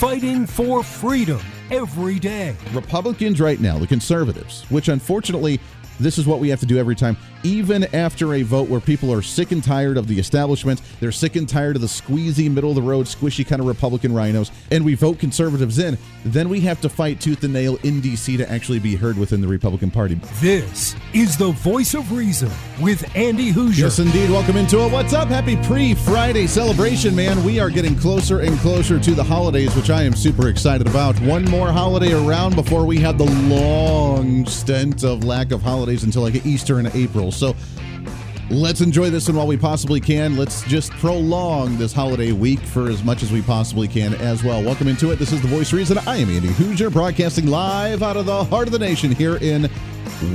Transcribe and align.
fighting 0.00 0.46
for 0.46 0.82
freedom 0.82 1.38
every 1.70 2.18
day. 2.18 2.56
Republicans 2.72 3.38
right 3.38 3.60
now, 3.60 3.76
the 3.76 3.86
conservatives, 3.86 4.62
which 4.70 4.88
unfortunately 4.88 5.60
this 5.98 6.16
is 6.16 6.26
what 6.26 6.38
we 6.38 6.48
have 6.48 6.58
to 6.58 6.64
do 6.64 6.78
every 6.78 6.96
time, 6.96 7.18
even 7.42 7.84
after 7.94 8.34
a 8.34 8.42
vote 8.42 8.68
where 8.68 8.80
people 8.80 9.12
are 9.12 9.22
sick 9.22 9.52
and 9.52 9.62
tired 9.62 9.96
of 9.96 10.06
the 10.06 10.18
establishment. 10.18 10.80
They're 11.00 11.12
sick 11.12 11.36
and 11.36 11.48
tired 11.48 11.76
of 11.76 11.82
the 11.82 11.88
squeezy, 11.88 12.50
middle 12.50 12.70
of 12.70 12.76
the 12.76 12.82
road, 12.82 13.06
squishy 13.06 13.46
kind 13.46 13.60
of 13.60 13.66
Republican 13.66 14.14
rhinos, 14.14 14.50
and 14.70 14.84
we 14.84 14.94
vote 14.94 15.18
conservatives 15.18 15.78
in. 15.78 15.98
Then 16.24 16.48
we 16.48 16.60
have 16.60 16.80
to 16.82 16.88
fight 16.88 17.20
tooth 17.20 17.42
and 17.44 17.52
nail 17.52 17.78
in 17.82 18.00
D.C. 18.00 18.36
to 18.36 18.50
actually 18.50 18.78
be 18.78 18.94
heard 18.94 19.18
within 19.18 19.40
the 19.40 19.48
Republican 19.48 19.90
Party. 19.90 20.14
This 20.40 20.94
is 21.12 21.36
the 21.36 21.50
voice 21.50 21.94
of 21.94 22.12
reason 22.12 22.50
with 22.80 23.04
Andy 23.16 23.52
Hooser. 23.52 23.78
Yes, 23.78 23.98
indeed. 23.98 24.30
Welcome 24.30 24.56
into 24.56 24.80
it. 24.80 24.92
What's 24.92 25.12
up? 25.12 25.28
Happy 25.28 25.56
pre 25.56 25.94
Friday 25.94 26.46
celebration, 26.46 27.16
man. 27.16 27.42
We 27.44 27.58
are 27.58 27.70
getting 27.70 27.96
closer 27.96 28.40
and 28.40 28.58
closer 28.58 29.00
to 29.00 29.14
the 29.14 29.24
holidays, 29.24 29.74
which 29.74 29.90
I 29.90 30.02
am 30.02 30.14
super 30.14 30.48
excited 30.48 30.86
about. 30.86 31.18
One 31.20 31.44
more 31.44 31.72
holiday 31.72 32.12
around 32.12 32.54
before 32.54 32.84
we 32.84 32.98
have 32.98 33.18
the 33.18 33.24
long 33.24 34.46
stint 34.46 35.04
of 35.04 35.24
lack 35.24 35.52
of 35.52 35.62
holidays 35.62 35.80
holidays 35.80 36.04
until 36.04 36.22
like 36.22 36.44
Easter 36.44 36.78
in 36.78 36.86
April. 36.88 37.29
So 37.30 37.54
let's 38.50 38.80
enjoy 38.80 39.10
this 39.10 39.28
one 39.28 39.36
while 39.36 39.46
we 39.46 39.56
possibly 39.56 40.00
can. 40.00 40.36
Let's 40.36 40.62
just 40.64 40.90
prolong 40.92 41.78
this 41.78 41.92
holiday 41.92 42.32
week 42.32 42.60
for 42.60 42.88
as 42.88 43.04
much 43.04 43.22
as 43.22 43.32
we 43.32 43.42
possibly 43.42 43.88
can 43.88 44.14
as 44.14 44.42
well. 44.42 44.62
Welcome 44.62 44.88
into 44.88 45.10
it. 45.10 45.18
This 45.18 45.32
is 45.32 45.40
The 45.40 45.48
Voice 45.48 45.72
Reason. 45.72 45.98
I 45.98 46.16
am 46.16 46.30
Andy 46.30 46.48
Hooser, 46.48 46.92
broadcasting 46.92 47.46
live 47.46 48.02
out 48.02 48.16
of 48.16 48.26
the 48.26 48.44
heart 48.44 48.66
of 48.66 48.72
the 48.72 48.78
nation 48.78 49.12
here 49.12 49.36
in 49.36 49.70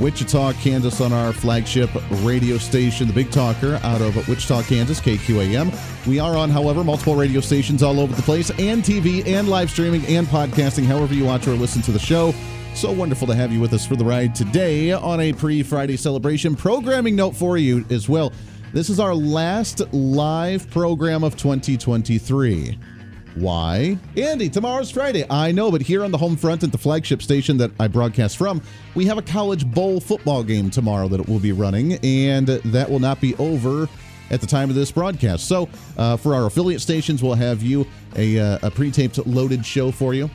Wichita, 0.00 0.54
Kansas, 0.54 1.00
on 1.00 1.12
our 1.12 1.32
flagship 1.32 1.90
radio 2.22 2.58
station, 2.58 3.06
The 3.06 3.12
Big 3.12 3.30
Talker, 3.30 3.78
out 3.84 4.00
of 4.00 4.16
Wichita, 4.28 4.62
Kansas, 4.62 5.00
KQAM. 5.00 6.06
We 6.06 6.18
are 6.18 6.36
on, 6.36 6.50
however, 6.50 6.82
multiple 6.82 7.14
radio 7.14 7.40
stations 7.40 7.82
all 7.82 8.00
over 8.00 8.14
the 8.14 8.22
place, 8.22 8.50
and 8.58 8.82
TV, 8.82 9.24
and 9.26 9.48
live 9.48 9.70
streaming, 9.70 10.04
and 10.06 10.26
podcasting, 10.26 10.86
however 10.86 11.14
you 11.14 11.24
watch 11.24 11.46
or 11.46 11.52
listen 11.52 11.82
to 11.82 11.92
the 11.92 11.98
show. 11.98 12.34
So 12.76 12.92
wonderful 12.92 13.26
to 13.28 13.34
have 13.34 13.52
you 13.52 13.58
with 13.58 13.72
us 13.72 13.86
for 13.86 13.96
the 13.96 14.04
ride 14.04 14.34
today 14.34 14.92
on 14.92 15.18
a 15.18 15.32
pre 15.32 15.62
Friday 15.62 15.96
celebration. 15.96 16.54
Programming 16.54 17.16
note 17.16 17.34
for 17.34 17.56
you 17.56 17.86
as 17.88 18.06
well. 18.06 18.34
This 18.74 18.90
is 18.90 19.00
our 19.00 19.14
last 19.14 19.80
live 19.94 20.70
program 20.70 21.24
of 21.24 21.38
2023. 21.38 22.78
Why? 23.36 23.96
Andy, 24.18 24.50
tomorrow's 24.50 24.90
Friday. 24.90 25.24
I 25.30 25.52
know, 25.52 25.70
but 25.70 25.80
here 25.80 26.04
on 26.04 26.10
the 26.10 26.18
home 26.18 26.36
front 26.36 26.64
at 26.64 26.70
the 26.70 26.76
flagship 26.76 27.22
station 27.22 27.56
that 27.56 27.70
I 27.80 27.88
broadcast 27.88 28.36
from, 28.36 28.60
we 28.94 29.06
have 29.06 29.16
a 29.16 29.22
college 29.22 29.64
bowl 29.64 29.98
football 29.98 30.44
game 30.44 30.68
tomorrow 30.68 31.08
that 31.08 31.26
will 31.26 31.40
be 31.40 31.52
running, 31.52 31.94
and 32.04 32.46
that 32.46 32.90
will 32.90 33.00
not 33.00 33.22
be 33.22 33.34
over 33.36 33.88
at 34.30 34.42
the 34.42 34.46
time 34.46 34.68
of 34.68 34.76
this 34.76 34.92
broadcast. 34.92 35.48
So, 35.48 35.70
uh, 35.96 36.18
for 36.18 36.34
our 36.34 36.44
affiliate 36.44 36.82
stations, 36.82 37.22
we'll 37.22 37.34
have 37.36 37.62
you 37.62 37.86
a, 38.16 38.38
uh, 38.38 38.58
a 38.64 38.70
pre 38.70 38.90
taped 38.90 39.16
loaded 39.26 39.64
show 39.64 39.90
for 39.90 40.12
you 40.12 40.28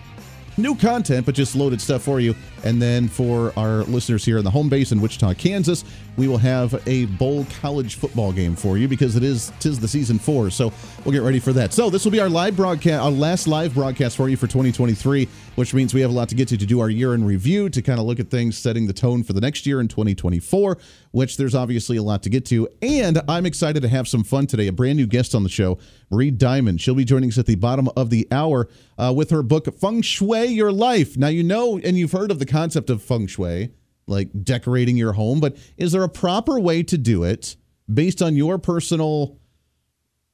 new 0.57 0.75
content, 0.75 1.25
but 1.25 1.35
just 1.35 1.55
loaded 1.55 1.81
stuff 1.81 2.01
for 2.03 2.19
you. 2.19 2.35
And 2.63 2.81
then 2.81 3.07
for 3.07 3.53
our 3.57 3.83
listeners 3.83 4.23
here 4.23 4.37
in 4.37 4.43
the 4.43 4.51
home 4.51 4.69
base 4.69 4.91
in 4.91 5.01
Wichita, 5.01 5.33
Kansas, 5.35 5.83
we 6.17 6.27
will 6.27 6.37
have 6.37 6.81
a 6.87 7.05
bowl 7.05 7.45
college 7.61 7.95
football 7.95 8.31
game 8.31 8.55
for 8.55 8.77
you 8.77 8.87
because 8.87 9.15
it 9.15 9.23
is 9.23 9.51
tis 9.59 9.79
the 9.79 9.87
season 9.87 10.19
four. 10.19 10.49
So 10.49 10.73
we'll 11.03 11.13
get 11.13 11.21
ready 11.21 11.39
for 11.39 11.53
that. 11.53 11.73
So 11.73 11.89
this 11.89 12.03
will 12.03 12.11
be 12.11 12.19
our 12.19 12.29
live 12.29 12.55
broadcast, 12.55 13.01
our 13.01 13.11
last 13.11 13.47
live 13.47 13.73
broadcast 13.73 14.17
for 14.17 14.29
you 14.29 14.37
for 14.37 14.47
2023, 14.47 15.27
which 15.55 15.73
means 15.73 15.93
we 15.93 16.01
have 16.01 16.11
a 16.11 16.13
lot 16.13 16.29
to 16.29 16.35
get 16.35 16.47
to 16.49 16.57
to 16.57 16.65
do 16.65 16.79
our 16.79 16.89
year 16.89 17.13
in 17.13 17.23
review, 17.23 17.69
to 17.69 17.81
kind 17.81 17.99
of 17.99 18.05
look 18.05 18.19
at 18.19 18.29
things, 18.29 18.57
setting 18.57 18.87
the 18.87 18.93
tone 18.93 19.23
for 19.23 19.33
the 19.33 19.41
next 19.41 19.65
year 19.65 19.79
in 19.79 19.87
2024, 19.87 20.77
which 21.11 21.37
there's 21.37 21.55
obviously 21.55 21.97
a 21.97 22.03
lot 22.03 22.23
to 22.23 22.29
get 22.29 22.45
to. 22.45 22.67
And 22.81 23.21
I'm 23.27 23.45
excited 23.45 23.81
to 23.81 23.89
have 23.89 24.07
some 24.07 24.23
fun 24.23 24.47
today. 24.47 24.67
A 24.67 24.73
brand 24.73 24.97
new 24.97 25.07
guest 25.07 25.33
on 25.33 25.43
the 25.43 25.49
show, 25.49 25.77
Marie 26.09 26.31
Diamond. 26.31 26.81
She'll 26.81 26.95
be 26.95 27.05
joining 27.05 27.29
us 27.29 27.37
at 27.37 27.45
the 27.45 27.55
bottom 27.55 27.89
of 27.95 28.09
the 28.09 28.27
hour 28.31 28.67
uh, 28.97 29.13
with 29.15 29.29
her 29.31 29.41
book 29.41 29.73
Feng 29.79 30.01
Shui 30.01 30.45
Your 30.45 30.71
Life. 30.71 31.17
Now 31.17 31.29
you 31.29 31.43
know, 31.43 31.79
and 31.83 31.97
you've 31.97 32.11
heard 32.11 32.31
of 32.31 32.39
the 32.39 32.45
concept 32.51 32.89
of 32.89 33.01
feng 33.01 33.27
shui 33.27 33.71
like 34.07 34.29
decorating 34.43 34.97
your 34.97 35.13
home, 35.13 35.39
but 35.39 35.57
is 35.77 35.91
there 35.91 36.03
a 36.03 36.09
proper 36.09 36.59
way 36.59 36.83
to 36.83 36.97
do 36.97 37.23
it 37.23 37.55
based 37.91 38.21
on 38.21 38.35
your 38.35 38.57
personal 38.57 39.37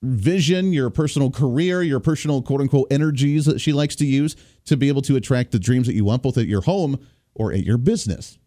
vision, 0.01 0.73
your 0.73 0.89
personal 0.89 1.31
career, 1.31 1.81
your 1.81 2.00
personal 2.00 2.41
quote 2.41 2.61
unquote 2.61 2.88
energies 2.91 3.45
that 3.45 3.59
she 3.59 3.73
likes 3.73 3.95
to 3.95 4.05
use 4.05 4.35
to 4.66 4.78
be 4.78 4.88
able 4.88 5.01
to 5.03 5.16
attract 5.16 5.51
the 5.51 5.59
dreams 5.59 5.88
that 5.88 5.94
you 5.94 6.05
want 6.05 6.23
both 6.23 6.38
at 6.38 6.47
your 6.47 6.61
home 6.61 7.00
or 7.35 7.51
at 7.53 7.63
your 7.63 7.78
business? 7.78 8.38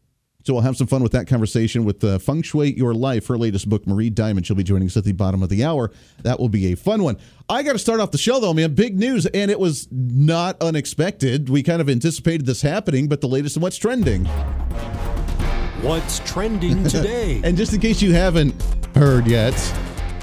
So 0.42 0.54
we'll 0.54 0.62
have 0.62 0.76
some 0.76 0.86
fun 0.86 1.02
with 1.02 1.12
that 1.12 1.26
conversation 1.26 1.84
with 1.84 2.02
uh, 2.02 2.18
Feng 2.18 2.42
Shui 2.42 2.76
Your 2.76 2.94
Life, 2.94 3.26
her 3.26 3.36
latest 3.36 3.68
book, 3.68 3.86
Marie 3.86 4.10
Diamond. 4.10 4.46
She'll 4.46 4.56
be 4.56 4.62
joining 4.62 4.88
us 4.88 4.96
at 4.96 5.04
the 5.04 5.12
bottom 5.12 5.42
of 5.42 5.48
the 5.48 5.64
hour. 5.64 5.90
That 6.22 6.40
will 6.40 6.48
be 6.48 6.72
a 6.72 6.76
fun 6.76 7.02
one. 7.02 7.18
I 7.48 7.62
got 7.62 7.72
to 7.72 7.78
start 7.78 8.00
off 8.00 8.10
the 8.10 8.18
show, 8.18 8.40
though, 8.40 8.54
man. 8.54 8.74
Big 8.74 8.98
news, 8.98 9.26
and 9.26 9.50
it 9.50 9.60
was 9.60 9.88
not 9.90 10.60
unexpected. 10.62 11.50
We 11.50 11.62
kind 11.62 11.80
of 11.80 11.90
anticipated 11.90 12.46
this 12.46 12.62
happening, 12.62 13.08
but 13.08 13.20
the 13.20 13.28
latest 13.28 13.56
in 13.56 13.62
what's 13.62 13.76
trending. 13.76 14.24
What's 15.82 16.20
trending 16.20 16.84
today? 16.84 17.40
and 17.44 17.56
just 17.56 17.72
in 17.72 17.80
case 17.80 18.00
you 18.00 18.12
haven't 18.12 18.54
heard 18.94 19.26
yet, 19.26 19.54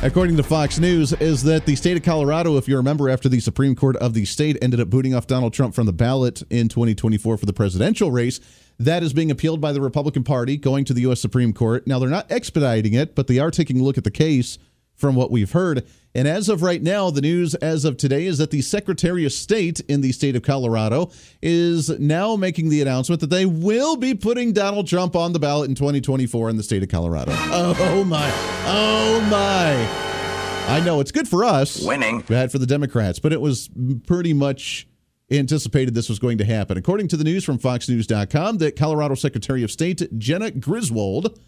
according 0.01 0.37
to 0.37 0.43
Fox 0.43 0.79
News, 0.79 1.13
is 1.13 1.43
that 1.43 1.65
the 1.65 1.75
state 1.75 1.97
of 1.97 2.03
Colorado, 2.03 2.57
if 2.57 2.67
you 2.67 2.77
remember, 2.77 3.09
after 3.09 3.29
the 3.29 3.39
Supreme 3.39 3.75
Court 3.75 3.95
of 3.97 4.13
the 4.13 4.25
state 4.25 4.57
ended 4.61 4.79
up 4.79 4.89
booting 4.89 5.13
off 5.13 5.27
Donald 5.27 5.53
Trump 5.53 5.73
from 5.73 5.85
the 5.85 5.93
ballot 5.93 6.43
in 6.49 6.69
2024 6.69 7.37
for 7.37 7.45
the 7.45 7.53
presidential 7.53 8.11
race, 8.11 8.39
that 8.79 9.03
is 9.03 9.13
being 9.13 9.31
appealed 9.31 9.59
by 9.59 9.71
the 9.71 9.81
Republican 9.81 10.23
Party, 10.23 10.57
going 10.57 10.85
to 10.85 10.93
the 10.93 11.01
U.S. 11.01 11.19
Supreme 11.19 11.53
Court. 11.53 11.87
Now, 11.87 11.99
they're 11.99 12.09
not 12.09 12.31
expediting 12.31 12.93
it, 12.93 13.15
but 13.15 13.27
they 13.27 13.39
are 13.39 13.51
taking 13.51 13.79
a 13.79 13.83
look 13.83 13.97
at 13.97 14.03
the 14.03 14.11
case 14.11 14.57
from 14.97 15.15
what 15.15 15.31
we've 15.31 15.51
heard. 15.51 15.87
And 16.13 16.27
as 16.27 16.49
of 16.49 16.63
right 16.63 16.81
now, 16.81 17.11
the 17.11 17.21
news 17.21 17.53
as 17.55 17.85
of 17.85 17.95
today 17.95 18.25
is 18.25 18.39
that 18.39 18.49
the 18.49 18.61
Secretary 18.63 19.23
of 19.23 19.31
State 19.31 19.79
in 19.81 20.01
the 20.01 20.11
state 20.11 20.35
of 20.35 20.41
Colorado 20.41 21.11
is 21.41 21.89
now 21.99 22.35
making 22.35 22.69
the 22.69 22.81
announcement 22.81 23.21
that 23.21 23.29
they 23.29 23.45
will 23.45 23.95
be 23.95 24.15
putting 24.15 24.51
Donald 24.51 24.87
Trump 24.87 25.15
on 25.15 25.31
the 25.33 25.39
ballot 25.39 25.69
in 25.69 25.75
2024 25.75 26.49
in 26.49 26.57
the 26.57 26.63
state 26.63 26.81
of 26.81 26.89
Colorado. 26.89 27.31
Oh, 27.35 28.03
my. 28.03 28.29
Oh, 28.65 29.21
my. 29.29 30.73
I 30.73 30.81
know 30.83 30.99
it's 30.99 31.11
good 31.11 31.27
for 31.27 31.45
us. 31.45 31.85
Winning. 31.85 32.21
Bad 32.21 32.51
for 32.51 32.57
the 32.57 32.65
Democrats, 32.65 33.19
but 33.19 33.31
it 33.31 33.39
was 33.39 33.69
pretty 34.07 34.33
much 34.33 34.87
anticipated 35.29 35.93
this 35.93 36.09
was 36.09 36.19
going 36.19 36.39
to 36.39 36.45
happen. 36.45 36.77
According 36.77 37.09
to 37.09 37.17
the 37.17 37.23
news 37.23 37.43
from 37.43 37.59
FoxNews.com, 37.59 38.57
that 38.57 38.75
Colorado 38.75 39.15
Secretary 39.15 39.63
of 39.63 39.71
State 39.71 40.01
Jena 40.17 40.51
Griswold 40.51 41.39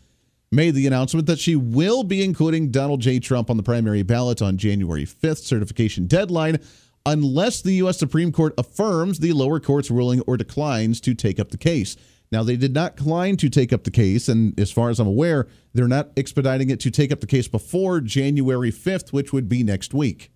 made 0.52 0.76
the 0.76 0.88
announcement 0.88 1.28
that 1.28 1.40
she 1.40 1.56
will 1.56 2.04
be 2.04 2.24
including 2.24 2.72
Donald 2.72 3.02
J. 3.02 3.20
Trump 3.20 3.50
on 3.50 3.58
the 3.58 3.64
primary 3.64 4.04
ballot 4.04 4.42
on 4.42 4.58
January 4.58 5.06
5th, 5.06 5.44
certification 5.44 6.08
deadline, 6.08 6.60
unless 7.06 7.62
the 7.62 7.74
U.S. 7.76 8.00
Supreme 8.00 8.32
Court 8.32 8.54
affirms 8.58 9.20
the 9.20 9.34
lower 9.34 9.60
court's 9.60 9.92
ruling 9.92 10.22
or 10.22 10.38
declines 10.38 11.00
to 11.02 11.14
take 11.14 11.40
up 11.40 11.50
the 11.50 11.58
case. 11.58 11.96
Now, 12.32 12.44
they 12.44 12.56
did 12.56 12.74
not 12.74 12.96
decline 12.96 13.38
to 13.38 13.50
take 13.50 13.74
up 13.74 13.84
the 13.84 13.92
case, 13.92 14.30
and 14.30 14.60
as 14.60 14.72
far 14.72 14.90
as 14.90 15.00
I'm 15.00 15.08
aware, 15.08 15.48
they're 15.74 15.88
not 15.88 16.10
expediting 16.16 16.70
it 16.70 16.80
to 16.81 16.92
take 16.92 17.12
up 17.12 17.22
the 17.22 17.28
case 17.28 17.48
before 17.48 18.02
January 18.02 18.72
5th, 18.72 19.12
which 19.12 19.34
would 19.34 19.50
be 19.50 19.64
next 19.64 19.94
week. 19.94 20.31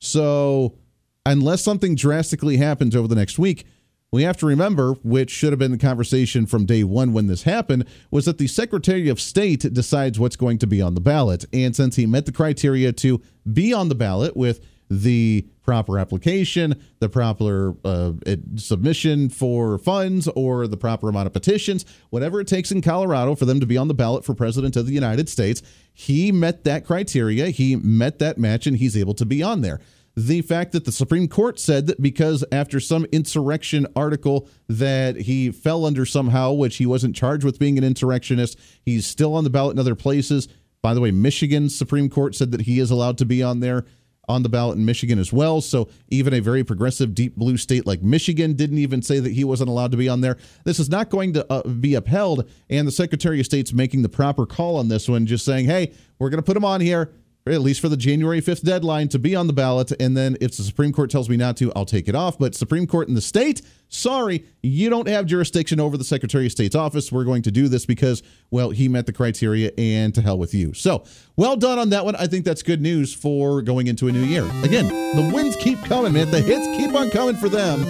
So, 0.00 0.78
unless 1.26 1.62
something 1.62 1.94
drastically 1.94 2.56
happens 2.56 2.96
over 2.96 3.08
the 3.08 3.14
next 3.14 3.38
week, 3.38 3.66
we 4.10 4.22
have 4.22 4.38
to 4.38 4.46
remember, 4.46 4.94
which 5.02 5.30
should 5.30 5.52
have 5.52 5.58
been 5.58 5.72
the 5.72 5.78
conversation 5.78 6.46
from 6.46 6.64
day 6.64 6.82
one 6.82 7.12
when 7.12 7.26
this 7.26 7.42
happened, 7.42 7.84
was 8.10 8.24
that 8.24 8.38
the 8.38 8.46
Secretary 8.46 9.08
of 9.08 9.20
State 9.20 9.72
decides 9.72 10.18
what's 10.18 10.36
going 10.36 10.58
to 10.58 10.66
be 10.66 10.80
on 10.80 10.94
the 10.94 11.00
ballot. 11.00 11.44
And 11.52 11.76
since 11.76 11.96
he 11.96 12.06
met 12.06 12.24
the 12.24 12.32
criteria 12.32 12.92
to 12.92 13.20
be 13.52 13.72
on 13.72 13.88
the 13.88 13.94
ballot 13.94 14.36
with 14.36 14.64
the 14.90 15.46
proper 15.62 15.98
application, 15.98 16.82
the 17.00 17.10
proper 17.10 17.74
uh, 17.84 18.12
submission 18.56 19.28
for 19.28 19.76
funds, 19.76 20.26
or 20.28 20.66
the 20.66 20.78
proper 20.78 21.10
amount 21.10 21.26
of 21.26 21.34
petitions, 21.34 21.84
whatever 22.08 22.40
it 22.40 22.46
takes 22.46 22.72
in 22.72 22.80
Colorado 22.80 23.34
for 23.34 23.44
them 23.44 23.60
to 23.60 23.66
be 23.66 23.76
on 23.76 23.88
the 23.88 23.94
ballot 23.94 24.24
for 24.24 24.32
President 24.32 24.76
of 24.76 24.86
the 24.86 24.94
United 24.94 25.28
States, 25.28 25.60
he 25.92 26.32
met 26.32 26.64
that 26.64 26.86
criteria, 26.86 27.50
he 27.50 27.76
met 27.76 28.18
that 28.20 28.38
match, 28.38 28.66
and 28.66 28.78
he's 28.78 28.96
able 28.96 29.12
to 29.12 29.26
be 29.26 29.42
on 29.42 29.60
there 29.60 29.78
the 30.18 30.42
fact 30.42 30.72
that 30.72 30.84
the 30.84 30.90
Supreme 30.90 31.28
Court 31.28 31.60
said 31.60 31.86
that 31.86 32.02
because 32.02 32.44
after 32.50 32.80
some 32.80 33.06
insurrection 33.12 33.86
article 33.94 34.48
that 34.68 35.14
he 35.14 35.52
fell 35.52 35.86
under 35.86 36.04
somehow, 36.04 36.52
which 36.52 36.78
he 36.78 36.86
wasn't 36.86 37.14
charged 37.14 37.44
with 37.44 37.60
being 37.60 37.78
an 37.78 37.84
insurrectionist, 37.84 38.58
he's 38.84 39.06
still 39.06 39.34
on 39.34 39.44
the 39.44 39.50
ballot 39.50 39.76
in 39.76 39.78
other 39.78 39.94
places. 39.94 40.48
By 40.82 40.92
the 40.92 41.00
way, 41.00 41.12
Michigan 41.12 41.68
Supreme 41.68 42.10
Court 42.10 42.34
said 42.34 42.50
that 42.50 42.62
he 42.62 42.80
is 42.80 42.90
allowed 42.90 43.16
to 43.18 43.24
be 43.24 43.44
on 43.44 43.60
there 43.60 43.84
on 44.28 44.42
the 44.42 44.48
ballot 44.48 44.76
in 44.76 44.84
Michigan 44.84 45.20
as 45.20 45.32
well. 45.32 45.60
So 45.60 45.88
even 46.08 46.34
a 46.34 46.40
very 46.40 46.64
progressive, 46.64 47.14
deep 47.14 47.36
blue 47.36 47.56
state 47.56 47.86
like 47.86 48.02
Michigan 48.02 48.54
didn't 48.54 48.78
even 48.78 49.02
say 49.02 49.20
that 49.20 49.32
he 49.32 49.44
wasn't 49.44 49.70
allowed 49.70 49.92
to 49.92 49.96
be 49.96 50.08
on 50.08 50.20
there. 50.20 50.36
This 50.64 50.80
is 50.80 50.90
not 50.90 51.10
going 51.10 51.32
to 51.34 51.50
uh, 51.50 51.62
be 51.62 51.94
upheld. 51.94 52.50
And 52.68 52.88
the 52.88 52.92
Secretary 52.92 53.38
of 53.38 53.46
State's 53.46 53.72
making 53.72 54.02
the 54.02 54.08
proper 54.08 54.46
call 54.46 54.78
on 54.78 54.88
this 54.88 55.08
one, 55.08 55.26
just 55.26 55.44
saying, 55.44 55.66
hey, 55.66 55.92
we're 56.18 56.28
going 56.28 56.42
to 56.42 56.46
put 56.46 56.56
him 56.56 56.64
on 56.64 56.80
here 56.80 57.12
at 57.50 57.60
least 57.60 57.80
for 57.80 57.88
the 57.88 57.96
January 57.96 58.40
5th 58.40 58.62
deadline, 58.62 59.08
to 59.08 59.18
be 59.18 59.34
on 59.34 59.46
the 59.46 59.52
ballot. 59.52 59.92
And 60.00 60.16
then 60.16 60.36
if 60.40 60.56
the 60.56 60.62
Supreme 60.62 60.92
Court 60.92 61.10
tells 61.10 61.28
me 61.28 61.36
not 61.36 61.56
to, 61.58 61.72
I'll 61.74 61.84
take 61.84 62.08
it 62.08 62.14
off. 62.14 62.38
But 62.38 62.54
Supreme 62.54 62.86
Court 62.86 63.08
in 63.08 63.14
the 63.14 63.20
state, 63.20 63.62
sorry, 63.88 64.44
you 64.62 64.90
don't 64.90 65.08
have 65.08 65.26
jurisdiction 65.26 65.80
over 65.80 65.96
the 65.96 66.04
Secretary 66.04 66.46
of 66.46 66.52
State's 66.52 66.74
office. 66.74 67.10
We're 67.10 67.24
going 67.24 67.42
to 67.42 67.50
do 67.50 67.68
this 67.68 67.86
because, 67.86 68.22
well, 68.50 68.70
he 68.70 68.88
met 68.88 69.06
the 69.06 69.12
criteria 69.12 69.72
and 69.78 70.14
to 70.14 70.22
hell 70.22 70.38
with 70.38 70.54
you. 70.54 70.74
So, 70.74 71.04
well 71.36 71.56
done 71.56 71.78
on 71.78 71.90
that 71.90 72.04
one. 72.04 72.16
I 72.16 72.26
think 72.26 72.44
that's 72.44 72.62
good 72.62 72.80
news 72.80 73.14
for 73.14 73.62
going 73.62 73.86
into 73.86 74.08
a 74.08 74.12
new 74.12 74.24
year. 74.24 74.44
Again, 74.62 74.88
the 74.88 75.30
wins 75.34 75.56
keep 75.56 75.80
coming, 75.84 76.12
man. 76.12 76.30
The 76.30 76.40
hits 76.40 76.66
keep 76.76 76.94
on 76.94 77.10
coming 77.10 77.36
for 77.36 77.48
them. 77.48 77.82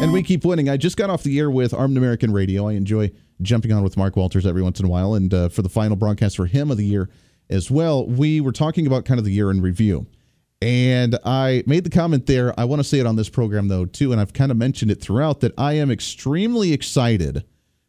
And 0.00 0.12
we 0.12 0.22
keep 0.22 0.44
winning. 0.44 0.68
I 0.68 0.76
just 0.76 0.96
got 0.96 1.10
off 1.10 1.24
the 1.24 1.36
air 1.40 1.50
with 1.50 1.74
Armed 1.74 1.96
American 1.96 2.32
Radio. 2.32 2.68
I 2.68 2.74
enjoy 2.74 3.10
jumping 3.42 3.72
on 3.72 3.82
with 3.82 3.96
Mark 3.96 4.14
Walters 4.14 4.46
every 4.46 4.62
once 4.62 4.78
in 4.78 4.86
a 4.86 4.88
while. 4.88 5.14
And 5.14 5.32
uh, 5.34 5.48
for 5.48 5.62
the 5.62 5.68
final 5.68 5.96
broadcast 5.96 6.36
for 6.36 6.46
him 6.46 6.70
of 6.70 6.76
the 6.76 6.84
year 6.84 7.08
as 7.50 7.70
well, 7.70 8.06
we 8.06 8.40
were 8.40 8.52
talking 8.52 8.86
about 8.86 9.04
kind 9.04 9.18
of 9.18 9.24
the 9.24 9.32
year 9.32 9.50
in 9.50 9.60
review. 9.60 10.06
And 10.60 11.16
I 11.24 11.62
made 11.66 11.84
the 11.84 11.90
comment 11.90 12.26
there. 12.26 12.58
I 12.58 12.64
want 12.64 12.80
to 12.80 12.84
say 12.84 12.98
it 12.98 13.06
on 13.06 13.16
this 13.16 13.28
program, 13.28 13.68
though, 13.68 13.84
too. 13.84 14.10
And 14.12 14.20
I've 14.20 14.32
kind 14.32 14.50
of 14.50 14.56
mentioned 14.56 14.90
it 14.90 15.00
throughout 15.00 15.40
that 15.40 15.52
I 15.56 15.74
am 15.74 15.90
extremely 15.90 16.72
excited 16.72 17.44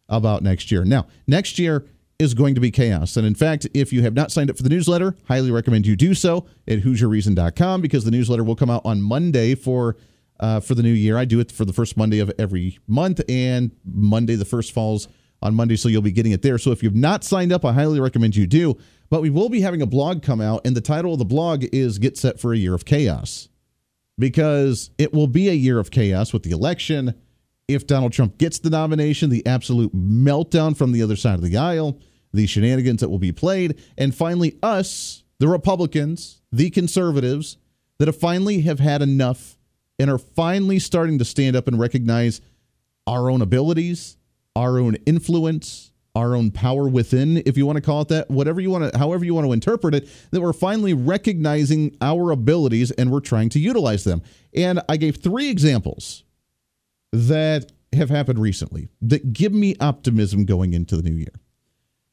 about 0.07 0.43
next 0.43 0.71
year. 0.71 0.85
Now, 0.85 1.07
next 1.27 1.57
year 1.57 1.85
is 2.19 2.33
going 2.33 2.53
to 2.53 2.61
be 2.61 2.69
chaos. 2.69 3.17
And 3.17 3.25
in 3.25 3.33
fact, 3.33 3.65
if 3.73 3.91
you 3.93 4.01
have 4.03 4.13
not 4.13 4.31
signed 4.31 4.49
up 4.49 4.57
for 4.57 4.63
the 4.63 4.69
newsletter, 4.69 5.15
highly 5.27 5.51
recommend 5.51 5.87
you 5.87 5.95
do 5.95 6.13
so 6.13 6.45
at 6.67 6.81
HoosierReason.com 6.81 7.81
because 7.81 8.03
the 8.03 8.11
newsletter 8.11 8.43
will 8.43 8.55
come 8.57 8.69
out 8.69 8.81
on 8.85 9.01
Monday 9.01 9.55
for 9.55 9.95
uh, 10.39 10.59
for 10.59 10.73
the 10.73 10.83
new 10.83 10.93
year. 10.93 11.17
I 11.17 11.25
do 11.25 11.39
it 11.39 11.51
for 11.51 11.65
the 11.65 11.73
first 11.73 11.97
Monday 11.97 12.19
of 12.19 12.31
every 12.39 12.79
month, 12.87 13.19
and 13.27 13.71
Monday 13.83 14.35
the 14.35 14.45
first 14.45 14.71
falls 14.71 15.09
on 15.41 15.55
Monday, 15.55 15.75
so 15.75 15.89
you'll 15.89 16.01
be 16.01 16.11
getting 16.11 16.31
it 16.31 16.41
there. 16.41 16.57
So 16.57 16.71
if 16.71 16.83
you've 16.83 16.95
not 16.95 17.23
signed 17.23 17.51
up, 17.51 17.65
I 17.65 17.73
highly 17.73 17.99
recommend 17.99 18.35
you 18.35 18.47
do. 18.47 18.77
But 19.09 19.21
we 19.21 19.29
will 19.29 19.49
be 19.49 19.61
having 19.61 19.81
a 19.81 19.87
blog 19.87 20.21
come 20.21 20.39
out, 20.39 20.61
and 20.65 20.75
the 20.75 20.81
title 20.81 21.13
of 21.13 21.19
the 21.19 21.25
blog 21.25 21.65
is 21.71 21.97
Get 21.97 22.17
Set 22.17 22.39
for 22.39 22.53
a 22.53 22.57
Year 22.57 22.75
of 22.75 22.85
Chaos. 22.85 23.49
Because 24.17 24.91
it 24.97 25.13
will 25.13 25.27
be 25.27 25.49
a 25.49 25.53
year 25.53 25.79
of 25.79 25.91
chaos 25.91 26.33
with 26.33 26.43
the 26.43 26.51
election. 26.51 27.15
If 27.67 27.87
Donald 27.87 28.11
Trump 28.11 28.37
gets 28.37 28.59
the 28.59 28.69
nomination, 28.69 29.29
the 29.29 29.45
absolute 29.45 29.95
meltdown 29.95 30.75
from 30.75 30.91
the 30.91 31.01
other 31.01 31.15
side 31.15 31.35
of 31.35 31.41
the 31.41 31.57
aisle, 31.57 31.99
the 32.33 32.45
shenanigans 32.45 32.99
that 32.99 33.09
will 33.09 33.19
be 33.19 33.31
played, 33.31 33.81
and 33.97 34.13
finally, 34.13 34.57
us, 34.61 35.23
the 35.39 35.47
Republicans, 35.47 36.41
the 36.51 36.69
conservatives, 36.69 37.57
that 37.97 38.07
have 38.07 38.17
finally 38.17 38.61
have 38.61 38.79
had 38.79 39.01
enough 39.01 39.57
and 39.97 40.09
are 40.09 40.17
finally 40.17 40.79
starting 40.79 41.17
to 41.19 41.25
stand 41.25 41.55
up 41.55 41.67
and 41.67 41.79
recognize 41.79 42.41
our 43.07 43.29
own 43.29 43.41
abilities, 43.41 44.17
our 44.55 44.79
own 44.79 44.95
influence, 45.05 45.91
our 46.19 46.35
own 46.35 46.51
power 46.51 46.87
within, 46.87 47.41
if 47.45 47.57
you 47.57 47.65
want 47.65 47.77
to 47.77 47.81
call 47.81 48.01
it 48.01 48.09
that, 48.09 48.29
whatever 48.29 48.59
you 48.59 48.69
want 48.69 48.91
to, 48.91 48.97
however 48.97 49.25
you 49.25 49.33
want 49.33 49.47
to 49.47 49.53
interpret 49.53 49.95
it, 49.95 50.09
that 50.31 50.41
we're 50.41 50.53
finally 50.53 50.93
recognizing 50.93 51.95
our 52.01 52.31
abilities 52.31 52.91
and 52.91 53.11
we're 53.11 53.19
trying 53.19 53.49
to 53.49 53.59
utilize 53.59 54.03
them. 54.03 54.21
And 54.53 54.81
I 54.89 54.97
gave 54.97 55.17
three 55.17 55.49
examples 55.49 56.23
that 57.11 57.71
have 57.93 58.09
happened 58.09 58.39
recently 58.39 58.89
that 59.01 59.33
give 59.33 59.53
me 59.53 59.75
optimism 59.79 60.45
going 60.45 60.73
into 60.73 60.95
the 60.95 61.03
new 61.03 61.15
year. 61.15 61.33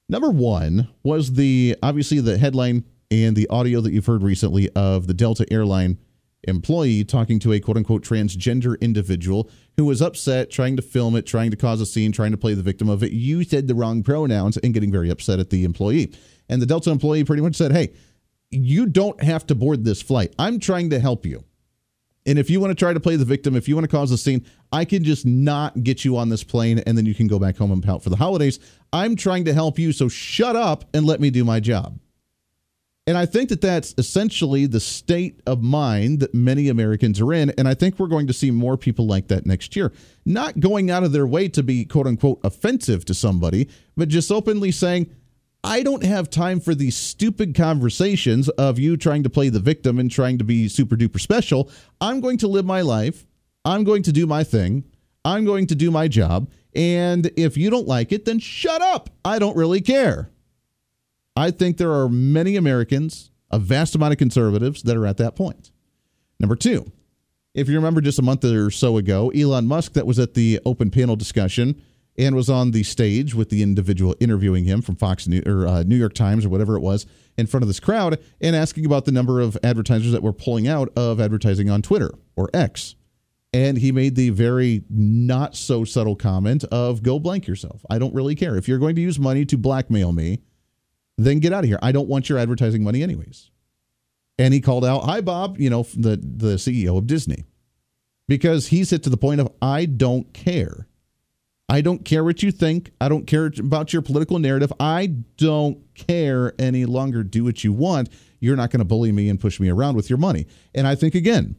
Number 0.08 0.30
one 0.30 0.88
was 1.02 1.32
the 1.32 1.76
obviously 1.82 2.20
the 2.20 2.38
headline 2.38 2.84
and 3.10 3.36
the 3.36 3.48
audio 3.48 3.80
that 3.80 3.92
you've 3.92 4.06
heard 4.06 4.22
recently 4.22 4.70
of 4.70 5.06
the 5.06 5.14
Delta 5.14 5.44
airline 5.52 5.98
employee 6.46 7.04
talking 7.04 7.38
to 7.40 7.52
a 7.52 7.60
quote 7.60 7.76
unquote 7.76 8.02
transgender 8.02 8.80
individual 8.80 9.50
who 9.76 9.84
was 9.84 10.00
upset, 10.00 10.50
trying 10.50 10.76
to 10.76 10.82
film 10.82 11.16
it, 11.16 11.26
trying 11.26 11.50
to 11.50 11.56
cause 11.56 11.80
a 11.80 11.86
scene, 11.86 12.12
trying 12.12 12.30
to 12.32 12.36
play 12.36 12.54
the 12.54 12.62
victim 12.62 12.88
of 12.88 13.02
it. 13.02 13.12
You 13.12 13.44
said 13.44 13.68
the 13.68 13.74
wrong 13.74 14.02
pronouns 14.02 14.56
and 14.56 14.74
getting 14.74 14.92
very 14.92 15.10
upset 15.10 15.38
at 15.38 15.50
the 15.50 15.64
employee. 15.64 16.12
And 16.48 16.62
the 16.62 16.66
Delta 16.66 16.90
employee 16.90 17.24
pretty 17.24 17.42
much 17.42 17.56
said, 17.56 17.72
Hey, 17.72 17.92
you 18.50 18.86
don't 18.86 19.22
have 19.22 19.46
to 19.48 19.54
board 19.54 19.84
this 19.84 20.00
flight. 20.00 20.34
I'm 20.38 20.60
trying 20.60 20.90
to 20.90 21.00
help 21.00 21.26
you. 21.26 21.44
And 22.26 22.40
if 22.40 22.50
you 22.50 22.60
want 22.60 22.72
to 22.72 22.74
try 22.74 22.92
to 22.92 23.00
play 23.00 23.14
the 23.14 23.24
victim, 23.24 23.54
if 23.54 23.68
you 23.68 23.76
want 23.76 23.88
to 23.88 23.96
cause 23.96 24.10
a 24.10 24.18
scene, 24.18 24.44
I 24.72 24.84
can 24.84 25.04
just 25.04 25.24
not 25.24 25.84
get 25.84 26.04
you 26.04 26.16
on 26.16 26.28
this 26.28 26.42
plane 26.42 26.80
and 26.80 26.98
then 26.98 27.06
you 27.06 27.14
can 27.14 27.28
go 27.28 27.38
back 27.38 27.56
home 27.56 27.70
and 27.70 27.82
pout 27.82 28.02
for 28.02 28.10
the 28.10 28.16
holidays. 28.16 28.58
I'm 28.92 29.14
trying 29.14 29.44
to 29.44 29.54
help 29.54 29.78
you, 29.78 29.92
so 29.92 30.08
shut 30.08 30.56
up 30.56 30.84
and 30.92 31.06
let 31.06 31.20
me 31.20 31.30
do 31.30 31.44
my 31.44 31.60
job. 31.60 32.00
And 33.08 33.16
I 33.16 33.24
think 33.24 33.50
that 33.50 33.60
that's 33.60 33.94
essentially 33.98 34.66
the 34.66 34.80
state 34.80 35.40
of 35.46 35.62
mind 35.62 36.18
that 36.20 36.34
many 36.34 36.68
Americans 36.68 37.20
are 37.20 37.32
in. 37.32 37.50
And 37.50 37.68
I 37.68 37.74
think 37.74 37.98
we're 37.98 38.08
going 38.08 38.26
to 38.26 38.32
see 38.32 38.50
more 38.50 38.76
people 38.76 39.06
like 39.06 39.28
that 39.28 39.46
next 39.46 39.76
year. 39.76 39.92
Not 40.24 40.58
going 40.58 40.90
out 40.90 41.04
of 41.04 41.12
their 41.12 41.26
way 41.26 41.48
to 41.50 41.62
be 41.62 41.84
quote 41.84 42.08
unquote 42.08 42.40
offensive 42.42 43.04
to 43.04 43.14
somebody, 43.14 43.68
but 43.96 44.08
just 44.08 44.32
openly 44.32 44.72
saying, 44.72 45.08
I 45.62 45.82
don't 45.82 46.04
have 46.04 46.30
time 46.30 46.60
for 46.60 46.74
these 46.74 46.96
stupid 46.96 47.54
conversations 47.54 48.48
of 48.50 48.78
you 48.78 48.96
trying 48.96 49.22
to 49.22 49.30
play 49.30 49.50
the 49.50 49.60
victim 49.60 49.98
and 49.98 50.10
trying 50.10 50.38
to 50.38 50.44
be 50.44 50.68
super 50.68 50.96
duper 50.96 51.20
special. 51.20 51.70
I'm 52.00 52.20
going 52.20 52.38
to 52.38 52.48
live 52.48 52.64
my 52.64 52.82
life. 52.82 53.26
I'm 53.64 53.84
going 53.84 54.02
to 54.04 54.12
do 54.12 54.26
my 54.26 54.44
thing. 54.44 54.84
I'm 55.24 55.44
going 55.44 55.66
to 55.68 55.74
do 55.74 55.90
my 55.90 56.06
job. 56.08 56.50
And 56.74 57.30
if 57.36 57.56
you 57.56 57.70
don't 57.70 57.88
like 57.88 58.12
it, 58.12 58.24
then 58.24 58.38
shut 58.38 58.80
up. 58.80 59.10
I 59.24 59.38
don't 59.38 59.56
really 59.56 59.80
care. 59.80 60.30
I 61.36 61.50
think 61.50 61.76
there 61.76 61.92
are 61.92 62.08
many 62.08 62.56
Americans, 62.56 63.30
a 63.50 63.58
vast 63.58 63.94
amount 63.94 64.12
of 64.12 64.18
conservatives 64.18 64.82
that 64.84 64.96
are 64.96 65.06
at 65.06 65.18
that 65.18 65.36
point. 65.36 65.70
Number 66.40 66.56
two, 66.56 66.90
if 67.54 67.68
you 67.68 67.76
remember 67.76 68.00
just 68.00 68.18
a 68.18 68.22
month 68.22 68.44
or 68.44 68.70
so 68.70 68.96
ago, 68.96 69.30
Elon 69.30 69.66
Musk, 69.66 69.92
that 69.94 70.06
was 70.06 70.18
at 70.18 70.34
the 70.34 70.60
open 70.64 70.90
panel 70.90 71.16
discussion 71.16 71.80
and 72.18 72.34
was 72.34 72.48
on 72.48 72.70
the 72.70 72.82
stage 72.82 73.34
with 73.34 73.50
the 73.50 73.62
individual 73.62 74.16
interviewing 74.20 74.64
him 74.64 74.82
from 74.82 74.96
Fox 74.96 75.28
or 75.46 75.66
uh, 75.66 75.82
New 75.82 75.96
York 75.96 76.14
Times 76.14 76.44
or 76.44 76.48
whatever 76.48 76.76
it 76.76 76.80
was 76.80 77.06
in 77.36 77.46
front 77.46 77.62
of 77.62 77.68
this 77.68 77.80
crowd 77.80 78.18
and 78.40 78.56
asking 78.56 78.86
about 78.86 79.04
the 79.04 79.12
number 79.12 79.40
of 79.40 79.56
advertisers 79.62 80.12
that 80.12 80.22
were 80.22 80.32
pulling 80.32 80.66
out 80.66 80.90
of 80.96 81.20
advertising 81.20 81.68
on 81.68 81.82
Twitter 81.82 82.10
or 82.36 82.48
X. 82.54 82.94
And 83.52 83.78
he 83.78 83.92
made 83.92 84.16
the 84.16 84.30
very 84.30 84.84
not 84.90 85.56
so 85.56 85.84
subtle 85.84 86.16
comment 86.16 86.64
of 86.64 87.02
go 87.02 87.18
blank 87.18 87.46
yourself. 87.46 87.84
I 87.88 87.98
don't 87.98 88.14
really 88.14 88.34
care. 88.34 88.56
If 88.56 88.68
you're 88.68 88.78
going 88.78 88.96
to 88.96 89.02
use 89.02 89.18
money 89.18 89.44
to 89.46 89.56
blackmail 89.56 90.12
me, 90.12 90.40
then 91.16 91.40
get 91.40 91.52
out 91.52 91.64
of 91.64 91.68
here. 91.68 91.78
I 91.82 91.92
don't 91.92 92.08
want 92.08 92.28
your 92.28 92.38
advertising 92.38 92.82
money 92.82 93.02
anyways. 93.02 93.50
And 94.38 94.52
he 94.52 94.60
called 94.60 94.84
out, 94.84 95.04
"Hi 95.04 95.20
Bob, 95.20 95.58
you 95.58 95.70
know, 95.70 95.86
the 95.94 96.16
the 96.16 96.58
CEO 96.58 96.98
of 96.98 97.06
Disney." 97.06 97.44
Because 98.28 98.68
he's 98.68 98.90
hit 98.90 99.02
to 99.04 99.10
the 99.10 99.16
point 99.16 99.40
of 99.40 99.52
I 99.62 99.86
don't 99.86 100.32
care. 100.32 100.88
I 101.68 101.80
don't 101.80 102.04
care 102.04 102.22
what 102.22 102.42
you 102.42 102.52
think. 102.52 102.90
I 103.00 103.08
don't 103.08 103.26
care 103.26 103.52
about 103.58 103.92
your 103.92 104.02
political 104.02 104.38
narrative. 104.38 104.72
I 104.78 105.06
don't 105.36 105.78
care 105.94 106.52
any 106.58 106.84
longer. 106.84 107.22
Do 107.22 107.44
what 107.44 107.64
you 107.64 107.72
want. 107.72 108.08
You're 108.40 108.56
not 108.56 108.70
going 108.70 108.80
to 108.80 108.84
bully 108.84 109.10
me 109.10 109.28
and 109.28 109.40
push 109.40 109.58
me 109.58 109.68
around 109.68 109.96
with 109.96 110.10
your 110.10 110.18
money. 110.18 110.46
And 110.74 110.86
I 110.86 110.94
think 110.94 111.14
again, 111.14 111.56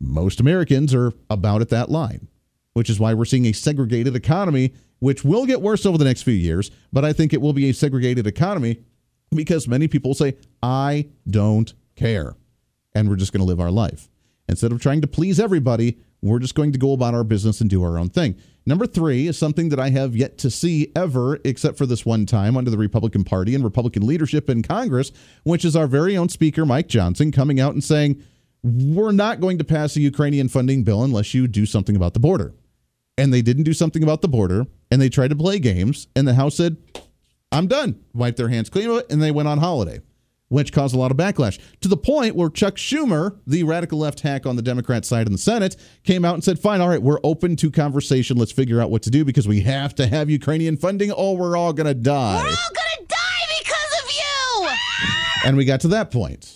most 0.00 0.40
Americans 0.40 0.94
are 0.94 1.12
about 1.30 1.62
at 1.62 1.68
that 1.70 1.90
line, 1.90 2.28
which 2.74 2.90
is 2.90 2.98
why 2.98 3.14
we're 3.14 3.24
seeing 3.24 3.46
a 3.46 3.52
segregated 3.52 4.16
economy 4.16 4.72
which 4.98 5.24
will 5.24 5.46
get 5.46 5.60
worse 5.60 5.84
over 5.84 5.98
the 5.98 6.04
next 6.04 6.22
few 6.22 6.34
years, 6.34 6.70
but 6.92 7.04
I 7.04 7.12
think 7.12 7.32
it 7.32 7.40
will 7.40 7.52
be 7.52 7.68
a 7.68 7.74
segregated 7.74 8.26
economy 8.26 8.78
because 9.30 9.68
many 9.68 9.88
people 9.88 10.14
say, 10.14 10.36
I 10.62 11.08
don't 11.28 11.72
care. 11.94 12.36
And 12.94 13.08
we're 13.08 13.16
just 13.16 13.32
going 13.32 13.40
to 13.40 13.46
live 13.46 13.60
our 13.60 13.70
life. 13.70 14.08
Instead 14.48 14.72
of 14.72 14.80
trying 14.80 15.00
to 15.00 15.06
please 15.06 15.40
everybody, 15.40 15.98
we're 16.22 16.38
just 16.38 16.54
going 16.54 16.72
to 16.72 16.78
go 16.78 16.92
about 16.92 17.14
our 17.14 17.24
business 17.24 17.60
and 17.60 17.68
do 17.68 17.82
our 17.82 17.98
own 17.98 18.08
thing. 18.08 18.36
Number 18.64 18.86
three 18.86 19.26
is 19.26 19.38
something 19.38 19.68
that 19.68 19.78
I 19.78 19.90
have 19.90 20.16
yet 20.16 20.38
to 20.38 20.50
see 20.50 20.90
ever, 20.96 21.38
except 21.44 21.78
for 21.78 21.86
this 21.86 22.04
one 22.04 22.26
time 22.26 22.56
under 22.56 22.70
the 22.70 22.78
Republican 22.78 23.22
Party 23.22 23.54
and 23.54 23.62
Republican 23.62 24.06
leadership 24.06 24.50
in 24.50 24.62
Congress, 24.62 25.12
which 25.44 25.64
is 25.64 25.76
our 25.76 25.86
very 25.86 26.16
own 26.16 26.28
Speaker, 26.28 26.66
Mike 26.66 26.88
Johnson, 26.88 27.30
coming 27.30 27.60
out 27.60 27.74
and 27.74 27.84
saying, 27.84 28.22
We're 28.62 29.12
not 29.12 29.40
going 29.40 29.58
to 29.58 29.64
pass 29.64 29.94
a 29.96 30.00
Ukrainian 30.00 30.48
funding 30.48 30.82
bill 30.82 31.04
unless 31.04 31.32
you 31.34 31.46
do 31.46 31.66
something 31.66 31.94
about 31.94 32.14
the 32.14 32.20
border. 32.20 32.54
And 33.18 33.32
they 33.32 33.42
didn't 33.42 33.62
do 33.62 33.72
something 33.72 34.02
about 34.02 34.20
the 34.20 34.28
border, 34.28 34.66
and 34.90 35.00
they 35.00 35.08
tried 35.08 35.30
to 35.30 35.36
play 35.36 35.58
games, 35.58 36.08
and 36.16 36.26
the 36.26 36.34
House 36.34 36.56
said, 36.56 36.76
I'm 37.52 37.66
done. 37.66 38.00
Wiped 38.12 38.36
their 38.36 38.48
hands 38.48 38.68
clean 38.68 38.90
of 38.90 38.98
it, 38.98 39.06
and 39.10 39.22
they 39.22 39.30
went 39.30 39.48
on 39.48 39.58
holiday, 39.58 40.00
which 40.48 40.72
caused 40.72 40.94
a 40.94 40.98
lot 40.98 41.10
of 41.10 41.16
backlash 41.16 41.58
to 41.80 41.88
the 41.88 41.96
point 41.96 42.34
where 42.34 42.50
Chuck 42.50 42.76
Schumer, 42.76 43.38
the 43.46 43.62
radical 43.62 43.98
left 43.98 44.20
hack 44.20 44.46
on 44.46 44.56
the 44.56 44.62
Democrat 44.62 45.04
side 45.04 45.26
in 45.26 45.32
the 45.32 45.38
Senate, 45.38 45.76
came 46.04 46.24
out 46.24 46.34
and 46.34 46.44
said, 46.44 46.58
Fine, 46.58 46.80
all 46.80 46.88
right, 46.88 47.02
we're 47.02 47.20
open 47.22 47.56
to 47.56 47.70
conversation. 47.70 48.36
Let's 48.36 48.52
figure 48.52 48.80
out 48.80 48.90
what 48.90 49.02
to 49.02 49.10
do 49.10 49.24
because 49.24 49.46
we 49.46 49.60
have 49.62 49.94
to 49.96 50.06
have 50.06 50.28
Ukrainian 50.28 50.76
funding 50.76 51.12
or 51.12 51.36
we're 51.36 51.56
all 51.56 51.72
going 51.72 51.86
to 51.86 51.94
die. 51.94 52.42
We're 52.42 52.50
all 52.50 52.54
going 52.74 53.06
to 53.06 53.06
die 53.06 53.58
because 53.58 54.02
of 54.02 54.10
you. 54.10 54.68
And 55.44 55.56
we 55.56 55.64
got 55.64 55.80
to 55.80 55.88
that 55.88 56.10
point. 56.10 56.52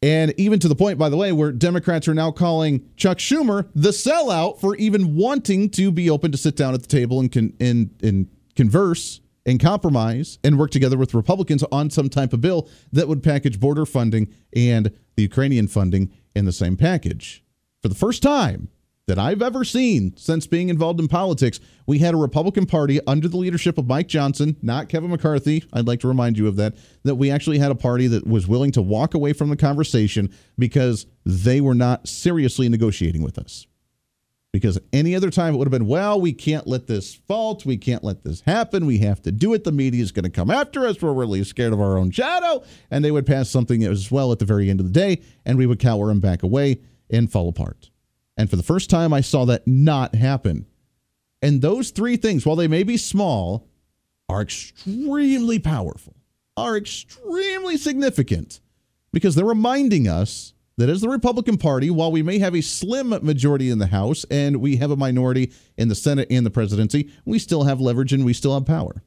And 0.00 0.32
even 0.36 0.60
to 0.60 0.68
the 0.68 0.76
point, 0.76 0.96
by 0.96 1.08
the 1.08 1.16
way, 1.16 1.32
where 1.32 1.50
Democrats 1.50 2.06
are 2.06 2.14
now 2.14 2.30
calling 2.30 2.88
Chuck 2.96 3.18
Schumer 3.18 3.68
the 3.74 3.90
sellout 3.90 4.60
for 4.60 4.76
even 4.76 5.16
wanting 5.16 5.70
to 5.70 5.90
be 5.90 6.08
open 6.08 6.30
to 6.30 6.38
sit 6.38 6.54
down 6.54 6.72
at 6.72 6.82
the 6.82 6.86
table 6.86 7.18
and, 7.18 7.32
con- 7.32 7.52
and, 7.58 7.90
and 8.00 8.28
converse 8.54 9.20
and 9.48 9.58
compromise 9.58 10.38
and 10.44 10.58
work 10.58 10.70
together 10.70 10.98
with 10.98 11.14
Republicans 11.14 11.64
on 11.72 11.88
some 11.88 12.10
type 12.10 12.34
of 12.34 12.42
bill 12.42 12.68
that 12.92 13.08
would 13.08 13.22
package 13.22 13.58
border 13.58 13.86
funding 13.86 14.32
and 14.54 14.92
the 15.16 15.22
Ukrainian 15.22 15.66
funding 15.66 16.12
in 16.36 16.44
the 16.44 16.52
same 16.52 16.76
package. 16.76 17.42
For 17.80 17.88
the 17.88 17.94
first 17.94 18.22
time, 18.22 18.68
that 19.06 19.18
I've 19.18 19.40
ever 19.40 19.64
seen 19.64 20.14
since 20.18 20.46
being 20.46 20.68
involved 20.68 21.00
in 21.00 21.08
politics. 21.08 21.60
We 21.86 21.98
had 21.98 22.12
a 22.12 22.18
Republican 22.18 22.66
Party 22.66 23.00
under 23.06 23.26
the 23.26 23.38
leadership 23.38 23.78
of 23.78 23.86
Mike 23.86 24.06
Johnson, 24.06 24.56
not 24.60 24.90
Kevin 24.90 25.08
McCarthy. 25.08 25.64
I'd 25.72 25.86
like 25.86 26.00
to 26.00 26.08
remind 26.08 26.36
you 26.36 26.46
of 26.46 26.56
that. 26.56 26.76
That 27.04 27.14
we 27.14 27.30
actually 27.30 27.58
had 27.58 27.70
a 27.70 27.74
party 27.74 28.06
that 28.08 28.26
was 28.26 28.46
willing 28.46 28.70
to 28.72 28.82
walk 28.82 29.14
away 29.14 29.32
from 29.32 29.48
the 29.48 29.56
conversation 29.56 30.30
because 30.58 31.06
they 31.24 31.62
were 31.62 31.74
not 31.74 32.06
seriously 32.06 32.68
negotiating 32.68 33.22
with 33.22 33.38
us. 33.38 33.66
Because 34.52 34.78
any 34.94 35.14
other 35.14 35.30
time 35.30 35.54
it 35.54 35.58
would 35.58 35.66
have 35.66 35.72
been, 35.72 35.86
well, 35.86 36.18
we 36.20 36.32
can't 36.32 36.66
let 36.66 36.86
this 36.86 37.14
fault. 37.14 37.66
We 37.66 37.76
can't 37.76 38.02
let 38.02 38.24
this 38.24 38.40
happen. 38.40 38.86
We 38.86 38.98
have 38.98 39.20
to 39.22 39.32
do 39.32 39.52
it. 39.52 39.64
The 39.64 39.72
media 39.72 40.02
is 40.02 40.10
going 40.10 40.24
to 40.24 40.30
come 40.30 40.50
after 40.50 40.86
us. 40.86 41.02
We're 41.02 41.12
really 41.12 41.44
scared 41.44 41.74
of 41.74 41.80
our 41.80 41.98
own 41.98 42.10
shadow. 42.10 42.64
And 42.90 43.04
they 43.04 43.10
would 43.10 43.26
pass 43.26 43.50
something 43.50 43.84
as 43.84 44.10
well 44.10 44.32
at 44.32 44.38
the 44.38 44.46
very 44.46 44.70
end 44.70 44.80
of 44.80 44.86
the 44.86 44.92
day, 44.92 45.20
and 45.44 45.58
we 45.58 45.66
would 45.66 45.78
cower 45.78 46.10
and 46.10 46.22
back 46.22 46.42
away 46.42 46.80
and 47.10 47.30
fall 47.30 47.48
apart. 47.48 47.90
And 48.38 48.48
for 48.48 48.56
the 48.56 48.62
first 48.62 48.88
time, 48.88 49.12
I 49.12 49.20
saw 49.20 49.44
that 49.46 49.66
not 49.66 50.14
happen. 50.14 50.66
And 51.42 51.60
those 51.60 51.90
three 51.90 52.16
things, 52.16 52.46
while 52.46 52.56
they 52.56 52.68
may 52.68 52.84
be 52.84 52.96
small, 52.96 53.68
are 54.28 54.42
extremely 54.42 55.58
powerful, 55.58 56.16
are 56.56 56.76
extremely 56.76 57.76
significant 57.76 58.60
because 59.12 59.34
they're 59.34 59.44
reminding 59.44 60.08
us 60.08 60.54
that 60.78 60.88
as 60.88 61.02
the 61.02 61.08
Republican 61.08 61.58
Party, 61.58 61.90
while 61.90 62.10
we 62.10 62.22
may 62.22 62.38
have 62.38 62.54
a 62.54 62.62
slim 62.62 63.10
majority 63.10 63.68
in 63.68 63.78
the 63.78 63.88
House 63.88 64.24
and 64.30 64.56
we 64.56 64.76
have 64.76 64.90
a 64.90 64.96
minority 64.96 65.52
in 65.76 65.88
the 65.88 65.94
Senate 65.94 66.28
and 66.30 66.46
the 66.46 66.50
presidency, 66.50 67.10
we 67.26 67.38
still 67.38 67.64
have 67.64 67.80
leverage 67.80 68.12
and 68.12 68.24
we 68.24 68.32
still 68.32 68.54
have 68.54 68.64
power 68.64 69.02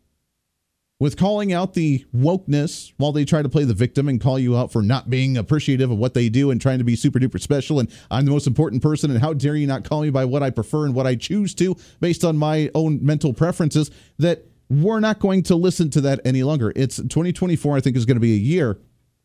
with 1.01 1.17
calling 1.17 1.51
out 1.51 1.73
the 1.73 2.05
wokeness 2.15 2.93
while 2.97 3.11
they 3.11 3.25
try 3.25 3.41
to 3.41 3.49
play 3.49 3.63
the 3.63 3.73
victim 3.73 4.07
and 4.07 4.21
call 4.21 4.37
you 4.37 4.55
out 4.55 4.71
for 4.71 4.83
not 4.83 5.09
being 5.09 5.35
appreciative 5.35 5.89
of 5.89 5.97
what 5.97 6.13
they 6.13 6.29
do 6.29 6.51
and 6.51 6.61
trying 6.61 6.77
to 6.77 6.83
be 6.83 6.95
super 6.95 7.17
duper 7.17 7.41
special 7.41 7.79
and 7.79 7.91
I'm 8.11 8.23
the 8.23 8.29
most 8.29 8.45
important 8.45 8.83
person 8.83 9.09
and 9.09 9.19
how 9.19 9.33
dare 9.33 9.55
you 9.55 9.65
not 9.65 9.83
call 9.83 10.03
me 10.03 10.11
by 10.11 10.25
what 10.25 10.43
I 10.43 10.51
prefer 10.51 10.85
and 10.85 10.93
what 10.93 11.07
I 11.07 11.15
choose 11.15 11.55
to 11.55 11.75
based 12.01 12.23
on 12.23 12.37
my 12.37 12.69
own 12.75 13.03
mental 13.03 13.33
preferences 13.33 13.89
that 14.19 14.45
we're 14.69 14.99
not 14.99 15.17
going 15.17 15.41
to 15.43 15.55
listen 15.55 15.89
to 15.89 16.01
that 16.01 16.19
any 16.23 16.43
longer. 16.43 16.71
It's 16.75 16.97
2024 16.97 17.77
I 17.77 17.79
think 17.79 17.97
is 17.97 18.05
going 18.05 18.17
to 18.17 18.21
be 18.21 18.35
a 18.35 18.37
year 18.37 18.79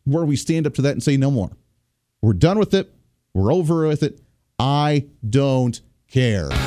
where 0.05 0.25
we 0.25 0.37
stand 0.37 0.67
up 0.67 0.73
to 0.75 0.83
that 0.83 0.93
and 0.93 1.03
say 1.03 1.19
no 1.19 1.31
more. 1.31 1.51
We're 2.27 2.33
done 2.33 2.59
with 2.59 2.75
it. 2.75 2.93
We're 3.35 3.53
over 3.53 3.87
with 3.87 4.03
it. 4.03 4.21
I 4.59 5.07
don't 5.31 5.81
care. 6.11 6.49
I 6.51 6.59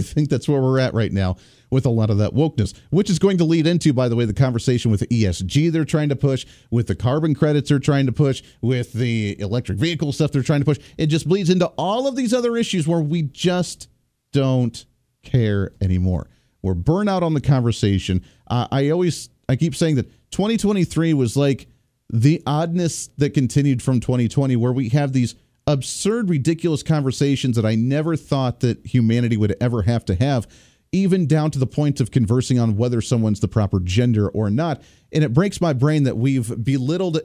think 0.00 0.28
that's 0.28 0.48
where 0.48 0.62
we're 0.62 0.78
at 0.78 0.94
right 0.94 1.10
now 1.10 1.38
with 1.72 1.86
a 1.86 1.90
lot 1.90 2.08
of 2.08 2.18
that 2.18 2.34
wokeness, 2.34 2.72
which 2.90 3.10
is 3.10 3.18
going 3.18 3.38
to 3.38 3.44
lead 3.44 3.66
into, 3.66 3.92
by 3.92 4.08
the 4.08 4.14
way, 4.14 4.26
the 4.26 4.32
conversation 4.32 4.92
with 4.92 5.00
ESG 5.08 5.72
they're 5.72 5.84
trying 5.84 6.10
to 6.10 6.14
push, 6.14 6.46
with 6.70 6.86
the 6.86 6.94
carbon 6.94 7.34
credits 7.34 7.70
they're 7.70 7.80
trying 7.80 8.06
to 8.06 8.12
push, 8.12 8.40
with 8.60 8.92
the 8.92 9.36
electric 9.40 9.76
vehicle 9.76 10.12
stuff 10.12 10.30
they're 10.30 10.44
trying 10.44 10.60
to 10.60 10.66
push. 10.66 10.78
It 10.96 11.06
just 11.06 11.26
bleeds 11.26 11.50
into 11.50 11.66
all 11.76 12.06
of 12.06 12.14
these 12.14 12.32
other 12.32 12.56
issues 12.56 12.86
where 12.86 13.00
we 13.00 13.22
just 13.22 13.88
don't 14.32 14.84
care 15.24 15.72
anymore. 15.80 16.28
We're 16.62 16.74
burnout 16.74 17.22
on 17.22 17.34
the 17.34 17.40
conversation. 17.40 18.22
Uh, 18.46 18.68
I 18.70 18.90
always, 18.90 19.30
I 19.48 19.56
keep 19.56 19.74
saying 19.74 19.96
that 19.96 20.08
2023 20.34 21.14
was 21.14 21.36
like 21.36 21.68
the 22.12 22.42
oddness 22.44 23.08
that 23.18 23.34
continued 23.34 23.80
from 23.80 24.00
2020, 24.00 24.56
where 24.56 24.72
we 24.72 24.88
have 24.88 25.12
these 25.12 25.36
absurd, 25.68 26.28
ridiculous 26.28 26.82
conversations 26.82 27.54
that 27.54 27.64
I 27.64 27.76
never 27.76 28.16
thought 28.16 28.58
that 28.60 28.84
humanity 28.84 29.36
would 29.36 29.56
ever 29.60 29.82
have 29.82 30.04
to 30.06 30.16
have, 30.16 30.48
even 30.90 31.28
down 31.28 31.52
to 31.52 31.60
the 31.60 31.68
point 31.68 32.00
of 32.00 32.10
conversing 32.10 32.58
on 32.58 32.76
whether 32.76 33.00
someone's 33.00 33.38
the 33.38 33.48
proper 33.48 33.78
gender 33.78 34.28
or 34.28 34.50
not. 34.50 34.82
And 35.12 35.22
it 35.22 35.32
breaks 35.32 35.60
my 35.60 35.72
brain 35.72 36.02
that 36.02 36.16
we've 36.16 36.64
belittled 36.64 37.20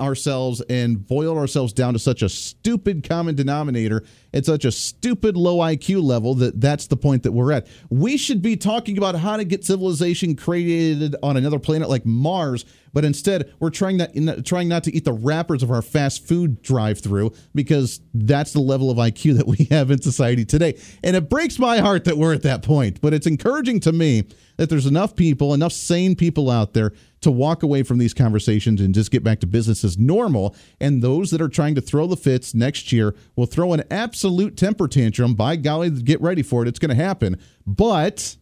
ourselves 0.00 0.60
and 0.68 1.06
boiled 1.06 1.38
ourselves 1.38 1.72
down 1.72 1.92
to 1.92 1.98
such 1.98 2.22
a 2.22 2.28
stupid 2.28 3.08
common 3.08 3.34
denominator 3.34 4.04
at 4.32 4.44
such 4.44 4.64
a 4.64 4.72
stupid 4.72 5.36
low 5.36 5.58
IQ 5.58 6.02
level 6.02 6.34
that 6.36 6.60
that's 6.60 6.86
the 6.86 6.96
point 6.96 7.22
that 7.22 7.32
we're 7.32 7.52
at. 7.52 7.66
We 7.90 8.16
should 8.16 8.42
be 8.42 8.56
talking 8.56 8.98
about 8.98 9.16
how 9.16 9.36
to 9.36 9.44
get 9.44 9.64
civilization 9.64 10.36
created 10.36 11.16
on 11.22 11.36
another 11.36 11.58
planet 11.58 11.88
like 11.88 12.04
Mars, 12.04 12.64
but 12.92 13.04
instead 13.04 13.52
we're 13.58 13.70
trying 13.70 13.96
not 13.96 14.44
trying 14.44 14.68
not 14.68 14.84
to 14.84 14.94
eat 14.94 15.04
the 15.04 15.12
wrappers 15.12 15.62
of 15.62 15.70
our 15.70 15.82
fast 15.82 16.26
food 16.26 16.62
drive-through 16.62 17.32
because 17.54 18.00
that's 18.14 18.52
the 18.52 18.60
level 18.60 18.90
of 18.90 18.98
IQ 18.98 19.36
that 19.36 19.46
we 19.46 19.64
have 19.70 19.90
in 19.90 20.00
society 20.00 20.44
today. 20.44 20.78
And 21.02 21.16
it 21.16 21.28
breaks 21.28 21.58
my 21.58 21.78
heart 21.78 22.04
that 22.04 22.16
we're 22.16 22.34
at 22.34 22.42
that 22.42 22.62
point, 22.62 23.00
but 23.00 23.14
it's 23.14 23.26
encouraging 23.26 23.80
to 23.80 23.92
me 23.92 24.24
that 24.56 24.68
there's 24.68 24.86
enough 24.86 25.16
people, 25.16 25.54
enough 25.54 25.72
sane 25.72 26.14
people 26.14 26.50
out 26.50 26.74
there 26.74 26.92
to 27.20 27.30
walk 27.30 27.62
away 27.62 27.82
from 27.82 27.98
these 27.98 28.14
conversations 28.14 28.80
and 28.80 28.94
just 28.94 29.10
get 29.10 29.24
back 29.24 29.40
to 29.40 29.46
business 29.46 29.84
as 29.84 29.98
normal. 29.98 30.54
And 30.80 31.02
those 31.02 31.30
that 31.30 31.40
are 31.40 31.48
trying 31.48 31.74
to 31.74 31.80
throw 31.80 32.06
the 32.06 32.16
fits 32.16 32.54
next 32.54 32.92
year 32.92 33.14
will 33.36 33.46
throw 33.46 33.72
an 33.72 33.82
absolute 33.90 34.56
temper 34.56 34.88
tantrum. 34.88 35.34
By 35.34 35.56
golly, 35.56 35.90
get 35.90 36.20
ready 36.20 36.42
for 36.42 36.62
it. 36.62 36.68
It's 36.68 36.78
going 36.78 36.96
to 36.96 37.02
happen. 37.02 37.38
But 37.66 38.36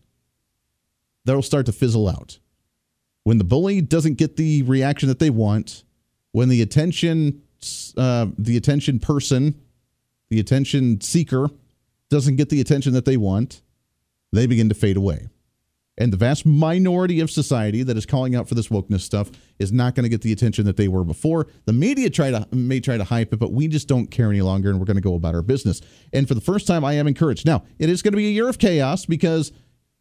that'll 1.25 1.42
start 1.42 1.66
to 1.66 1.73
fizzle 1.73 2.09
out. 2.09 2.38
When 3.25 3.38
the 3.38 3.45
bully 3.45 3.80
doesn't 3.80 4.14
get 4.14 4.37
the 4.37 4.62
reaction 4.62 5.09
that 5.09 5.18
they 5.18 5.30
want, 5.30 5.85
when 6.33 6.49
the 6.49 6.62
attention, 6.62 7.42
uh, 7.97 8.26
the 8.38 8.56
attention 8.56 9.00
person, 9.00 9.61
the 10.28 10.38
attention 10.38 11.00
seeker 11.00 11.49
doesn't 12.09 12.37
get 12.37 12.50
the 12.50 12.61
attention 12.61 12.92
that 12.92 13.04
they 13.04 13.16
want, 13.16 13.62
they 14.33 14.47
begin 14.47 14.68
to 14.68 14.75
fade 14.75 14.97
away. 14.97 15.28
And 15.99 16.12
the 16.12 16.19
vast 16.19 16.45
minority 16.45 17.21
of 17.21 17.31
society 17.31 17.83
that 17.83 17.97
is 17.97 18.05
calling 18.05 18.35
out 18.35 18.49
for 18.49 18.55
this 18.55 18.69
wokeness 18.69 19.00
stuff 19.00 19.31
is 19.59 19.73
not 19.73 19.95
going 19.95 20.05
to 20.05 20.11
get 20.11 20.21
the 20.21 20.33
attention 20.33 20.67
that 20.67 20.76
they 20.76 20.88
were 20.88 21.05
before. 21.05 21.47
The 21.65 21.73
media 21.73 22.11
try 22.11 22.31
to 22.31 22.47
may 22.53 22.81
try 22.81 22.99
to 22.99 23.05
hype 23.05 23.33
it, 23.33 23.38
but 23.38 23.53
we 23.53 23.67
just 23.67 23.88
don't 23.88 24.11
care 24.11 24.29
any 24.29 24.43
longer, 24.43 24.69
and 24.69 24.79
we're 24.79 24.85
going 24.85 24.97
to 24.97 25.03
go 25.03 25.15
about 25.15 25.35
our 25.35 25.43
business. 25.43 25.81
And 26.12 26.29
for 26.29 26.35
the 26.35 26.41
first 26.43 26.67
time, 26.67 26.85
I 26.85 26.95
am 26.95 27.07
encouraged. 27.07 27.47
Now, 27.47 27.65
it 27.79 27.88
is 27.88 28.03
going 28.03 28.12
to 28.12 28.19
be 28.19 28.26
a 28.26 28.33
year 28.33 28.49
of 28.49 28.59
chaos 28.59 29.07
because 29.07 29.53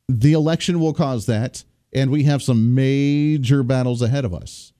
the 0.10 0.34
election 0.34 0.82
will 0.82 0.94
cause 0.94 1.28
that, 1.28 1.64
and 1.94 2.12
we 2.12 2.24
have 2.24 2.44
some 2.44 2.76
major 2.76 3.64
battles 3.64 4.02
ahead 4.02 4.26
of 4.26 4.34
us. 4.34 4.74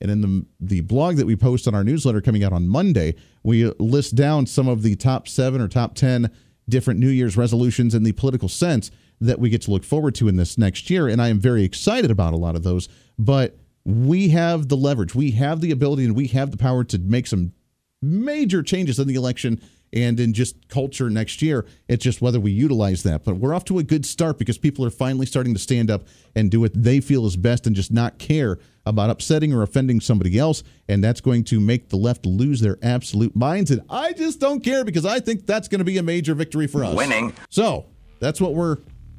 And 0.00 0.10
in 0.10 0.20
the 0.22 0.46
the 0.60 0.80
blog 0.80 1.16
that 1.16 1.26
we 1.26 1.36
post 1.36 1.68
on 1.68 1.74
our 1.74 1.84
newsletter 1.84 2.22
coming 2.22 2.42
out 2.42 2.54
on 2.54 2.68
Monday, 2.68 3.16
we 3.42 3.66
list 3.78 4.14
down 4.14 4.46
some 4.46 4.68
of 4.68 4.82
the 4.82 4.96
top 4.96 5.28
seven 5.28 5.60
or 5.60 5.68
top 5.68 5.94
ten 5.94 6.30
different 6.66 6.98
New 6.98 7.10
Year's 7.10 7.36
resolutions 7.36 7.94
in 7.94 8.02
the 8.02 8.12
political 8.12 8.48
sense 8.48 8.90
that 9.20 9.38
we 9.38 9.50
get 9.50 9.62
to 9.62 9.70
look 9.70 9.84
forward 9.84 10.14
to 10.16 10.28
in 10.28 10.36
this 10.36 10.58
next 10.58 10.90
year. 10.90 11.08
And 11.08 11.20
I 11.20 11.28
am 11.28 11.40
very 11.40 11.64
excited 11.64 12.10
about 12.10 12.32
a 12.32 12.36
lot 12.36 12.56
of 12.56 12.62
those. 12.62 12.88
But 13.18 13.56
we 13.84 14.30
have 14.30 14.68
the 14.68 14.76
leverage, 14.76 15.14
we 15.14 15.32
have 15.32 15.60
the 15.60 15.70
ability, 15.70 16.04
and 16.04 16.16
we 16.16 16.26
have 16.28 16.50
the 16.50 16.56
power 16.56 16.84
to 16.84 16.98
make 16.98 17.26
some 17.26 17.52
major 18.00 18.62
changes 18.62 18.98
in 18.98 19.08
the 19.08 19.14
election 19.14 19.60
and 19.92 20.18
in 20.18 20.32
just 20.32 20.68
culture 20.68 21.08
next 21.08 21.40
year. 21.40 21.64
It's 21.88 22.02
just 22.02 22.20
whether 22.20 22.40
we 22.40 22.50
utilize 22.50 23.04
that. 23.04 23.24
But 23.24 23.36
we're 23.36 23.54
off 23.54 23.64
to 23.66 23.78
a 23.78 23.82
good 23.82 24.04
start 24.04 24.38
because 24.38 24.58
people 24.58 24.84
are 24.84 24.90
finally 24.90 25.24
starting 25.24 25.54
to 25.54 25.60
stand 25.60 25.90
up 25.90 26.02
and 26.34 26.50
do 26.50 26.60
what 26.60 26.72
they 26.74 27.00
feel 27.00 27.26
is 27.26 27.36
best 27.36 27.66
and 27.66 27.76
just 27.76 27.92
not 27.92 28.18
care 28.18 28.58
about 28.84 29.10
upsetting 29.10 29.54
or 29.54 29.62
offending 29.62 30.00
somebody 30.00 30.38
else. 30.38 30.64
And 30.88 31.02
that's 31.02 31.20
going 31.20 31.44
to 31.44 31.60
make 31.60 31.90
the 31.90 31.96
left 31.96 32.26
lose 32.26 32.60
their 32.60 32.76
absolute 32.82 33.36
minds. 33.36 33.70
And 33.70 33.82
I 33.88 34.12
just 34.12 34.40
don't 34.40 34.64
care 34.64 34.84
because 34.84 35.06
I 35.06 35.20
think 35.20 35.46
that's 35.46 35.68
going 35.68 35.78
to 35.78 35.84
be 35.84 35.98
a 35.98 36.02
major 36.02 36.34
victory 36.34 36.66
for 36.66 36.84
us. 36.84 36.94
Winning. 36.94 37.32
So 37.48 37.86
that's 38.18 38.40
what 38.40 38.54
we're 38.54 38.78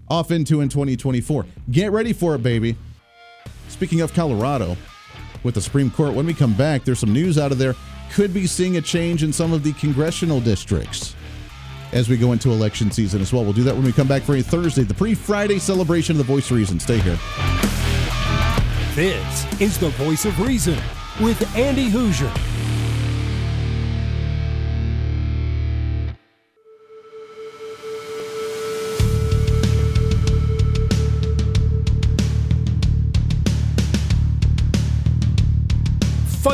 off 0.09 0.31
into 0.31 0.61
in 0.61 0.69
2024. 0.69 1.45
Get 1.71 1.91
ready 1.91 2.13
for 2.13 2.35
it, 2.35 2.43
baby. 2.43 2.75
Speaking 3.69 4.01
of 4.01 4.13
Colorado, 4.13 4.77
with 5.43 5.55
the 5.55 5.61
Supreme 5.61 5.91
Court, 5.91 6.13
when 6.13 6.25
we 6.25 6.33
come 6.33 6.53
back, 6.53 6.83
there's 6.83 6.99
some 6.99 7.13
news 7.13 7.37
out 7.37 7.51
of 7.51 7.57
there. 7.57 7.75
Could 8.11 8.33
be 8.33 8.47
seeing 8.47 8.77
a 8.77 8.81
change 8.81 9.23
in 9.23 9.31
some 9.31 9.53
of 9.53 9.63
the 9.63 9.73
congressional 9.73 10.39
districts 10.39 11.15
as 11.93 12.09
we 12.09 12.17
go 12.17 12.31
into 12.31 12.51
election 12.51 12.91
season 12.91 13.21
as 13.21 13.31
well. 13.31 13.43
We'll 13.43 13.53
do 13.53 13.63
that 13.63 13.75
when 13.75 13.83
we 13.83 13.91
come 13.91 14.07
back 14.07 14.23
for 14.23 14.35
a 14.35 14.41
Thursday, 14.41 14.83
the 14.83 14.93
pre 14.93 15.13
Friday 15.13 15.59
celebration 15.59 16.13
of 16.13 16.17
the 16.17 16.23
Voice 16.23 16.49
of 16.49 16.57
Reason. 16.57 16.79
Stay 16.79 16.99
here. 16.99 17.17
This 18.95 19.61
is 19.61 19.77
the 19.77 19.89
Voice 19.89 20.25
of 20.25 20.39
Reason 20.39 20.77
with 21.21 21.55
Andy 21.55 21.89
Hooser. 21.89 22.54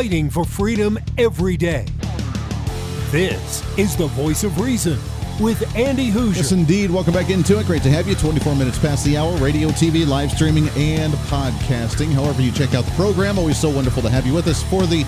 Fighting 0.02 0.32
for 0.32 0.44
freedom 0.44 0.98
every 1.20 1.56
day. 1.56 1.86
This 3.12 3.64
is 3.78 3.96
the 3.96 4.08
voice 4.08 4.44
of 4.44 4.60
reason 4.60 4.98
with 5.40 5.64
Andy 5.76 6.10
Hooser. 6.10 6.38
Yes, 6.38 6.52
indeed. 6.52 6.90
Welcome 6.90 7.14
back 7.14 7.30
into 7.30 7.60
it. 7.60 7.68
Great 7.68 7.84
to 7.84 7.92
have 7.92 8.08
you. 8.08 8.16
24 8.16 8.56
minutes 8.56 8.80
past 8.80 9.06
the 9.06 9.16
hour, 9.16 9.38
radio, 9.38 9.68
TV, 9.70 10.08
live 10.08 10.32
streaming, 10.32 10.70
and 10.70 11.14
podcasting. 11.30 12.12
However, 12.14 12.42
you 12.42 12.52
check 12.52 12.74
out 12.74 12.84
the 12.84 12.92
program. 12.94 13.38
Always 13.38 13.60
so 13.60 13.70
wonderful 13.70 14.02
to 14.02 14.10
have 14.10 14.26
you 14.26 14.34
with 14.34 14.48
us 14.48 14.64
for 14.64 14.88
the 14.88 15.06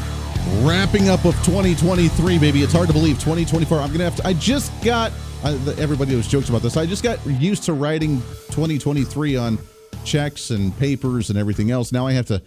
wrapping 0.61 1.09
up 1.09 1.25
of 1.25 1.33
2023, 1.43 2.37
baby. 2.37 2.61
It's 2.61 2.73
hard 2.73 2.85
to 2.85 2.93
believe 2.93 3.15
2024. 3.15 3.79
I'm 3.79 3.87
going 3.87 3.97
to 3.97 4.03
have 4.03 4.15
to, 4.17 4.27
I 4.27 4.33
just 4.33 4.71
got, 4.83 5.11
uh, 5.43 5.57
everybody 5.79 6.11
always 6.11 6.27
jokes 6.27 6.49
about 6.49 6.61
this. 6.61 6.77
I 6.77 6.85
just 6.85 7.01
got 7.01 7.17
used 7.25 7.63
to 7.63 7.73
writing 7.73 8.21
2023 8.51 9.37
on 9.37 9.57
checks 10.05 10.51
and 10.51 10.77
papers 10.77 11.31
and 11.31 11.39
everything 11.39 11.71
else. 11.71 11.91
Now 11.91 12.05
I 12.05 12.13
have 12.13 12.27
to 12.27 12.43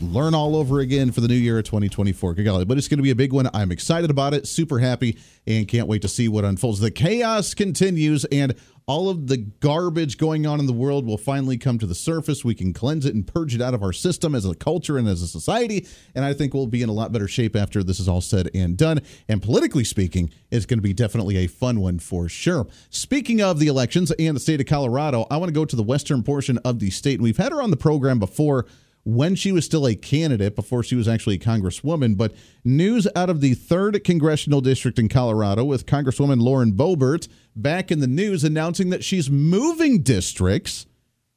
learn 0.00 0.34
all 0.34 0.56
over 0.56 0.80
again 0.80 1.10
for 1.10 1.20
the 1.20 1.28
new 1.28 1.34
year 1.34 1.58
of 1.58 1.64
2024. 1.64 2.34
Good 2.34 2.44
golly, 2.44 2.64
but 2.64 2.78
it's 2.78 2.88
going 2.88 2.98
to 2.98 3.02
be 3.02 3.10
a 3.10 3.16
big 3.16 3.32
one. 3.32 3.48
I'm 3.52 3.72
excited 3.72 4.10
about 4.10 4.34
it, 4.34 4.46
super 4.46 4.78
happy, 4.78 5.18
and 5.46 5.66
can't 5.66 5.88
wait 5.88 6.02
to 6.02 6.08
see 6.08 6.28
what 6.28 6.44
unfolds. 6.44 6.80
The 6.80 6.90
chaos 6.90 7.54
continues, 7.54 8.24
and 8.26 8.54
all 8.86 9.10
of 9.10 9.26
the 9.26 9.36
garbage 9.36 10.16
going 10.16 10.46
on 10.46 10.60
in 10.60 10.66
the 10.66 10.72
world 10.72 11.04
will 11.04 11.18
finally 11.18 11.58
come 11.58 11.78
to 11.78 11.86
the 11.86 11.94
surface. 11.94 12.42
We 12.42 12.54
can 12.54 12.72
cleanse 12.72 13.04
it 13.04 13.14
and 13.14 13.26
purge 13.26 13.54
it 13.54 13.60
out 13.60 13.74
of 13.74 13.82
our 13.82 13.92
system 13.92 14.34
as 14.34 14.46
a 14.46 14.54
culture 14.54 14.96
and 14.96 15.06
as 15.06 15.20
a 15.20 15.28
society. 15.28 15.86
And 16.14 16.24
I 16.24 16.32
think 16.32 16.54
we'll 16.54 16.66
be 16.66 16.82
in 16.82 16.88
a 16.88 16.92
lot 16.92 17.12
better 17.12 17.28
shape 17.28 17.54
after 17.54 17.82
this 17.82 18.00
is 18.00 18.08
all 18.08 18.22
said 18.22 18.48
and 18.54 18.78
done. 18.78 19.00
And 19.28 19.42
politically 19.42 19.84
speaking, 19.84 20.30
it's 20.50 20.64
going 20.64 20.78
to 20.78 20.82
be 20.82 20.94
definitely 20.94 21.36
a 21.36 21.48
fun 21.48 21.80
one 21.80 21.98
for 21.98 22.30
sure. 22.30 22.66
Speaking 22.88 23.42
of 23.42 23.58
the 23.58 23.66
elections 23.66 24.10
and 24.12 24.34
the 24.34 24.40
state 24.40 24.60
of 24.60 24.66
Colorado, 24.66 25.26
I 25.30 25.36
want 25.36 25.50
to 25.50 25.54
go 25.54 25.66
to 25.66 25.76
the 25.76 25.82
western 25.82 26.22
portion 26.22 26.56
of 26.64 26.78
the 26.78 26.88
state. 26.88 27.14
And 27.14 27.24
we've 27.24 27.36
had 27.36 27.52
her 27.52 27.60
on 27.60 27.70
the 27.70 27.76
program 27.76 28.18
before 28.18 28.64
when 29.08 29.34
she 29.34 29.52
was 29.52 29.64
still 29.64 29.86
a 29.86 29.94
candidate 29.94 30.54
before 30.54 30.82
she 30.82 30.94
was 30.94 31.08
actually 31.08 31.36
a 31.36 31.38
congresswoman. 31.38 32.14
But 32.14 32.34
news 32.62 33.08
out 33.16 33.30
of 33.30 33.40
the 33.40 33.54
third 33.54 34.04
congressional 34.04 34.60
district 34.60 34.98
in 34.98 35.08
Colorado 35.08 35.64
with 35.64 35.86
Congresswoman 35.86 36.42
Lauren 36.42 36.72
Boebert 36.72 37.26
back 37.56 37.90
in 37.90 38.00
the 38.00 38.06
news 38.06 38.44
announcing 38.44 38.90
that 38.90 39.02
she's 39.02 39.30
moving 39.30 40.02
districts 40.02 40.84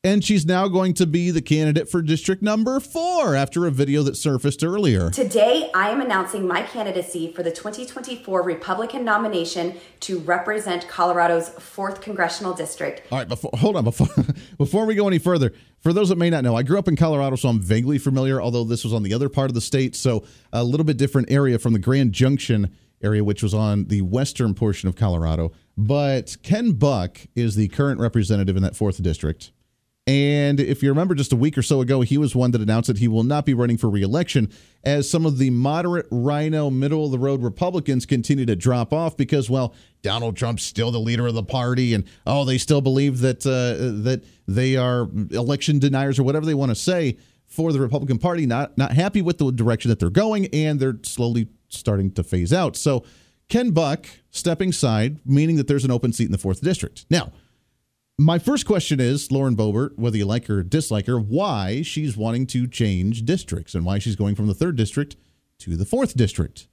and 0.03 0.23
she's 0.23 0.47
now 0.47 0.67
going 0.67 0.95
to 0.95 1.05
be 1.05 1.29
the 1.29 1.41
candidate 1.41 1.87
for 1.87 2.01
district 2.01 2.41
number 2.41 2.79
four 2.79 3.35
after 3.35 3.67
a 3.67 3.71
video 3.71 4.01
that 4.01 4.15
surfaced 4.15 4.63
earlier. 4.63 5.11
Today, 5.11 5.69
I 5.75 5.91
am 5.91 6.01
announcing 6.01 6.47
my 6.47 6.63
candidacy 6.63 7.31
for 7.31 7.43
the 7.43 7.51
2024 7.51 8.41
Republican 8.41 9.05
nomination 9.05 9.75
to 10.01 10.17
represent 10.19 10.87
Colorado's 10.87 11.49
fourth 11.49 12.01
congressional 12.01 12.53
district. 12.53 13.03
All 13.11 13.19
right, 13.19 13.27
before, 13.27 13.51
hold 13.53 13.75
on. 13.75 13.83
Before, 13.83 14.07
before 14.57 14.87
we 14.87 14.95
go 14.95 15.07
any 15.07 15.19
further, 15.19 15.53
for 15.81 15.93
those 15.93 16.09
that 16.09 16.17
may 16.17 16.31
not 16.31 16.43
know, 16.43 16.55
I 16.55 16.63
grew 16.63 16.79
up 16.79 16.87
in 16.87 16.95
Colorado, 16.95 17.35
so 17.35 17.49
I'm 17.49 17.61
vaguely 17.61 17.99
familiar, 17.99 18.41
although 18.41 18.63
this 18.63 18.83
was 18.83 18.93
on 18.93 19.03
the 19.03 19.13
other 19.13 19.29
part 19.29 19.51
of 19.51 19.53
the 19.53 19.61
state. 19.61 19.95
So 19.95 20.23
a 20.51 20.63
little 20.63 20.83
bit 20.83 20.97
different 20.97 21.31
area 21.31 21.59
from 21.59 21.73
the 21.73 21.79
Grand 21.79 22.11
Junction 22.11 22.75
area, 23.03 23.23
which 23.23 23.43
was 23.43 23.53
on 23.53 23.85
the 23.85 24.01
western 24.01 24.55
portion 24.55 24.89
of 24.89 24.95
Colorado. 24.95 25.51
But 25.77 26.37
Ken 26.41 26.71
Buck 26.71 27.19
is 27.35 27.55
the 27.55 27.67
current 27.67 27.99
representative 27.99 28.57
in 28.57 28.63
that 28.63 28.75
fourth 28.75 29.01
district. 29.01 29.51
And 30.07 30.59
if 30.59 30.81
you 30.81 30.89
remember 30.89 31.13
just 31.13 31.31
a 31.31 31.35
week 31.35 31.55
or 31.57 31.61
so 31.61 31.79
ago, 31.79 32.01
he 32.01 32.17
was 32.17 32.35
one 32.35 32.49
that 32.51 32.61
announced 32.61 32.87
that 32.87 32.97
he 32.97 33.07
will 33.07 33.23
not 33.23 33.45
be 33.45 33.53
running 33.53 33.77
for 33.77 33.87
reelection 33.87 34.51
as 34.83 35.07
some 35.07 35.27
of 35.27 35.37
the 35.37 35.51
moderate 35.51 36.07
rhino, 36.09 36.71
middle 36.71 37.05
of 37.05 37.11
the 37.11 37.19
road 37.19 37.43
Republicans 37.43 38.07
continue 38.07 38.47
to 38.47 38.55
drop 38.55 38.93
off 38.93 39.15
because, 39.15 39.47
well, 39.47 39.75
Donald 40.01 40.35
Trump's 40.35 40.63
still 40.63 40.89
the 40.89 40.99
leader 40.99 41.27
of 41.27 41.35
the 41.35 41.43
party, 41.43 41.93
and 41.93 42.05
oh, 42.25 42.45
they 42.45 42.57
still 42.57 42.81
believe 42.81 43.19
that 43.19 43.45
uh, 43.45 44.01
that 44.03 44.23
they 44.47 44.75
are 44.75 45.07
election 45.29 45.77
deniers 45.77 46.17
or 46.17 46.23
whatever 46.23 46.47
they 46.47 46.55
want 46.55 46.71
to 46.71 46.75
say 46.75 47.17
for 47.45 47.71
the 47.71 47.79
Republican 47.79 48.17
Party. 48.17 48.47
Not 48.47 48.75
not 48.79 48.93
happy 48.93 49.21
with 49.21 49.37
the 49.37 49.51
direction 49.51 49.89
that 49.89 49.99
they're 49.99 50.09
going, 50.09 50.47
and 50.47 50.79
they're 50.79 50.97
slowly 51.03 51.47
starting 51.69 52.11
to 52.13 52.23
phase 52.23 52.51
out. 52.51 52.75
So 52.75 53.05
Ken 53.49 53.69
Buck 53.69 54.07
stepping 54.31 54.69
aside, 54.69 55.19
meaning 55.27 55.57
that 55.57 55.67
there's 55.67 55.85
an 55.85 55.91
open 55.91 56.11
seat 56.11 56.25
in 56.25 56.31
the 56.31 56.39
fourth 56.39 56.61
district 56.61 57.05
now 57.11 57.31
my 58.17 58.37
first 58.37 58.65
question 58.65 58.99
is 58.99 59.31
Lauren 59.31 59.55
Boebert, 59.55 59.97
whether 59.97 60.17
you 60.17 60.25
like 60.25 60.47
her 60.47 60.59
or 60.59 60.63
dislike 60.63 61.07
her, 61.07 61.19
why 61.19 61.81
she's 61.81 62.15
wanting 62.15 62.45
to 62.47 62.67
change 62.67 63.23
districts 63.23 63.73
and 63.73 63.85
why 63.85 63.99
she's 63.99 64.15
going 64.15 64.35
from 64.35 64.47
the 64.47 64.53
third 64.53 64.75
district 64.75 65.15
to 65.59 65.75
the 65.75 65.85
fourth 65.85 66.15
district. 66.15 66.67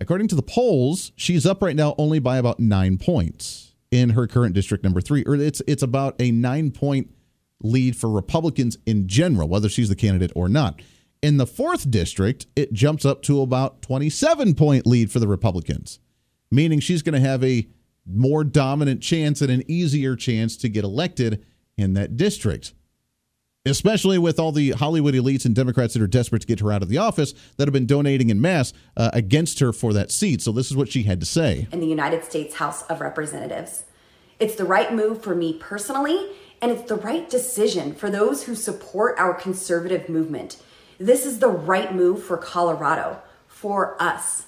According 0.00 0.28
to 0.28 0.34
the 0.34 0.42
polls, 0.42 1.12
she's 1.14 1.44
up 1.44 1.62
right 1.62 1.76
now 1.76 1.94
only 1.98 2.18
by 2.18 2.38
about 2.38 2.58
nine 2.58 2.96
points 2.96 3.74
in 3.90 4.10
her 4.10 4.26
current 4.26 4.54
district 4.54 4.82
number 4.82 5.00
three, 5.00 5.22
or 5.24 5.34
it's 5.34 5.60
it's 5.66 5.82
about 5.82 6.14
a 6.18 6.30
nine 6.30 6.70
point 6.70 7.12
lead 7.62 7.96
for 7.96 8.08
Republicans 8.08 8.78
in 8.86 9.06
general, 9.06 9.48
whether 9.48 9.68
she's 9.68 9.88
the 9.88 9.96
candidate 9.96 10.32
or 10.34 10.48
not. 10.48 10.80
In 11.22 11.36
the 11.36 11.46
fourth 11.46 11.90
district, 11.90 12.46
it 12.56 12.72
jumps 12.72 13.04
up 13.04 13.22
to 13.22 13.42
about 13.42 13.82
27 13.82 14.54
point 14.54 14.86
lead 14.86 15.12
for 15.12 15.18
the 15.18 15.28
Republicans, 15.28 16.00
meaning 16.50 16.80
she's 16.80 17.02
going 17.02 17.20
to 17.20 17.28
have 17.28 17.44
a 17.44 17.68
more 18.06 18.44
dominant 18.44 19.02
chance 19.02 19.40
and 19.40 19.50
an 19.50 19.62
easier 19.68 20.16
chance 20.16 20.56
to 20.58 20.68
get 20.68 20.84
elected 20.84 21.44
in 21.76 21.94
that 21.94 22.16
district. 22.16 22.74
Especially 23.66 24.16
with 24.18 24.40
all 24.40 24.52
the 24.52 24.70
Hollywood 24.70 25.14
elites 25.14 25.44
and 25.44 25.54
Democrats 25.54 25.92
that 25.92 26.02
are 26.02 26.06
desperate 26.06 26.40
to 26.40 26.48
get 26.48 26.60
her 26.60 26.72
out 26.72 26.82
of 26.82 26.88
the 26.88 26.96
office 26.96 27.34
that 27.58 27.68
have 27.68 27.74
been 27.74 27.86
donating 27.86 28.30
in 28.30 28.40
mass 28.40 28.72
uh, 28.96 29.10
against 29.12 29.60
her 29.60 29.72
for 29.72 29.92
that 29.92 30.10
seat. 30.10 30.40
So, 30.40 30.50
this 30.50 30.70
is 30.70 30.76
what 30.76 30.90
she 30.90 31.02
had 31.02 31.20
to 31.20 31.26
say. 31.26 31.68
In 31.70 31.80
the 31.80 31.86
United 31.86 32.24
States 32.24 32.54
House 32.54 32.82
of 32.84 33.02
Representatives. 33.02 33.84
It's 34.38 34.54
the 34.54 34.64
right 34.64 34.94
move 34.94 35.22
for 35.22 35.34
me 35.34 35.52
personally, 35.60 36.30
and 36.62 36.72
it's 36.72 36.88
the 36.88 36.96
right 36.96 37.28
decision 37.28 37.94
for 37.94 38.08
those 38.08 38.44
who 38.44 38.54
support 38.54 39.18
our 39.18 39.34
conservative 39.34 40.08
movement. 40.08 40.56
This 40.98 41.26
is 41.26 41.38
the 41.38 41.48
right 41.48 41.94
move 41.94 42.22
for 42.22 42.38
Colorado, 42.38 43.20
for 43.46 44.02
us. 44.02 44.46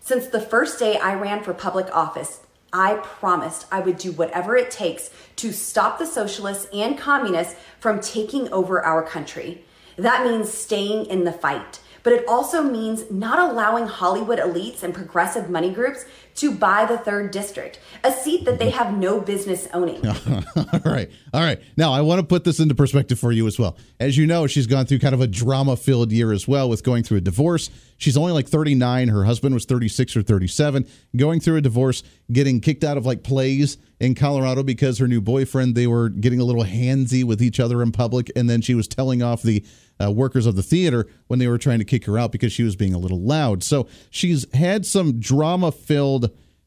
Since 0.00 0.28
the 0.28 0.40
first 0.40 0.78
day 0.78 0.96
I 0.96 1.14
ran 1.14 1.42
for 1.42 1.52
public 1.52 1.94
office, 1.94 2.40
I 2.74 2.96
promised 2.96 3.66
I 3.70 3.80
would 3.80 3.96
do 3.96 4.10
whatever 4.12 4.56
it 4.56 4.70
takes 4.70 5.10
to 5.36 5.52
stop 5.52 5.98
the 5.98 6.06
socialists 6.06 6.66
and 6.72 6.98
communists 6.98 7.54
from 7.78 8.00
taking 8.00 8.52
over 8.52 8.84
our 8.84 9.02
country. 9.02 9.64
That 9.96 10.26
means 10.26 10.52
staying 10.52 11.06
in 11.06 11.22
the 11.22 11.32
fight. 11.32 11.78
But 12.02 12.12
it 12.12 12.28
also 12.28 12.62
means 12.62 13.10
not 13.10 13.38
allowing 13.38 13.86
Hollywood 13.86 14.38
elites 14.38 14.82
and 14.82 14.92
progressive 14.92 15.48
money 15.48 15.70
groups 15.70 16.04
to 16.36 16.50
buy 16.52 16.84
the 16.84 16.98
third 16.98 17.30
district, 17.30 17.78
a 18.02 18.10
seat 18.10 18.44
that 18.44 18.58
they 18.58 18.70
have 18.70 18.96
no 18.96 19.20
business 19.20 19.68
owning. 19.72 20.04
all 20.06 20.80
right. 20.84 21.10
All 21.32 21.40
right. 21.40 21.60
Now, 21.76 21.92
I 21.92 22.00
want 22.00 22.20
to 22.20 22.26
put 22.26 22.44
this 22.44 22.58
into 22.58 22.74
perspective 22.74 23.18
for 23.18 23.32
you 23.32 23.46
as 23.46 23.58
well. 23.58 23.76
As 24.00 24.16
you 24.16 24.26
know, 24.26 24.46
she's 24.46 24.66
gone 24.66 24.86
through 24.86 24.98
kind 24.98 25.14
of 25.14 25.20
a 25.20 25.26
drama 25.26 25.76
filled 25.76 26.12
year 26.12 26.32
as 26.32 26.48
well 26.48 26.68
with 26.68 26.82
going 26.82 27.04
through 27.04 27.18
a 27.18 27.22
divorce. 27.22 27.70
She's 27.96 28.16
only 28.16 28.32
like 28.32 28.48
39. 28.48 29.08
Her 29.08 29.24
husband 29.24 29.54
was 29.54 29.64
36 29.64 30.16
or 30.16 30.22
37, 30.22 30.86
going 31.16 31.40
through 31.40 31.56
a 31.56 31.60
divorce, 31.60 32.02
getting 32.32 32.60
kicked 32.60 32.84
out 32.84 32.96
of 32.96 33.06
like 33.06 33.22
plays 33.22 33.78
in 34.00 34.14
Colorado 34.14 34.62
because 34.62 34.98
her 34.98 35.08
new 35.08 35.20
boyfriend, 35.20 35.74
they 35.74 35.86
were 35.86 36.08
getting 36.08 36.40
a 36.40 36.44
little 36.44 36.64
handsy 36.64 37.22
with 37.24 37.40
each 37.40 37.60
other 37.60 37.82
in 37.82 37.92
public. 37.92 38.30
And 38.34 38.50
then 38.50 38.60
she 38.60 38.74
was 38.74 38.88
telling 38.88 39.22
off 39.22 39.42
the 39.42 39.64
uh, 40.02 40.10
workers 40.10 40.46
of 40.46 40.56
the 40.56 40.62
theater 40.62 41.06
when 41.28 41.38
they 41.38 41.46
were 41.46 41.58
trying 41.58 41.78
to 41.78 41.84
kick 41.84 42.04
her 42.06 42.18
out 42.18 42.32
because 42.32 42.52
she 42.52 42.62
was 42.62 42.76
being 42.76 42.94
a 42.94 42.98
little 42.98 43.20
loud. 43.20 43.62
So 43.62 43.86
she's 44.10 44.52
had 44.54 44.84
some 44.84 45.20
drama 45.20 45.72
filled 45.72 46.23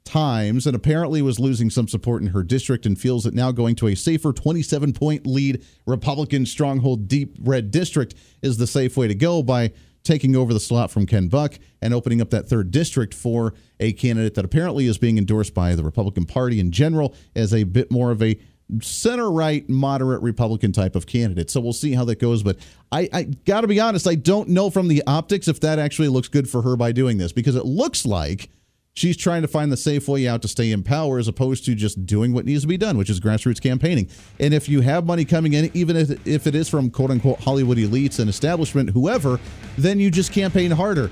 times 0.08 0.66
and 0.66 0.76
apparently 0.76 1.22
was 1.22 1.40
losing 1.40 1.70
some 1.70 1.88
support 1.88 2.22
in 2.22 2.30
her 2.30 2.42
district 2.42 2.86
and 2.86 3.00
feels 3.00 3.26
that 3.26 3.34
now 3.34 3.52
going 3.52 3.76
to 3.76 3.88
a 3.88 3.96
safer 3.96 4.32
27 4.32 4.94
point 4.94 5.28
lead 5.28 5.64
Republican 5.86 6.46
stronghold 6.46 7.08
deep 7.08 7.36
red 7.42 7.70
district 7.70 8.16
is 8.42 8.58
the 8.58 8.66
safe 8.66 8.96
way 8.98 9.08
to 9.08 9.16
go 9.16 9.44
by 9.44 9.72
taking 10.04 10.36
over 10.36 10.54
the 10.54 10.60
slot 10.60 10.90
from 10.90 11.06
Ken 11.06 11.28
Buck 11.28 11.60
and 11.82 11.94
opening 11.94 12.22
up 12.22 12.30
that 12.30 12.48
third 12.48 12.72
district 12.72 13.14
for 13.14 13.54
a 13.80 13.92
candidate 13.92 14.36
that 14.36 14.46
apparently 14.46 14.88
is 14.88 14.98
being 14.98 15.18
endorsed 15.18 15.54
by 15.54 15.76
the 15.76 15.84
Republican 15.84 16.26
Party 16.26 16.60
in 16.60 16.72
general 16.72 17.14
as 17.36 17.54
a 17.54 17.66
bit 17.66 17.92
more 17.92 18.10
of 18.10 18.24
a 18.24 18.40
center 18.82 19.30
right, 19.30 19.68
moderate 19.70 20.22
Republican 20.22 20.72
type 20.72 20.96
of 20.96 21.06
candidate. 21.06 21.50
So 21.50 21.60
we'll 21.60 21.74
see 21.74 21.94
how 21.94 22.06
that 22.06 22.20
goes. 22.20 22.44
But 22.44 22.58
I, 22.92 23.10
I 23.14 23.24
got 23.24 23.62
to 23.62 23.68
be 23.68 23.80
honest, 23.80 24.08
I 24.08 24.16
don't 24.16 24.50
know 24.50 24.70
from 24.70 24.88
the 24.88 25.04
optics 25.08 25.48
if 25.48 25.60
that 25.62 25.80
actually 25.80 26.10
looks 26.10 26.28
good 26.28 26.50
for 26.50 26.62
her 26.62 26.76
by 26.76 26.92
doing 26.92 27.18
this 27.18 27.32
because 27.32 27.56
it 27.56 27.66
looks 27.66 28.06
like 28.06 28.50
she's 28.98 29.16
trying 29.16 29.44
to 29.44 29.48
find 29.48 29.72
the 29.72 29.78
safe 29.78 30.08
way 30.08 30.28
out 30.28 30.42
to 30.42 30.48
stay 30.48 30.72
in 30.72 30.82
power 30.82 31.20
as 31.20 31.28
opposed 31.28 31.64
to 31.64 31.76
just 31.76 32.04
doing 32.06 32.34
what 32.34 32.46
needs 32.46 32.62
to 32.64 32.68
be 32.68 32.78
done, 32.78 32.98
which 32.98 33.12
is 33.12 33.20
grassroots 33.20 33.62
campaigning. 33.62 34.10
And 34.40 34.54
if 34.56 34.68
you 34.68 34.82
have 34.82 35.06
money 35.06 35.24
coming 35.24 35.54
in, 35.54 35.70
even 35.76 35.96
if, 35.96 36.28
if 36.28 36.48
it 36.48 36.56
is 36.56 36.68
from 36.68 36.90
quote 36.90 37.12
unquote 37.12 37.40
Hollywood 37.40 37.78
elites 37.78 38.20
and 38.20 38.28
establishment, 38.28 38.90
whoever, 38.90 39.40
then 39.78 40.00
you 40.00 40.10
just 40.10 40.32
campaign 40.32 40.72
harder. 40.72 41.12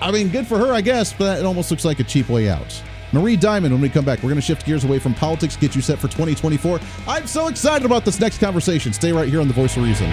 I 0.00 0.10
mean, 0.10 0.30
good 0.30 0.46
for 0.46 0.56
her, 0.56 0.72
I 0.72 0.80
guess, 0.80 1.12
but 1.12 1.40
it 1.40 1.44
almost 1.44 1.70
looks 1.70 1.84
like 1.84 2.00
a 2.00 2.04
cheap 2.04 2.30
way 2.30 2.48
out. 2.48 2.82
Marie 3.12 3.36
Diamond, 3.36 3.74
when 3.74 3.82
we 3.82 3.88
come 3.88 4.04
back, 4.04 4.18
we're 4.18 4.30
going 4.30 4.36
to 4.36 4.42
shift 4.42 4.64
gears 4.64 4.84
away 4.84 4.98
from 4.98 5.14
politics, 5.14 5.56
get 5.56 5.74
you 5.74 5.82
set 5.82 5.98
for 5.98 6.08
2024. 6.08 6.80
I'm 7.06 7.26
so 7.26 7.48
excited 7.48 7.84
about 7.84 8.04
this 8.04 8.20
next 8.20 8.38
conversation. 8.38 8.92
Stay 8.92 9.12
right 9.12 9.28
here 9.28 9.40
on 9.40 9.48
The 9.48 9.54
Voice 9.54 9.76
of 9.76 9.82
Reason. 9.82 10.10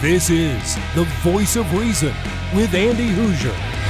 This 0.00 0.30
is 0.30 0.76
The 0.94 1.04
Voice 1.22 1.56
of 1.56 1.72
Reason 1.74 2.14
with 2.54 2.74
Andy 2.74 3.08
Hooser. 3.10 3.83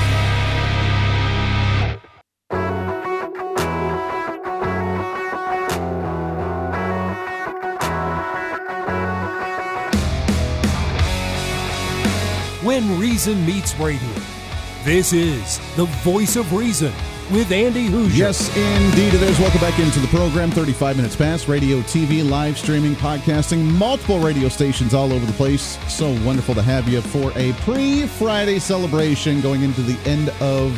When 12.75 12.99
Reason 12.99 13.47
Meets 13.47 13.79
Radio. 13.79 14.11
This 14.83 15.13
is 15.13 15.61
The 15.77 15.85
Voice 16.03 16.35
of 16.35 16.53
Reason 16.53 16.93
with 17.31 17.53
Andy 17.53 17.89
Hooser. 17.89 18.17
Yes, 18.17 18.49
indeed 18.49 19.15
it 19.15 19.23
is. 19.23 19.39
Welcome 19.39 19.61
back 19.61 19.79
into 19.79 20.01
the 20.01 20.09
program. 20.09 20.51
35 20.51 20.97
minutes 20.97 21.15
past. 21.15 21.47
Radio, 21.47 21.83
TV, 21.83 22.29
live 22.29 22.59
streaming, 22.59 22.97
podcasting, 22.97 23.63
multiple 23.63 24.19
radio 24.19 24.49
stations 24.49 24.93
all 24.93 25.13
over 25.13 25.25
the 25.25 25.33
place. 25.35 25.79
So 25.87 26.21
wonderful 26.25 26.57
to 26.57 26.63
have 26.63 26.89
you 26.89 27.01
for 27.01 27.31
a 27.37 27.53
pre 27.61 28.09
Friday 28.09 28.59
celebration 28.59 29.41
going 29.41 29.63
into 29.63 29.83
the 29.83 29.97
end 30.11 30.31
of 30.41 30.77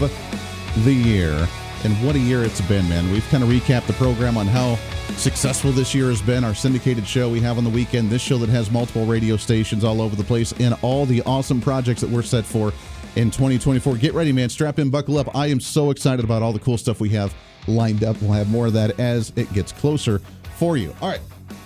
the 0.85 0.93
year. 0.93 1.49
And 1.85 1.95
what 2.07 2.15
a 2.15 2.19
year 2.19 2.45
it's 2.45 2.61
been, 2.61 2.87
man. 2.91 3.11
We've 3.11 3.27
kind 3.31 3.43
of 3.43 3.49
recapped 3.49 3.87
the 3.87 3.95
program 3.95 4.37
on 4.37 4.47
how 4.47 4.79
successful 5.17 5.73
this 5.73 5.95
year 5.95 6.09
has 6.09 6.23
been. 6.23 6.45
Our 6.45 6.55
syndicated 6.55 7.07
show 7.07 7.29
we 7.29 7.41
have 7.41 7.59
on 7.59 7.65
the 7.65 7.71
weekend, 7.71 8.11
this 8.11 8.23
show 8.23 8.39
that 8.39 8.49
has 8.49 8.71
multiple 8.71 9.07
radio 9.07 9.37
stations 9.37 9.85
all 9.85 10.01
over 10.01 10.15
the 10.15 10.25
place, 10.25 10.53
and 10.61 10.77
all 10.83 11.07
the 11.07 11.23
awesome 11.23 11.61
projects 11.61 12.01
that 12.01 12.11
we're 12.11 12.23
set 12.23 12.45
for 12.45 12.73
in 13.17 13.31
2024. 13.31 13.97
Get 13.97 14.15
ready, 14.15 14.33
man. 14.33 14.49
Strap 14.49 14.79
in, 14.79 14.91
buckle 14.91 15.19
up. 15.19 15.35
I 15.35 15.47
am 15.49 15.61
so 15.61 15.91
excited 15.91 16.25
about 16.25 16.43
all 16.43 16.53
the 16.53 16.59
cool 16.59 16.79
stuff 16.79 17.01
we 17.01 17.09
have 17.11 17.35
lined 17.67 18.05
up. 18.05 18.21
We'll 18.21 18.33
have 18.33 18.51
more 18.51 18.67
of 18.67 18.75
that 18.75 18.99
as 19.01 19.33
it 19.37 19.53
gets 19.53 19.73
closer 19.73 20.21
for 20.57 20.77
you. 20.77 20.95
All 21.01 21.09
right. 21.09 21.21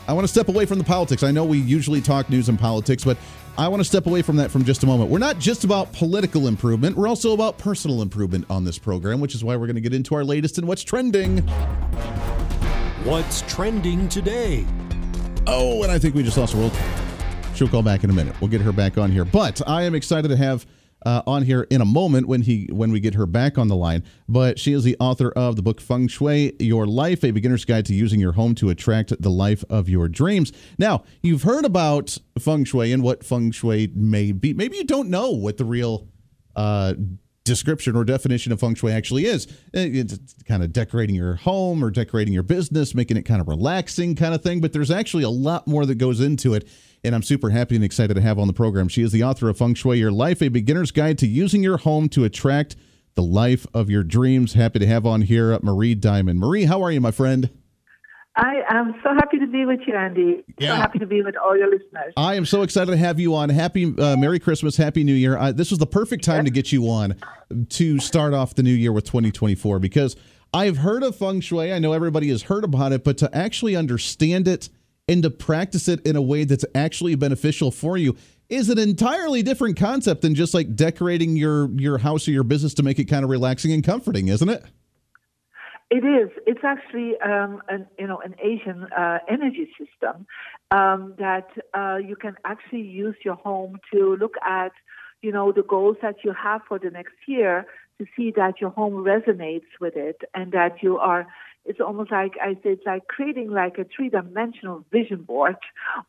I 0.08 0.12
want 0.12 0.24
to 0.24 0.28
step 0.28 0.48
away 0.48 0.66
from 0.66 0.78
the 0.78 0.84
politics. 0.84 1.22
I 1.22 1.30
know 1.30 1.44
we 1.44 1.58
usually 1.58 2.00
talk 2.00 2.30
news 2.30 2.48
and 2.48 2.58
politics, 2.58 3.04
but 3.04 3.16
I 3.58 3.68
want 3.68 3.80
to 3.80 3.84
step 3.84 4.06
away 4.06 4.22
from 4.22 4.36
that 4.36 4.50
from 4.50 4.64
just 4.64 4.82
a 4.82 4.86
moment. 4.86 5.10
We're 5.10 5.18
not 5.18 5.38
just 5.38 5.64
about 5.64 5.92
political 5.92 6.48
improvement, 6.48 6.96
we're 6.96 7.08
also 7.08 7.32
about 7.32 7.58
personal 7.58 8.02
improvement 8.02 8.46
on 8.48 8.64
this 8.64 8.78
program, 8.78 9.20
which 9.20 9.34
is 9.34 9.44
why 9.44 9.56
we're 9.56 9.66
going 9.66 9.76
to 9.76 9.82
get 9.82 9.94
into 9.94 10.14
our 10.14 10.24
latest 10.24 10.58
and 10.58 10.66
what's 10.66 10.82
trending. 10.82 11.48
What's 13.04 13.40
trending 13.42 14.10
today? 14.10 14.66
Oh, 15.46 15.82
and 15.82 15.90
I 15.90 15.98
think 15.98 16.14
we 16.14 16.22
just 16.22 16.36
lost 16.36 16.52
a 16.52 16.58
world. 16.58 16.76
She'll 17.54 17.66
call 17.66 17.82
back 17.82 18.04
in 18.04 18.10
a 18.10 18.12
minute. 18.12 18.38
We'll 18.42 18.50
get 18.50 18.60
her 18.60 18.72
back 18.72 18.98
on 18.98 19.10
here. 19.10 19.24
But 19.24 19.66
I 19.66 19.84
am 19.84 19.94
excited 19.94 20.28
to 20.28 20.36
have 20.36 20.66
uh, 21.06 21.22
on 21.26 21.42
here 21.42 21.66
in 21.70 21.80
a 21.80 21.86
moment 21.86 22.28
when 22.28 22.42
he 22.42 22.68
when 22.70 22.92
we 22.92 23.00
get 23.00 23.14
her 23.14 23.24
back 23.24 23.56
on 23.56 23.68
the 23.68 23.74
line. 23.74 24.04
But 24.28 24.58
she 24.58 24.74
is 24.74 24.84
the 24.84 24.98
author 25.00 25.30
of 25.30 25.56
the 25.56 25.62
book 25.62 25.80
Feng 25.80 26.08
Shui: 26.08 26.54
Your 26.58 26.86
Life: 26.86 27.24
A 27.24 27.30
Beginner's 27.30 27.64
Guide 27.64 27.86
to 27.86 27.94
Using 27.94 28.20
Your 28.20 28.32
Home 28.32 28.54
to 28.56 28.68
Attract 28.68 29.14
the 29.18 29.30
Life 29.30 29.64
of 29.70 29.88
Your 29.88 30.06
Dreams. 30.06 30.52
Now, 30.76 31.04
you've 31.22 31.44
heard 31.44 31.64
about 31.64 32.18
Feng 32.38 32.64
Shui 32.64 32.92
and 32.92 33.02
what 33.02 33.24
Feng 33.24 33.50
Shui 33.50 33.90
may 33.94 34.32
be. 34.32 34.52
Maybe 34.52 34.76
you 34.76 34.84
don't 34.84 35.08
know 35.08 35.30
what 35.30 35.56
the 35.56 35.64
real 35.64 36.06
uh, 36.54 36.92
description 37.44 37.96
or 37.96 38.04
definition 38.04 38.52
of 38.52 38.60
feng 38.60 38.74
shui 38.74 38.92
actually 38.92 39.24
is. 39.24 39.46
Uh, 39.74 39.86
it's 39.86 40.34
kind 40.44 40.62
of 40.62 40.72
decorating 40.72 41.14
your 41.14 41.36
home 41.36 41.82
or 41.82 41.90
decorating 41.90 42.34
your 42.34 42.42
business, 42.42 42.94
making 42.94 43.16
it 43.16 43.22
kind 43.22 43.40
of 43.40 43.48
relaxing 43.48 44.14
kind 44.14 44.34
of 44.34 44.42
thing. 44.42 44.60
But 44.60 44.72
there's 44.72 44.90
actually 44.90 45.24
a 45.24 45.30
lot 45.30 45.66
more 45.66 45.86
that 45.86 45.96
goes 45.96 46.20
into 46.20 46.54
it 46.54 46.68
and 47.02 47.14
I'm 47.14 47.22
super 47.22 47.50
happy 47.50 47.76
and 47.76 47.84
excited 47.84 48.14
to 48.14 48.20
have 48.20 48.38
on 48.38 48.46
the 48.46 48.52
program. 48.52 48.88
She 48.88 49.02
is 49.02 49.12
the 49.12 49.24
author 49.24 49.48
of 49.48 49.58
Feng 49.58 49.74
Shui 49.74 49.98
Your 49.98 50.12
Life, 50.12 50.42
a 50.42 50.48
beginner's 50.48 50.90
guide 50.90 51.18
to 51.18 51.26
using 51.26 51.62
your 51.62 51.78
home 51.78 52.08
to 52.10 52.24
attract 52.24 52.76
the 53.14 53.22
life 53.22 53.66
of 53.72 53.90
your 53.90 54.04
dreams. 54.04 54.52
Happy 54.52 54.78
to 54.78 54.86
have 54.86 55.06
on 55.06 55.22
here 55.22 55.58
Marie 55.62 55.94
Diamond. 55.94 56.38
Marie, 56.38 56.64
how 56.64 56.82
are 56.82 56.90
you, 56.90 57.00
my 57.00 57.10
friend? 57.10 57.50
I 58.36 58.62
am 58.68 58.94
so 59.02 59.12
happy 59.12 59.38
to 59.38 59.46
be 59.46 59.66
with 59.66 59.80
you, 59.86 59.94
Andy. 59.94 60.44
Yeah. 60.58 60.70
So 60.70 60.74
happy 60.76 60.98
to 61.00 61.06
be 61.06 61.22
with 61.22 61.36
all 61.36 61.56
your 61.56 61.68
listeners. 61.68 62.12
I 62.16 62.36
am 62.36 62.46
so 62.46 62.62
excited 62.62 62.90
to 62.90 62.96
have 62.96 63.18
you 63.18 63.34
on. 63.34 63.48
Happy 63.48 63.92
uh, 63.98 64.16
Merry 64.16 64.38
Christmas, 64.38 64.76
Happy 64.76 65.02
New 65.02 65.14
Year. 65.14 65.36
Uh, 65.36 65.52
this 65.52 65.70
was 65.70 65.78
the 65.78 65.86
perfect 65.86 66.24
time 66.24 66.44
to 66.44 66.50
get 66.50 66.70
you 66.70 66.88
on 66.88 67.16
to 67.70 67.98
start 67.98 68.32
off 68.32 68.54
the 68.54 68.62
new 68.62 68.72
year 68.72 68.92
with 68.92 69.04
2024 69.04 69.80
because 69.80 70.16
I've 70.54 70.78
heard 70.78 71.02
of 71.02 71.16
feng 71.16 71.40
shui. 71.40 71.72
I 71.72 71.78
know 71.80 71.92
everybody 71.92 72.28
has 72.28 72.42
heard 72.42 72.64
about 72.64 72.92
it, 72.92 73.04
but 73.04 73.18
to 73.18 73.36
actually 73.36 73.74
understand 73.74 74.46
it 74.46 74.68
and 75.08 75.22
to 75.24 75.30
practice 75.30 75.88
it 75.88 76.04
in 76.06 76.14
a 76.14 76.22
way 76.22 76.44
that's 76.44 76.64
actually 76.74 77.16
beneficial 77.16 77.72
for 77.72 77.96
you 77.96 78.16
is 78.48 78.68
an 78.68 78.78
entirely 78.78 79.42
different 79.42 79.76
concept 79.76 80.22
than 80.22 80.34
just 80.34 80.54
like 80.54 80.74
decorating 80.74 81.36
your 81.36 81.70
your 81.78 81.98
house 81.98 82.26
or 82.26 82.30
your 82.30 82.42
business 82.44 82.74
to 82.74 82.82
make 82.82 82.98
it 82.98 83.04
kind 83.04 83.24
of 83.24 83.30
relaxing 83.30 83.72
and 83.72 83.84
comforting, 83.84 84.28
isn't 84.28 84.48
it? 84.48 84.64
It 85.90 86.04
is. 86.04 86.30
It's 86.46 86.62
actually 86.62 87.18
um, 87.20 87.62
an 87.68 87.86
you 87.98 88.06
know 88.06 88.20
an 88.20 88.36
Asian 88.40 88.84
uh, 88.96 89.18
energy 89.28 89.68
system 89.76 90.26
um, 90.70 91.14
that 91.18 91.48
uh, 91.74 91.96
you 91.96 92.14
can 92.14 92.36
actually 92.44 92.82
use 92.82 93.16
your 93.24 93.34
home 93.34 93.80
to 93.92 94.16
look 94.16 94.34
at 94.46 94.70
you 95.20 95.32
know 95.32 95.50
the 95.50 95.62
goals 95.62 95.96
that 96.00 96.16
you 96.22 96.32
have 96.32 96.60
for 96.68 96.78
the 96.78 96.90
next 96.90 97.16
year 97.26 97.66
to 97.98 98.06
see 98.16 98.32
that 98.36 98.60
your 98.60 98.70
home 98.70 99.04
resonates 99.04 99.66
with 99.80 99.96
it 99.96 100.22
and 100.32 100.52
that 100.52 100.80
you 100.80 100.96
are 100.98 101.26
it's 101.64 101.80
almost 101.80 102.10
like 102.10 102.34
I 102.40 102.54
say 102.54 102.70
it's 102.70 102.86
like 102.86 103.06
creating 103.08 103.50
like 103.50 103.76
a 103.78 103.84
three-dimensional 103.84 104.84
vision 104.90 105.22
board 105.22 105.56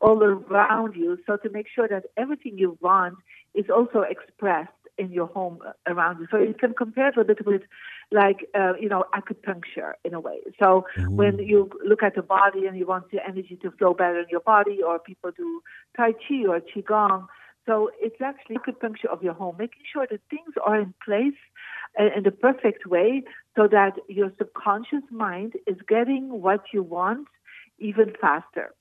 all 0.00 0.22
around 0.22 0.96
you. 0.96 1.18
So 1.26 1.36
to 1.36 1.50
make 1.50 1.66
sure 1.72 1.86
that 1.88 2.04
everything 2.16 2.56
you 2.56 2.78
want 2.80 3.16
is 3.54 3.66
also 3.68 4.00
expressed 4.00 4.70
in 4.98 5.10
your 5.12 5.26
home 5.26 5.58
around 5.86 6.20
you. 6.20 6.26
So 6.30 6.38
you 6.38 6.54
can 6.54 6.74
compare 6.74 7.08
it 7.08 7.16
a 7.16 7.20
little 7.20 7.52
bit 7.52 7.62
like 8.10 8.48
uh, 8.54 8.74
you 8.80 8.88
know 8.88 9.04
acupuncture 9.14 9.92
in 10.04 10.14
a 10.14 10.20
way. 10.20 10.38
So 10.58 10.86
mm-hmm. 10.96 11.16
when 11.16 11.38
you 11.38 11.70
look 11.84 12.02
at 12.02 12.14
the 12.14 12.22
body 12.22 12.66
and 12.66 12.76
you 12.76 12.86
want 12.86 13.10
the 13.10 13.18
energy 13.26 13.58
to 13.62 13.70
flow 13.72 13.94
better 13.94 14.20
in 14.20 14.26
your 14.30 14.40
body, 14.40 14.82
or 14.82 14.98
people 14.98 15.30
do 15.36 15.62
Tai 15.96 16.12
Chi 16.12 16.44
or 16.46 16.60
Qigong. 16.60 17.26
So 17.64 17.92
it's 18.00 18.20
actually 18.20 18.56
acupuncture 18.56 19.06
of 19.12 19.22
your 19.22 19.34
home, 19.34 19.54
making 19.56 19.82
sure 19.92 20.04
that 20.10 20.20
things 20.28 20.52
are 20.66 20.80
in 20.80 20.92
place 21.04 21.38
in 22.16 22.24
the 22.24 22.32
perfect 22.32 22.86
way 22.86 23.22
so 23.56 23.68
that 23.68 23.92
your 24.08 24.32
subconscious 24.38 25.04
mind 25.10 25.52
is 25.66 25.76
getting 25.88 26.40
what 26.40 26.62
you 26.72 26.82
want 26.82 27.28
even 27.78 28.12
faster. 28.20 28.74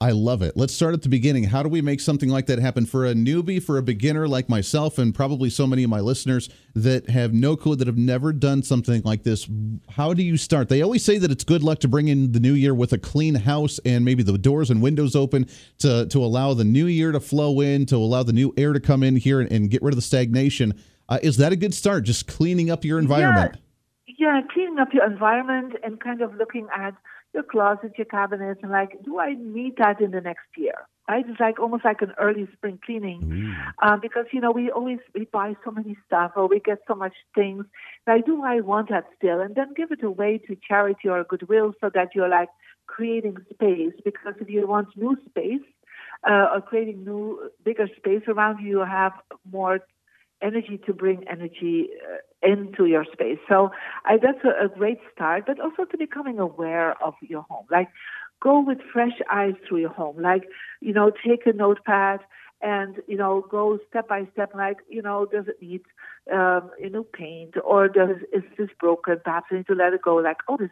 I 0.00 0.12
love 0.12 0.42
it. 0.42 0.56
Let's 0.56 0.72
start 0.72 0.94
at 0.94 1.02
the 1.02 1.08
beginning. 1.08 1.42
How 1.42 1.64
do 1.64 1.68
we 1.68 1.82
make 1.82 1.98
something 1.98 2.28
like 2.28 2.46
that 2.46 2.60
happen 2.60 2.86
for 2.86 3.04
a 3.04 3.14
newbie, 3.14 3.60
for 3.60 3.78
a 3.78 3.82
beginner 3.82 4.28
like 4.28 4.48
myself, 4.48 4.96
and 4.96 5.12
probably 5.12 5.50
so 5.50 5.66
many 5.66 5.82
of 5.82 5.90
my 5.90 5.98
listeners 5.98 6.48
that 6.76 7.10
have 7.10 7.34
no 7.34 7.56
clue, 7.56 7.74
that 7.74 7.88
have 7.88 7.98
never 7.98 8.32
done 8.32 8.62
something 8.62 9.02
like 9.04 9.24
this? 9.24 9.48
How 9.90 10.14
do 10.14 10.22
you 10.22 10.36
start? 10.36 10.68
They 10.68 10.82
always 10.82 11.04
say 11.04 11.18
that 11.18 11.32
it's 11.32 11.42
good 11.42 11.64
luck 11.64 11.80
to 11.80 11.88
bring 11.88 12.06
in 12.06 12.30
the 12.30 12.38
new 12.38 12.52
year 12.52 12.74
with 12.74 12.92
a 12.92 12.98
clean 12.98 13.34
house 13.34 13.80
and 13.84 14.04
maybe 14.04 14.22
the 14.22 14.38
doors 14.38 14.70
and 14.70 14.80
windows 14.80 15.16
open 15.16 15.48
to, 15.78 16.06
to 16.06 16.18
allow 16.18 16.54
the 16.54 16.64
new 16.64 16.86
year 16.86 17.10
to 17.10 17.18
flow 17.18 17.60
in, 17.60 17.84
to 17.86 17.96
allow 17.96 18.22
the 18.22 18.32
new 18.32 18.54
air 18.56 18.72
to 18.72 18.80
come 18.80 19.02
in 19.02 19.16
here 19.16 19.40
and, 19.40 19.50
and 19.50 19.68
get 19.68 19.82
rid 19.82 19.92
of 19.92 19.96
the 19.96 20.02
stagnation. 20.02 20.80
Uh, 21.08 21.18
is 21.24 21.38
that 21.38 21.50
a 21.50 21.56
good 21.56 21.74
start? 21.74 22.04
Just 22.04 22.28
cleaning 22.28 22.70
up 22.70 22.84
your 22.84 23.00
environment? 23.00 23.56
Yeah. 24.06 24.14
yeah, 24.36 24.40
cleaning 24.52 24.78
up 24.78 24.94
your 24.94 25.10
environment 25.10 25.74
and 25.82 25.98
kind 25.98 26.22
of 26.22 26.36
looking 26.36 26.68
at 26.72 26.94
your 27.38 27.44
closet, 27.44 27.92
your 27.96 28.04
cabinets, 28.06 28.60
and 28.62 28.72
like, 28.72 28.92
do 29.04 29.18
I 29.20 29.34
need 29.34 29.74
that 29.78 30.00
in 30.00 30.10
the 30.10 30.20
next 30.20 30.48
year? 30.56 30.74
Right? 31.08 31.24
It's 31.26 31.40
like 31.40 31.58
almost 31.58 31.84
like 31.84 32.02
an 32.02 32.12
early 32.20 32.46
spring 32.52 32.78
cleaning, 32.84 33.54
um, 33.82 34.00
because 34.02 34.26
you 34.30 34.40
know 34.42 34.50
we 34.50 34.70
always 34.70 34.98
we 35.14 35.24
buy 35.24 35.54
so 35.64 35.70
many 35.70 35.96
stuff 36.06 36.32
or 36.36 36.48
we 36.48 36.60
get 36.60 36.80
so 36.86 36.94
much 36.94 37.14
things. 37.34 37.64
Like, 38.06 38.26
do 38.26 38.44
I 38.44 38.60
want 38.60 38.90
that 38.90 39.04
still? 39.16 39.40
And 39.40 39.54
then 39.54 39.72
give 39.74 39.90
it 39.90 40.02
away 40.02 40.38
to 40.46 40.56
charity 40.68 41.08
or 41.08 41.24
goodwill, 41.24 41.72
so 41.80 41.90
that 41.94 42.08
you're 42.14 42.28
like 42.28 42.50
creating 42.86 43.38
space. 43.54 43.94
Because 44.04 44.34
if 44.38 44.50
you 44.50 44.66
want 44.66 44.88
new 44.96 45.16
space, 45.30 45.66
uh, 46.28 46.46
or 46.52 46.60
creating 46.60 47.04
new 47.04 47.50
bigger 47.64 47.88
space 47.96 48.24
around 48.28 48.62
you, 48.62 48.80
you 48.80 48.84
have 48.84 49.12
more 49.50 49.80
energy 50.42 50.78
to 50.86 50.92
bring 50.92 51.24
energy 51.28 51.88
uh, 52.06 52.48
into 52.48 52.86
your 52.86 53.04
space. 53.12 53.38
So 53.48 53.70
I, 54.04 54.18
that's 54.18 54.44
a, 54.44 54.66
a 54.66 54.68
great 54.68 54.98
start, 55.12 55.44
but 55.46 55.60
also 55.60 55.84
to 55.84 55.98
becoming 55.98 56.38
aware 56.38 57.00
of 57.02 57.14
your 57.22 57.42
home. 57.42 57.66
Like 57.70 57.88
go 58.40 58.60
with 58.60 58.78
fresh 58.92 59.18
eyes 59.30 59.54
through 59.66 59.78
your 59.78 59.92
home. 59.92 60.20
Like, 60.20 60.44
you 60.80 60.92
know, 60.92 61.10
take 61.10 61.46
a 61.46 61.52
notepad 61.52 62.20
and, 62.60 62.96
you 63.06 63.16
know, 63.16 63.44
go 63.50 63.78
step 63.88 64.08
by 64.08 64.26
step. 64.32 64.52
Like, 64.54 64.78
you 64.88 65.02
know, 65.02 65.26
does 65.26 65.46
it 65.48 65.60
need, 65.60 65.82
um, 66.32 66.70
you 66.78 66.90
know, 66.90 67.04
paint 67.04 67.54
or 67.64 67.88
does, 67.88 68.16
is 68.32 68.42
this 68.56 68.68
broken? 68.80 69.20
Perhaps 69.24 69.48
I 69.50 69.56
need 69.56 69.66
to 69.66 69.74
let 69.74 69.92
it 69.92 70.02
go. 70.02 70.16
Like, 70.16 70.38
oh, 70.48 70.56
this 70.56 70.70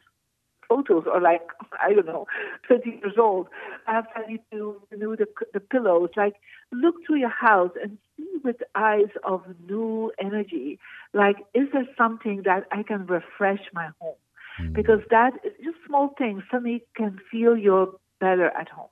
photos 0.69 1.05
or 1.07 1.21
like 1.21 1.43
I 1.81 1.93
don't 1.93 2.07
know, 2.07 2.27
20 2.67 2.89
years 2.91 3.15
old. 3.19 3.49
I 3.87 3.93
have 3.95 4.07
to 4.15 4.39
to 4.53 4.83
renew 4.91 5.17
the 5.17 5.27
the 5.53 5.61
pillows. 5.61 6.11
Like 6.17 6.35
look 6.73 6.95
through 7.07 7.19
your 7.19 7.29
house 7.31 7.73
and 7.81 7.99
see 8.17 8.29
with 8.45 8.57
eyes 8.75 9.13
of 9.25 9.43
new 9.69 10.13
energy. 10.21 10.79
Like 11.13 11.37
is 11.55 11.69
there 11.73 11.89
something 11.97 12.43
that 12.45 12.65
I 12.73 12.83
can 12.83 13.07
refresh 13.07 13.63
my 13.73 13.91
home? 14.01 14.17
Mm-hmm. 14.61 14.73
Because 14.73 15.01
that 15.11 15.35
is 15.45 15.53
just 15.63 15.79
small 15.87 16.15
things 16.17 16.43
suddenly 16.51 16.85
can 16.97 17.19
feel 17.31 17.57
you're 17.57 17.93
better 18.21 18.49
at 18.49 18.69
home. 18.69 18.89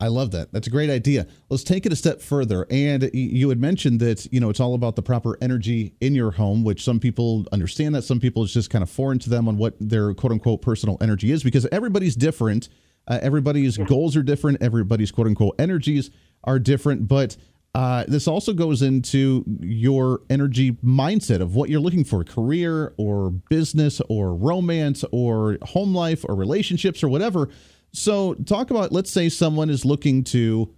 I 0.00 0.08
love 0.08 0.30
that. 0.30 0.52
That's 0.52 0.66
a 0.66 0.70
great 0.70 0.88
idea. 0.88 1.26
Let's 1.50 1.62
take 1.62 1.84
it 1.84 1.92
a 1.92 1.96
step 1.96 2.22
further. 2.22 2.66
And 2.70 3.10
you 3.12 3.50
had 3.50 3.60
mentioned 3.60 4.00
that, 4.00 4.26
you 4.32 4.40
know, 4.40 4.48
it's 4.48 4.60
all 4.60 4.74
about 4.74 4.96
the 4.96 5.02
proper 5.02 5.36
energy 5.42 5.94
in 6.00 6.14
your 6.14 6.30
home, 6.30 6.64
which 6.64 6.82
some 6.82 6.98
people 6.98 7.46
understand 7.52 7.94
that. 7.94 8.02
Some 8.02 8.18
people 8.18 8.42
it's 8.42 8.52
just 8.52 8.70
kind 8.70 8.82
of 8.82 8.88
foreign 8.88 9.18
to 9.20 9.30
them 9.30 9.46
on 9.46 9.58
what 9.58 9.74
their 9.78 10.14
quote 10.14 10.32
unquote 10.32 10.62
personal 10.62 10.96
energy 11.00 11.30
is 11.30 11.42
because 11.42 11.66
everybody's 11.70 12.16
different. 12.16 12.70
Uh, 13.06 13.18
everybody's 13.20 13.76
yeah. 13.76 13.84
goals 13.84 14.16
are 14.16 14.22
different. 14.22 14.62
Everybody's 14.62 15.10
quote 15.10 15.26
unquote 15.26 15.54
energies 15.58 16.10
are 16.44 16.58
different. 16.58 17.06
But 17.06 17.36
uh, 17.74 18.04
this 18.08 18.26
also 18.26 18.52
goes 18.52 18.82
into 18.82 19.44
your 19.60 20.22
energy 20.30 20.72
mindset 20.84 21.40
of 21.40 21.54
what 21.54 21.68
you're 21.68 21.80
looking 21.80 22.04
for 22.04 22.24
career 22.24 22.94
or 22.96 23.30
business 23.30 24.00
or 24.08 24.34
romance 24.34 25.04
or 25.12 25.58
home 25.62 25.94
life 25.94 26.24
or 26.28 26.34
relationships 26.34 27.02
or 27.02 27.08
whatever 27.08 27.48
so, 27.92 28.34
talk 28.34 28.70
about 28.70 28.92
let's 28.92 29.10
say 29.10 29.28
someone 29.28 29.70
is 29.70 29.84
looking 29.84 30.24
to 30.24 30.72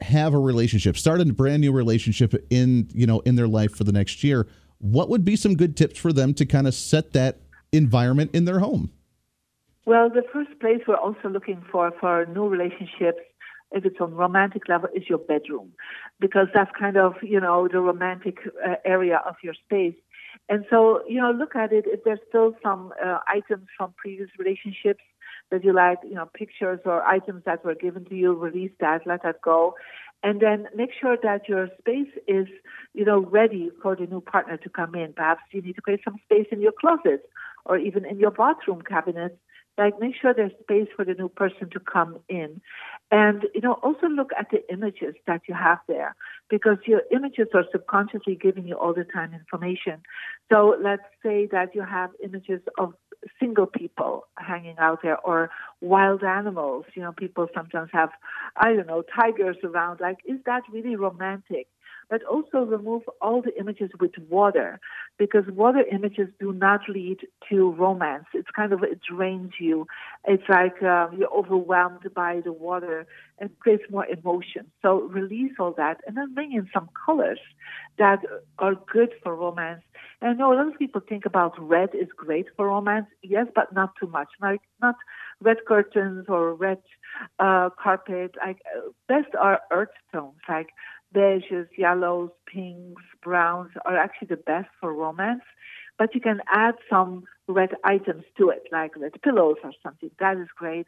have 0.00 0.34
a 0.34 0.38
relationship, 0.38 0.96
start 0.96 1.20
a 1.20 1.24
brand 1.26 1.60
new 1.60 1.72
relationship 1.72 2.34
in, 2.50 2.88
you 2.92 3.06
know, 3.06 3.20
in 3.20 3.36
their 3.36 3.48
life 3.48 3.74
for 3.74 3.84
the 3.84 3.92
next 3.92 4.24
year. 4.24 4.46
What 4.78 5.08
would 5.10 5.24
be 5.24 5.36
some 5.36 5.54
good 5.54 5.76
tips 5.76 5.98
for 5.98 6.12
them 6.12 6.32
to 6.34 6.46
kind 6.46 6.66
of 6.66 6.74
set 6.74 7.12
that 7.12 7.40
environment 7.72 8.30
in 8.32 8.46
their 8.46 8.60
home? 8.60 8.90
Well, 9.84 10.08
the 10.08 10.22
first 10.32 10.58
place 10.60 10.80
we're 10.86 10.96
also 10.96 11.28
looking 11.28 11.62
for 11.70 11.92
for 12.00 12.26
new 12.26 12.48
relationships 12.48 13.20
if 13.72 13.84
it's 13.84 14.00
on 14.00 14.14
romantic 14.14 14.68
level 14.68 14.88
is 14.94 15.08
your 15.08 15.18
bedroom 15.18 15.72
because 16.18 16.48
that's 16.52 16.70
kind 16.78 16.96
of 16.96 17.14
you 17.22 17.40
know 17.40 17.68
the 17.68 17.80
romantic 17.80 18.38
uh, 18.66 18.74
area 18.84 19.22
of 19.26 19.36
your 19.42 19.54
space 19.54 19.94
And 20.48 20.64
so, 20.68 21.02
you 21.08 21.20
know, 21.20 21.30
look 21.30 21.54
at 21.54 21.72
it. 21.72 21.84
If 21.86 22.02
there's 22.04 22.18
still 22.28 22.56
some 22.62 22.92
uh, 23.04 23.18
items 23.28 23.68
from 23.76 23.94
previous 23.96 24.28
relationships 24.38 25.02
that 25.50 25.64
you 25.64 25.72
like, 25.72 25.98
you 26.04 26.14
know, 26.14 26.28
pictures 26.34 26.80
or 26.84 27.02
items 27.02 27.42
that 27.44 27.64
were 27.64 27.74
given 27.74 28.04
to 28.06 28.14
you, 28.14 28.34
release 28.34 28.72
that, 28.80 29.06
let 29.06 29.22
that 29.22 29.42
go. 29.42 29.74
And 30.22 30.40
then 30.40 30.68
make 30.74 30.90
sure 31.00 31.16
that 31.22 31.48
your 31.48 31.68
space 31.78 32.12
is, 32.28 32.46
you 32.92 33.04
know, 33.04 33.20
ready 33.20 33.70
for 33.82 33.96
the 33.96 34.06
new 34.06 34.20
partner 34.20 34.58
to 34.58 34.68
come 34.68 34.94
in. 34.94 35.14
Perhaps 35.14 35.42
you 35.50 35.62
need 35.62 35.76
to 35.76 35.82
create 35.82 36.00
some 36.04 36.16
space 36.24 36.46
in 36.52 36.60
your 36.60 36.72
closet 36.78 37.28
or 37.64 37.78
even 37.78 38.04
in 38.04 38.18
your 38.18 38.30
bathroom 38.30 38.82
cabinets 38.82 39.36
like 39.78 39.98
make 39.98 40.14
sure 40.20 40.34
there's 40.34 40.52
space 40.62 40.88
for 40.94 41.04
the 41.04 41.14
new 41.14 41.28
person 41.28 41.70
to 41.70 41.80
come 41.80 42.18
in 42.28 42.60
and 43.10 43.46
you 43.54 43.60
know 43.60 43.74
also 43.82 44.06
look 44.06 44.30
at 44.38 44.48
the 44.50 44.60
images 44.72 45.14
that 45.26 45.40
you 45.48 45.54
have 45.54 45.78
there 45.88 46.14
because 46.48 46.76
your 46.86 47.02
images 47.10 47.48
are 47.54 47.64
subconsciously 47.72 48.36
giving 48.36 48.66
you 48.66 48.74
all 48.74 48.92
the 48.92 49.04
time 49.04 49.32
information 49.32 50.02
so 50.52 50.76
let's 50.82 51.08
say 51.22 51.48
that 51.50 51.74
you 51.74 51.82
have 51.82 52.10
images 52.22 52.60
of 52.78 52.92
single 53.38 53.66
people 53.66 54.26
hanging 54.36 54.76
out 54.78 55.00
there 55.02 55.18
or 55.18 55.50
wild 55.80 56.22
animals 56.22 56.84
you 56.94 57.02
know 57.02 57.12
people 57.12 57.46
sometimes 57.54 57.90
have 57.92 58.10
i 58.56 58.72
don't 58.72 58.86
know 58.86 59.02
tigers 59.02 59.56
around 59.64 60.00
like 60.00 60.18
is 60.26 60.38
that 60.46 60.62
really 60.72 60.96
romantic 60.96 61.66
but 62.10 62.24
also 62.24 62.58
remove 62.66 63.02
all 63.22 63.40
the 63.40 63.56
images 63.58 63.88
with 64.00 64.10
water 64.28 64.80
because 65.16 65.44
water 65.48 65.84
images 65.92 66.26
do 66.40 66.52
not 66.52 66.80
lead 66.88 67.18
to 67.48 67.70
romance. 67.70 68.24
It's 68.34 68.50
kind 68.54 68.72
of, 68.72 68.82
it 68.82 69.00
drains 69.00 69.52
you. 69.60 69.86
It's 70.26 70.42
like 70.48 70.82
um, 70.82 71.16
you're 71.16 71.32
overwhelmed 71.32 72.12
by 72.14 72.40
the 72.44 72.52
water 72.52 73.06
and 73.38 73.56
creates 73.60 73.84
more 73.90 74.06
emotion. 74.06 74.66
So 74.82 75.02
release 75.02 75.52
all 75.60 75.72
that 75.76 76.00
and 76.06 76.16
then 76.16 76.34
bring 76.34 76.52
in 76.52 76.68
some 76.74 76.90
colors 77.06 77.38
that 77.98 78.18
are 78.58 78.74
good 78.92 79.10
for 79.22 79.36
romance. 79.36 79.82
And 80.20 80.38
know 80.38 80.52
a 80.52 80.56
lot 80.56 80.68
of 80.68 80.78
people 80.78 81.00
think 81.06 81.24
about 81.26 81.54
red 81.58 81.90
is 81.94 82.08
great 82.16 82.46
for 82.56 82.66
romance. 82.68 83.06
Yes, 83.22 83.46
but 83.54 83.72
not 83.72 83.94
too 83.98 84.06
much. 84.06 84.28
Like 84.40 84.60
not 84.80 84.96
red 85.40 85.58
curtains 85.66 86.26
or 86.28 86.54
red 86.54 86.78
uh, 87.38 87.70
carpet. 87.82 88.34
Like 88.44 88.58
uh, 88.76 88.90
best 89.08 89.34
are 89.38 89.60
earth 89.72 89.94
tones, 90.12 90.38
like 90.48 90.68
beiges, 91.14 91.68
yellows, 91.76 92.30
pinks, 92.46 93.02
browns 93.22 93.70
are 93.84 93.96
actually 93.96 94.28
the 94.28 94.36
best 94.36 94.68
for 94.80 94.92
romance. 94.94 95.42
But 96.00 96.14
you 96.14 96.20
can 96.22 96.40
add 96.50 96.76
some 96.88 97.24
red 97.46 97.72
items 97.84 98.24
to 98.38 98.48
it, 98.48 98.62
like 98.72 98.96
red 98.96 99.20
pillows 99.22 99.56
or 99.62 99.72
something. 99.82 100.10
That 100.18 100.38
is 100.38 100.48
great. 100.56 100.86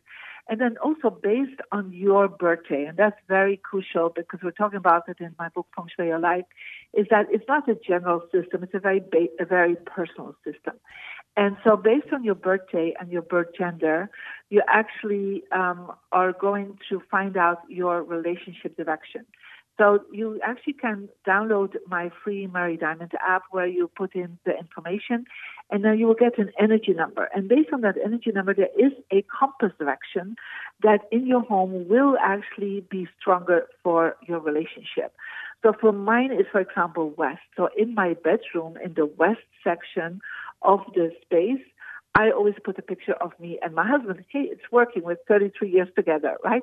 And 0.48 0.58
then 0.58 0.78
also 0.82 1.10
based 1.10 1.60
on 1.70 1.92
your 1.92 2.28
birthday, 2.28 2.86
and 2.86 2.96
that's 2.96 3.20
very 3.28 3.58
crucial 3.58 4.08
because 4.08 4.40
we're 4.42 4.52
talking 4.52 4.78
about 4.78 5.02
it 5.08 5.18
in 5.20 5.34
my 5.38 5.50
book, 5.50 5.66
Feng 5.76 5.88
Shui 5.94 6.06
Your 6.06 6.18
Life, 6.18 6.46
is 6.94 7.06
that 7.10 7.26
it's 7.30 7.44
not 7.46 7.68
a 7.68 7.74
general 7.74 8.22
system, 8.32 8.62
it's 8.62 8.72
a 8.72 8.78
very, 8.78 9.00
ba- 9.00 9.36
a 9.38 9.44
very 9.44 9.76
personal 9.76 10.34
system. 10.46 10.76
And 11.36 11.58
so, 11.62 11.76
based 11.76 12.08
on 12.12 12.24
your 12.24 12.34
birthday 12.34 12.94
and 12.98 13.12
your 13.12 13.22
birth 13.22 13.48
gender, 13.58 14.10
you 14.48 14.62
actually 14.66 15.44
um, 15.52 15.92
are 16.10 16.32
going 16.32 16.78
to 16.88 17.02
find 17.10 17.36
out 17.36 17.60
your 17.68 18.02
relationship 18.02 18.78
direction. 18.78 19.26
So 19.78 20.00
you 20.12 20.38
actually 20.44 20.74
can 20.74 21.08
download 21.26 21.76
my 21.88 22.10
free 22.22 22.46
Marie 22.46 22.76
Diamond 22.76 23.12
app 23.26 23.42
where 23.50 23.66
you 23.66 23.90
put 23.96 24.14
in 24.14 24.38
the 24.44 24.56
information 24.56 25.24
and 25.70 25.84
then 25.84 25.98
you 25.98 26.06
will 26.06 26.14
get 26.14 26.38
an 26.38 26.50
energy 26.60 26.92
number. 26.92 27.28
And 27.34 27.48
based 27.48 27.70
on 27.72 27.80
that 27.80 27.96
energy 28.04 28.30
number, 28.32 28.54
there 28.54 28.68
is 28.78 28.92
a 29.10 29.24
compass 29.40 29.72
direction 29.78 30.36
that 30.82 31.00
in 31.10 31.26
your 31.26 31.40
home 31.40 31.88
will 31.88 32.16
actually 32.22 32.84
be 32.90 33.08
stronger 33.18 33.66
for 33.82 34.16
your 34.28 34.40
relationship. 34.40 35.14
So 35.62 35.72
for 35.80 35.92
mine 35.92 36.32
is, 36.32 36.46
for 36.50 36.60
example, 36.60 37.14
west. 37.16 37.40
So 37.56 37.68
in 37.76 37.94
my 37.94 38.14
bedroom, 38.14 38.76
in 38.84 38.94
the 38.94 39.06
west 39.06 39.46
section 39.64 40.20
of 40.60 40.80
the 40.94 41.12
space, 41.22 41.64
I 42.14 42.30
always 42.30 42.54
put 42.62 42.78
a 42.78 42.82
picture 42.82 43.14
of 43.14 43.32
me 43.40 43.58
and 43.62 43.74
my 43.74 43.86
husband. 43.86 44.24
Hey, 44.28 44.48
it's 44.50 44.62
working. 44.70 45.02
We're 45.02 45.16
33 45.28 45.70
years 45.70 45.88
together, 45.96 46.36
right? 46.44 46.62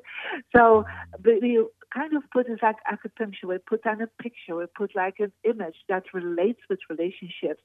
So 0.56 0.84
we 1.24 1.64
kind 1.92 2.16
of 2.16 2.22
put 2.32 2.46
this 2.46 2.58
like 2.62 2.76
acupuncture. 2.90 3.48
We 3.48 3.58
put 3.58 3.82
down 3.82 4.00
a 4.00 4.06
picture. 4.22 4.56
We 4.56 4.66
put 4.76 4.94
like 4.94 5.16
an 5.18 5.32
image 5.44 5.74
that 5.88 6.04
relates 6.14 6.60
with 6.68 6.78
relationships. 6.88 7.62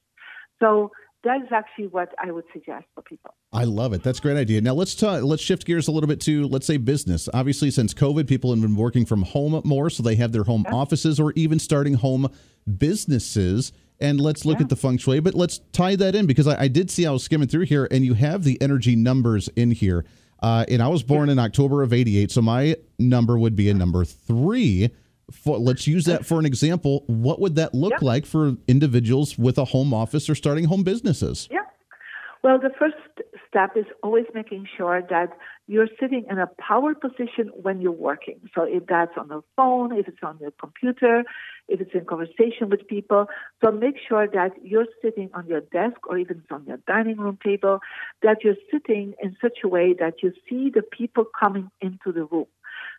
So 0.60 0.90
that 1.22 1.42
is 1.42 1.48
actually 1.52 1.88
what 1.88 2.12
I 2.22 2.30
would 2.30 2.44
suggest 2.52 2.86
for 2.94 3.02
people. 3.02 3.34
I 3.52 3.64
love 3.64 3.92
it. 3.92 4.02
That's 4.02 4.18
a 4.18 4.22
great 4.22 4.36
idea. 4.36 4.60
Now 4.60 4.74
let's 4.74 4.94
talk, 4.94 5.22
let's 5.22 5.42
shift 5.42 5.64
gears 5.64 5.88
a 5.88 5.92
little 5.92 6.08
bit 6.08 6.20
to 6.22 6.46
let's 6.48 6.66
say 6.66 6.76
business. 6.76 7.28
Obviously, 7.32 7.70
since 7.70 7.94
COVID, 7.94 8.26
people 8.28 8.50
have 8.50 8.60
been 8.60 8.76
working 8.76 9.06
from 9.06 9.22
home 9.22 9.60
more, 9.64 9.90
so 9.90 10.02
they 10.02 10.16
have 10.16 10.32
their 10.32 10.44
home 10.44 10.64
yeah. 10.66 10.74
offices 10.74 11.20
or 11.20 11.32
even 11.36 11.58
starting 11.58 11.94
home 11.94 12.30
businesses 12.78 13.72
and 14.00 14.20
let's 14.20 14.44
look 14.44 14.58
yeah. 14.58 14.64
at 14.64 14.68
the 14.68 14.76
feng 14.76 14.98
shui. 14.98 15.20
But 15.20 15.34
let's 15.34 15.60
tie 15.72 15.96
that 15.96 16.14
in 16.14 16.26
because 16.26 16.46
I, 16.46 16.62
I, 16.62 16.68
did 16.68 16.90
see 16.90 17.06
I 17.06 17.10
was 17.10 17.22
skimming 17.22 17.48
through 17.48 17.64
here, 17.64 17.88
and 17.90 18.04
you 18.04 18.14
have 18.14 18.44
the 18.44 18.60
energy 18.60 18.96
numbers 18.96 19.48
in 19.56 19.70
here. 19.70 20.04
Uh, 20.42 20.64
and 20.68 20.82
I 20.82 20.88
was 20.88 21.02
born 21.02 21.28
in 21.28 21.38
October 21.38 21.82
of 21.82 21.92
'88, 21.92 22.30
so 22.30 22.42
my 22.42 22.76
number 22.98 23.38
would 23.38 23.56
be 23.56 23.70
a 23.70 23.74
number 23.74 24.04
three. 24.04 24.90
For, 25.30 25.58
let's 25.58 25.86
use 25.86 26.04
that 26.04 26.24
for 26.24 26.38
an 26.38 26.46
example. 26.46 27.04
What 27.06 27.40
would 27.40 27.56
that 27.56 27.74
look 27.74 27.92
yeah. 27.92 27.98
like 28.06 28.26
for 28.26 28.56
individuals 28.68 29.36
with 29.38 29.58
a 29.58 29.64
home 29.64 29.92
office 29.92 30.28
or 30.28 30.34
starting 30.34 30.64
home 30.64 30.84
businesses? 30.84 31.48
Yeah. 31.50 31.60
Well, 32.44 32.60
the 32.60 32.70
first 32.78 32.96
step 33.48 33.76
is 33.76 33.86
always 34.02 34.26
making 34.34 34.68
sure 34.76 35.02
that 35.10 35.36
you're 35.66 35.88
sitting 36.00 36.24
in 36.30 36.38
a 36.38 36.48
power 36.60 36.94
position 36.94 37.50
when 37.54 37.80
you're 37.80 37.90
working. 37.90 38.40
So 38.54 38.62
if 38.62 38.86
that's 38.86 39.12
on 39.18 39.28
the 39.28 39.42
phone, 39.56 39.96
if 39.96 40.06
it's 40.06 40.22
on 40.22 40.38
your 40.40 40.52
computer, 40.52 41.24
if 41.68 41.80
it's 41.80 41.90
in 41.94 42.04
conversation 42.04 42.70
with 42.70 42.86
people, 42.86 43.26
so 43.64 43.72
make 43.72 43.96
sure 44.08 44.28
that 44.28 44.52
you're 44.62 44.86
sitting 45.02 45.30
on 45.34 45.46
your 45.46 45.60
desk 45.60 45.96
or 46.08 46.18
even 46.18 46.42
on 46.50 46.64
your 46.66 46.78
dining 46.86 47.16
room 47.16 47.38
table, 47.44 47.80
that 48.22 48.38
you're 48.44 48.56
sitting 48.70 49.14
in 49.22 49.36
such 49.40 49.58
a 49.64 49.68
way 49.68 49.94
that 49.98 50.22
you 50.22 50.32
see 50.48 50.70
the 50.70 50.82
people 50.82 51.24
coming 51.38 51.70
into 51.80 52.12
the 52.12 52.24
room. 52.24 52.46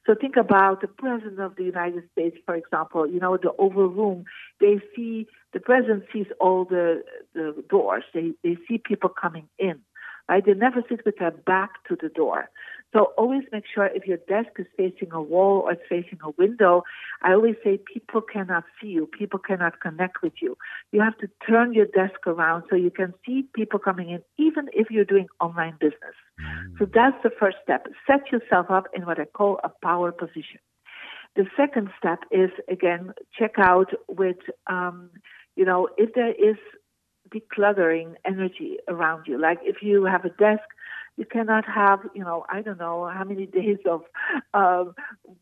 So 0.05 0.15
think 0.19 0.35
about 0.37 0.81
the 0.81 0.87
President 0.87 1.39
of 1.39 1.55
the 1.55 1.63
United 1.63 2.03
States, 2.11 2.37
for 2.45 2.55
example, 2.55 3.07
you 3.07 3.19
know, 3.19 3.37
the 3.37 3.51
Oval 3.59 3.89
Room. 3.89 4.25
They 4.59 4.79
see, 4.95 5.27
the 5.53 5.59
President 5.59 6.03
sees 6.13 6.27
all 6.39 6.65
the, 6.65 7.03
the 7.33 7.63
doors. 7.69 8.03
They, 8.13 8.31
they 8.43 8.57
see 8.67 8.77
people 8.77 9.09
coming 9.09 9.49
in. 9.59 9.81
Right? 10.29 10.45
They 10.45 10.53
never 10.53 10.83
sit 10.89 11.05
with 11.05 11.17
their 11.17 11.31
back 11.31 11.87
to 11.87 11.97
the 11.99 12.09
door. 12.09 12.49
So 12.95 13.13
always 13.17 13.43
make 13.51 13.65
sure 13.73 13.85
if 13.85 14.05
your 14.05 14.17
desk 14.17 14.51
is 14.57 14.65
facing 14.77 15.11
a 15.11 15.21
wall 15.21 15.61
or 15.65 15.73
it's 15.73 15.81
facing 15.89 16.19
a 16.23 16.31
window, 16.31 16.83
I 17.21 17.33
always 17.33 17.55
say 17.63 17.79
people 17.93 18.21
cannot 18.21 18.63
see 18.81 18.87
you, 18.87 19.07
people 19.07 19.39
cannot 19.39 19.81
connect 19.81 20.21
with 20.21 20.33
you. 20.41 20.57
You 20.91 21.01
have 21.01 21.17
to 21.17 21.29
turn 21.47 21.73
your 21.73 21.85
desk 21.85 22.25
around 22.25 22.63
so 22.69 22.75
you 22.75 22.91
can 22.91 23.13
see 23.25 23.45
people 23.53 23.79
coming 23.79 24.09
in, 24.09 24.21
even 24.37 24.69
if 24.73 24.89
you're 24.89 25.05
doing 25.05 25.27
online 25.41 25.75
business. 25.79 26.15
Mm. 26.41 26.79
So 26.79 26.85
that's 26.85 27.21
the 27.23 27.31
first 27.37 27.57
step. 27.61 27.87
Set 28.05 28.31
yourself 28.31 28.67
up 28.69 28.85
in 28.93 29.05
what 29.05 29.19
I 29.19 29.25
call 29.25 29.59
a 29.63 29.69
power 29.83 30.11
position. 30.11 30.59
The 31.35 31.45
second 31.55 31.89
step 31.99 32.19
is 32.31 32.49
again 32.67 33.13
check 33.37 33.55
out 33.59 33.91
with 34.07 34.37
um, 34.67 35.11
you 35.55 35.65
know 35.65 35.87
if 35.95 36.13
there 36.15 36.31
is 36.31 36.57
decluttering 37.29 38.15
energy 38.25 38.77
around 38.87 39.25
you. 39.27 39.39
Like 39.39 39.59
if 39.63 39.77
you 39.81 40.05
have 40.05 40.25
a 40.25 40.29
desk, 40.29 40.63
you 41.17 41.25
cannot 41.25 41.65
have, 41.65 41.99
you 42.13 42.23
know, 42.23 42.45
I 42.49 42.61
don't 42.61 42.79
know 42.79 43.09
how 43.11 43.23
many 43.23 43.45
days 43.59 43.79
of 43.89 44.03
um, 44.53 44.93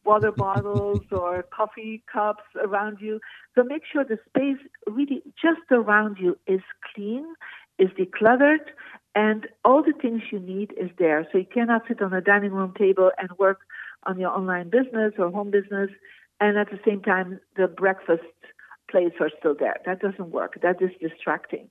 water 0.03 0.31
bottles 0.37 1.03
or 1.11 1.43
coffee 1.55 2.03
cups 2.11 2.43
around 2.61 2.97
you. 3.01 3.19
So 3.53 3.63
make 3.63 3.83
sure 3.91 4.03
the 4.03 4.19
space 4.29 4.65
really 4.89 5.21
just 5.41 5.69
around 5.71 6.17
you 6.19 6.37
is 6.47 6.61
clean, 6.93 7.25
is 7.77 7.89
decluttered, 7.89 8.65
and 9.13 9.47
all 9.63 9.83
the 9.83 9.93
things 10.01 10.23
you 10.31 10.39
need 10.39 10.73
is 10.79 10.89
there. 10.97 11.27
So 11.31 11.37
you 11.37 11.45
cannot 11.45 11.83
sit 11.87 12.01
on 12.01 12.13
a 12.13 12.21
dining 12.21 12.51
room 12.51 12.73
table 12.77 13.11
and 13.17 13.29
work 13.37 13.59
on 14.05 14.19
your 14.19 14.29
online 14.29 14.69
business 14.69 15.13
or 15.17 15.31
home 15.31 15.51
business, 15.51 15.89
and 16.39 16.57
at 16.57 16.69
the 16.69 16.79
same 16.85 17.01
time 17.01 17.39
the 17.55 17.67
breakfast 17.67 18.23
plates 18.89 19.15
are 19.19 19.31
still 19.39 19.55
there. 19.57 19.77
That 19.85 19.99
doesn't 19.99 20.31
work. 20.31 20.59
That 20.61 20.81
is 20.81 20.91
distracting. 21.01 21.69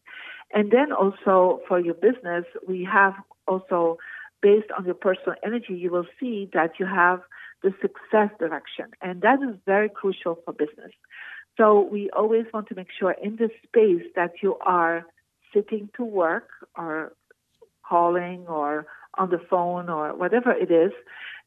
And 0.52 0.70
then 0.70 0.92
also 0.92 1.60
for 1.68 1.80
your 1.80 1.94
business, 1.94 2.44
we 2.66 2.88
have 2.90 3.14
also 3.46 3.98
based 4.42 4.70
on 4.76 4.84
your 4.84 4.94
personal 4.94 5.34
energy, 5.42 5.74
you 5.74 5.90
will 5.90 6.06
see 6.20 6.50
that 6.52 6.72
you 6.78 6.86
have 6.86 7.20
the 7.62 7.72
success 7.80 8.30
direction. 8.38 8.86
And 9.00 9.22
that 9.22 9.38
is 9.42 9.56
very 9.64 9.88
crucial 9.88 10.38
for 10.44 10.52
business. 10.52 10.92
So 11.56 11.88
we 11.90 12.10
always 12.10 12.44
want 12.52 12.68
to 12.68 12.74
make 12.74 12.88
sure 12.98 13.12
in 13.12 13.36
this 13.36 13.50
space 13.66 14.04
that 14.16 14.32
you 14.42 14.56
are 14.60 15.06
sitting 15.54 15.88
to 15.96 16.04
work 16.04 16.48
or 16.76 17.12
calling 17.88 18.44
or 18.48 18.86
on 19.16 19.30
the 19.30 19.40
phone 19.48 19.88
or 19.88 20.14
whatever 20.14 20.52
it 20.52 20.70
is, 20.70 20.92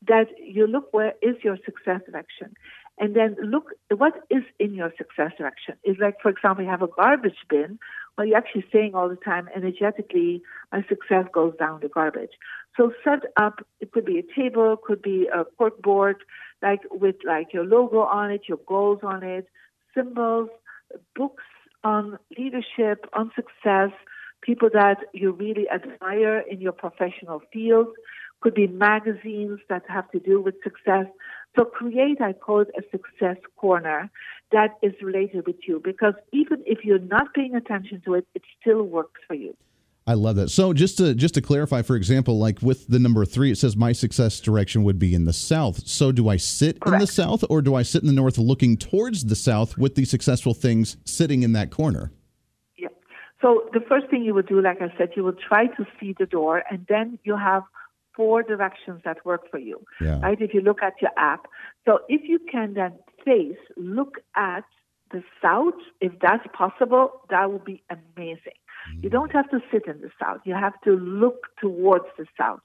that 0.07 0.27
you 0.39 0.65
look 0.65 0.91
where 0.91 1.13
is 1.21 1.35
your 1.43 1.57
success 1.65 2.01
direction 2.09 2.53
and 2.99 3.15
then 3.15 3.35
look 3.41 3.71
what 3.95 4.13
is 4.29 4.43
in 4.59 4.73
your 4.73 4.91
success 4.97 5.31
direction. 5.37 5.75
Is 5.83 5.97
like, 5.99 6.15
for 6.21 6.29
example, 6.29 6.63
you 6.63 6.69
have 6.69 6.81
a 6.81 6.87
garbage 6.87 7.37
bin. 7.49 7.79
Well, 8.17 8.25
you're 8.25 8.37
actually 8.37 8.65
saying 8.71 8.95
all 8.95 9.09
the 9.09 9.15
time, 9.15 9.47
energetically, 9.55 10.41
my 10.71 10.83
success 10.89 11.25
goes 11.31 11.53
down 11.59 11.81
the 11.81 11.89
garbage. 11.89 12.31
So 12.75 12.91
set 13.03 13.19
up. 13.37 13.65
It 13.79 13.91
could 13.91 14.05
be 14.05 14.19
a 14.19 14.39
table, 14.39 14.77
could 14.77 15.01
be 15.01 15.27
a 15.33 15.45
cork 15.45 15.81
board, 15.81 16.17
like 16.61 16.81
with 16.89 17.17
like 17.25 17.53
your 17.53 17.65
logo 17.65 17.99
on 17.99 18.31
it, 18.31 18.41
your 18.47 18.59
goals 18.67 18.99
on 19.03 19.23
it, 19.23 19.47
symbols, 19.95 20.49
books 21.15 21.43
on 21.83 22.17
leadership, 22.37 23.05
on 23.13 23.31
success, 23.35 23.91
people 24.41 24.69
that 24.73 24.97
you 25.13 25.31
really 25.31 25.67
admire 25.69 26.39
in 26.39 26.61
your 26.61 26.71
professional 26.71 27.41
field. 27.53 27.87
Could 28.41 28.53
be 28.53 28.67
magazines 28.67 29.59
that 29.67 29.83
have 29.87 30.11
to 30.11 30.19
do 30.19 30.39
with 30.39 30.55
success. 30.63 31.07
So 31.55 31.65
create, 31.65 32.21
I 32.21 32.33
call 32.33 32.61
it 32.61 32.69
a 32.77 32.81
success 32.91 33.37
corner 33.55 34.09
that 34.51 34.77
is 34.81 34.93
related 35.01 35.47
with 35.47 35.57
you 35.67 35.81
because 35.83 36.13
even 36.31 36.63
if 36.65 36.85
you're 36.85 36.99
not 36.99 37.33
paying 37.33 37.55
attention 37.55 38.01
to 38.05 38.13
it, 38.15 38.27
it 38.35 38.43
still 38.61 38.83
works 38.83 39.21
for 39.27 39.33
you. 39.33 39.55
I 40.07 40.13
love 40.13 40.37
that. 40.37 40.49
So 40.49 40.71
just 40.71 40.97
to 40.99 41.13
just 41.13 41.33
to 41.33 41.41
clarify, 41.41 41.81
for 41.81 41.97
example, 41.97 42.39
like 42.39 42.61
with 42.61 42.87
the 42.87 42.97
number 42.97 43.25
three, 43.25 43.51
it 43.51 43.57
says 43.57 43.75
my 43.75 43.91
success 43.91 44.39
direction 44.39 44.83
would 44.85 44.97
be 44.97 45.13
in 45.13 45.25
the 45.25 45.33
south. 45.33 45.85
So 45.85 46.13
do 46.13 46.29
I 46.29 46.37
sit 46.37 46.79
Correct. 46.79 46.93
in 46.93 46.99
the 46.99 47.07
south, 47.07 47.43
or 47.49 47.61
do 47.61 47.75
I 47.75 47.83
sit 47.83 48.03
in 48.03 48.07
the 48.07 48.13
north, 48.13 48.37
looking 48.37 48.77
towards 48.77 49.25
the 49.25 49.35
south, 49.35 49.77
with 49.77 49.95
the 49.95 50.05
successful 50.05 50.53
things 50.53 50.95
sitting 51.03 51.43
in 51.43 51.51
that 51.53 51.71
corner? 51.71 52.13
Yeah. 52.77 52.87
So 53.41 53.69
the 53.73 53.81
first 53.81 54.07
thing 54.09 54.23
you 54.23 54.33
would 54.33 54.47
do, 54.47 54.61
like 54.61 54.81
I 54.81 54.97
said, 54.97 55.09
you 55.17 55.25
would 55.25 55.39
try 55.39 55.67
to 55.67 55.85
see 55.99 56.15
the 56.17 56.25
door, 56.25 56.63
and 56.71 56.85
then 56.87 57.19
you 57.25 57.35
have 57.35 57.63
four 58.17 58.43
directions 58.43 59.01
that 59.05 59.25
work 59.25 59.49
for 59.49 59.59
you. 59.59 59.79
Yeah. 60.01 60.19
Right? 60.19 60.41
If 60.41 60.53
you 60.53 60.59
look 60.59 60.83
at 60.83 60.95
your 61.01 61.11
app, 61.15 61.47
so 61.85 61.99
if 62.09 62.27
you 62.27 62.39
can 62.51 62.73
then 62.73 62.93
face, 63.23 63.63
look 63.77 64.15
at 64.35 64.65
the 65.11 65.23
south, 65.41 65.79
if 66.01 66.11
that's 66.19 66.45
possible, 66.53 67.21
that 67.29 67.49
would 67.49 67.63
be 67.63 67.81
amazing. 67.89 68.59
You 69.01 69.09
don't 69.09 69.31
have 69.31 69.49
to 69.51 69.59
sit 69.71 69.83
in 69.87 70.01
the 70.01 70.09
south. 70.21 70.39
You 70.45 70.53
have 70.53 70.79
to 70.85 70.91
look 70.91 71.47
towards 71.61 72.05
the 72.17 72.25
south. 72.37 72.59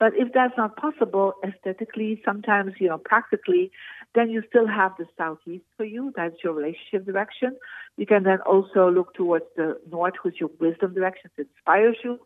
But 0.00 0.12
if 0.14 0.32
that's 0.32 0.54
not 0.56 0.76
possible 0.76 1.34
aesthetically, 1.44 2.22
sometimes, 2.24 2.74
you 2.78 2.88
know, 2.88 2.98
practically, 2.98 3.72
then 4.14 4.30
you 4.30 4.42
still 4.48 4.66
have 4.66 4.92
the 4.98 5.06
southeast 5.16 5.64
for 5.76 5.84
you. 5.84 6.12
That's 6.16 6.36
your 6.42 6.52
relationship 6.52 7.04
direction. 7.04 7.56
You 7.96 8.06
can 8.06 8.22
then 8.22 8.38
also 8.46 8.90
look 8.90 9.14
towards 9.14 9.46
the 9.56 9.78
north, 9.90 10.14
which 10.22 10.34
is 10.34 10.40
your 10.40 10.50
wisdom 10.60 10.94
direction, 10.94 11.30
that 11.36 11.46
inspires 11.46 11.96
you, 12.04 12.20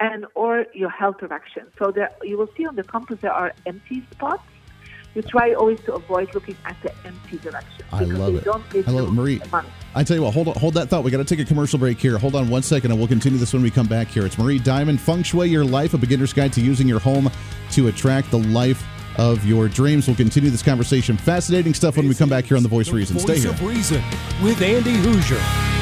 and 0.00 0.26
or 0.34 0.66
your 0.74 0.90
health 0.90 1.18
direction. 1.18 1.66
So 1.78 1.90
there, 1.90 2.10
you 2.22 2.36
will 2.38 2.48
see 2.56 2.66
on 2.66 2.74
the 2.74 2.82
compass 2.82 3.20
there 3.20 3.32
are 3.32 3.52
empty 3.66 4.04
spots 4.10 4.42
you 5.14 5.22
try 5.22 5.54
always 5.54 5.80
to 5.80 5.94
avoid 5.94 6.32
looking 6.34 6.56
at 6.64 6.76
the 6.82 6.92
empty 7.04 7.38
direction. 7.38 7.84
I 7.92 8.04
love 8.04 8.36
it. 8.36 8.46
I 8.46 8.90
love 8.90 9.08
it, 9.08 9.12
Marie. 9.12 9.40
I 9.94 10.04
tell 10.04 10.16
you 10.16 10.22
what, 10.22 10.32
hold 10.32 10.48
on, 10.48 10.54
hold 10.54 10.74
that 10.74 10.88
thought. 10.88 11.02
We 11.02 11.10
got 11.10 11.18
to 11.18 11.24
take 11.24 11.40
a 11.40 11.44
commercial 11.44 11.78
break 11.78 11.98
here. 11.98 12.16
Hold 12.16 12.36
on 12.36 12.48
one 12.48 12.62
second, 12.62 12.92
and 12.92 13.00
we'll 13.00 13.08
continue 13.08 13.38
this 13.38 13.52
when 13.52 13.62
we 13.62 13.70
come 13.70 13.88
back 13.88 14.06
here. 14.06 14.24
It's 14.24 14.38
Marie 14.38 14.60
Diamond, 14.60 15.00
Feng 15.00 15.24
Shui 15.24 15.48
Your 15.48 15.64
Life, 15.64 15.94
a 15.94 15.98
beginner's 15.98 16.32
guide 16.32 16.52
to 16.54 16.60
using 16.60 16.86
your 16.86 17.00
home 17.00 17.28
to 17.72 17.88
attract 17.88 18.30
the 18.30 18.38
life 18.38 18.86
of 19.18 19.44
your 19.44 19.68
dreams. 19.68 20.06
We'll 20.06 20.16
continue 20.16 20.50
this 20.50 20.62
conversation. 20.62 21.16
Fascinating 21.16 21.74
stuff 21.74 21.96
when 21.96 22.08
we 22.08 22.14
come 22.14 22.28
back 22.28 22.44
here 22.44 22.56
on 22.56 22.62
The 22.62 22.68
Voice 22.68 22.88
the 22.88 22.94
Reason. 22.94 23.14
Voice 23.16 23.24
Stay 23.24 23.40
here. 23.40 23.50
Of 23.50 23.62
Reason 23.62 24.02
with 24.42 24.62
Andy 24.62 24.94
Hooser. 24.98 25.79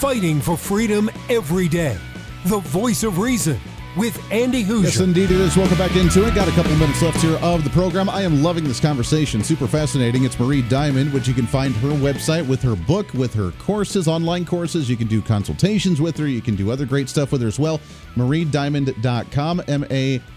Fighting 0.00 0.40
for 0.40 0.56
freedom 0.56 1.10
every 1.28 1.68
day. 1.68 1.98
The 2.46 2.60
voice 2.60 3.02
of 3.02 3.18
reason 3.18 3.60
with 3.98 4.18
Andy 4.32 4.64
Hooser. 4.64 4.84
Yes, 4.84 5.00
indeed 5.00 5.30
it 5.30 5.32
is. 5.32 5.58
Welcome 5.58 5.76
back 5.76 5.94
into 5.94 6.26
it. 6.26 6.34
Got 6.34 6.48
a 6.48 6.52
couple 6.52 6.74
minutes 6.76 7.02
left 7.02 7.20
here 7.20 7.36
of 7.42 7.64
the 7.64 7.70
program. 7.70 8.08
I 8.08 8.22
am 8.22 8.42
loving 8.42 8.64
this 8.64 8.80
conversation. 8.80 9.44
Super 9.44 9.66
fascinating. 9.66 10.24
It's 10.24 10.40
Marie 10.40 10.62
Diamond, 10.62 11.12
which 11.12 11.28
you 11.28 11.34
can 11.34 11.46
find 11.46 11.74
her 11.76 11.90
website 11.90 12.48
with 12.48 12.62
her 12.62 12.74
book, 12.76 13.12
with 13.12 13.34
her 13.34 13.50
courses, 13.58 14.08
online 14.08 14.46
courses. 14.46 14.88
You 14.88 14.96
can 14.96 15.06
do 15.06 15.20
consultations 15.20 16.00
with 16.00 16.16
her. 16.16 16.26
You 16.26 16.40
can 16.40 16.56
do 16.56 16.70
other 16.70 16.86
great 16.86 17.10
stuff 17.10 17.30
with 17.30 17.42
her 17.42 17.48
as 17.48 17.58
well. 17.58 17.78
MarieDiamond.com, 18.14 19.62
M 19.68 19.84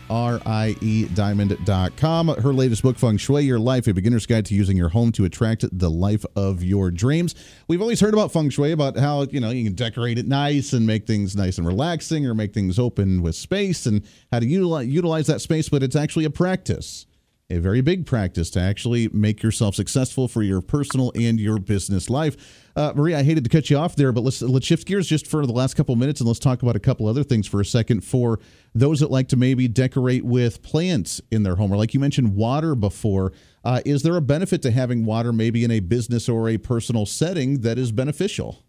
A 0.10 0.14
R-I-E 0.14 1.06
diamond.com. 1.14 2.28
Her 2.28 2.54
latest 2.54 2.84
book, 2.84 2.98
Feng 2.98 3.18
Shui 3.18 3.44
Your 3.44 3.60
Life, 3.60 3.88
a 3.88 3.94
beginner's 3.94 4.26
guide 4.26 4.46
to 4.48 4.56
using 4.56 4.78
your 4.78 4.90
home 4.90 5.12
to 5.14 5.26
attract 5.26 5.66
the 5.78 5.90
life 5.90 6.26
of 6.36 6.64
your 6.64 6.92
dreams. 6.92 7.36
We've 7.68 7.82
always 7.82 8.00
heard 8.00 8.14
about 8.14 8.32
Feng 8.32 8.50
Shui, 8.50 8.72
about 8.72 8.98
how, 8.98 9.24
you 9.24 9.40
know, 9.40 9.50
you 9.50 9.64
can 9.64 9.74
decorate 9.74 10.18
it 10.18 10.28
nice 10.28 10.74
and 10.74 10.88
make 10.88 11.08
things 11.08 11.36
nice 11.36 11.58
and 11.58 11.68
relaxing 11.68 12.26
or 12.26 12.34
make 12.34 12.54
things 12.54 12.80
open 12.80 13.22
with 13.22 13.36
space 13.36 13.86
and 13.86 14.04
how 14.32 14.40
to 14.40 14.46
utilize, 14.46 14.88
utilize 14.88 15.28
that 15.28 15.42
space, 15.42 15.70
but 15.70 15.84
it's 15.84 15.96
actually 15.96 16.26
a 16.26 16.30
practice 16.30 17.06
a 17.54 17.60
very 17.60 17.82
big 17.82 18.06
practice 18.06 18.50
to 18.52 18.60
actually 18.60 19.08
make 19.10 19.44
yourself 19.44 19.76
successful 19.76 20.28
for 20.28 20.42
your 20.42 20.62
personal 20.62 21.12
and 21.16 21.40
your 21.40 21.60
business 21.60 22.10
life. 22.10 22.62
Uh, 22.76 22.92
Maria, 22.96 23.20
I 23.20 23.24
hated 23.24 23.44
to 23.44 23.50
cut 23.50 23.70
you 23.70 23.78
off 23.78 23.96
there, 23.96 24.12
but 24.12 24.22
let's 24.22 24.42
let's 24.42 24.66
shift 24.66 24.88
gears 24.88 25.08
just 25.08 25.28
for 25.28 25.46
the 25.46 25.54
last 25.54 25.76
couple 25.76 25.96
minutes 25.96 26.20
and 26.20 26.28
let's 26.28 26.40
talk 26.40 26.64
about 26.64 26.76
a 26.76 26.80
couple 26.80 27.08
other 27.08 27.24
things 27.24 27.48
for 27.48 27.62
a 27.62 27.66
second. 27.66 28.02
For 28.02 28.40
those 28.74 29.00
that 29.02 29.12
like 29.12 29.28
to 29.30 29.38
maybe 29.38 29.68
decorate 29.68 30.26
with 30.26 30.64
plants 30.64 31.22
in 31.32 31.44
their 31.44 31.56
home, 31.56 31.72
or 31.72 31.78
like 31.78 31.94
you 31.94 32.00
mentioned, 32.00 32.36
water 32.36 32.74
before, 32.74 33.32
uh, 33.64 33.82
is 33.86 34.02
there 34.02 34.18
a 34.18 34.22
benefit 34.22 34.62
to 34.64 34.72
having 34.72 35.06
water 35.06 35.32
maybe 35.32 35.64
in 35.64 35.72
a 35.72 35.80
business 35.80 36.28
or 36.28 36.50
a 36.50 36.58
personal 36.58 37.06
setting 37.06 37.62
that 37.62 37.78
is 37.78 37.92
beneficial? 37.92 38.64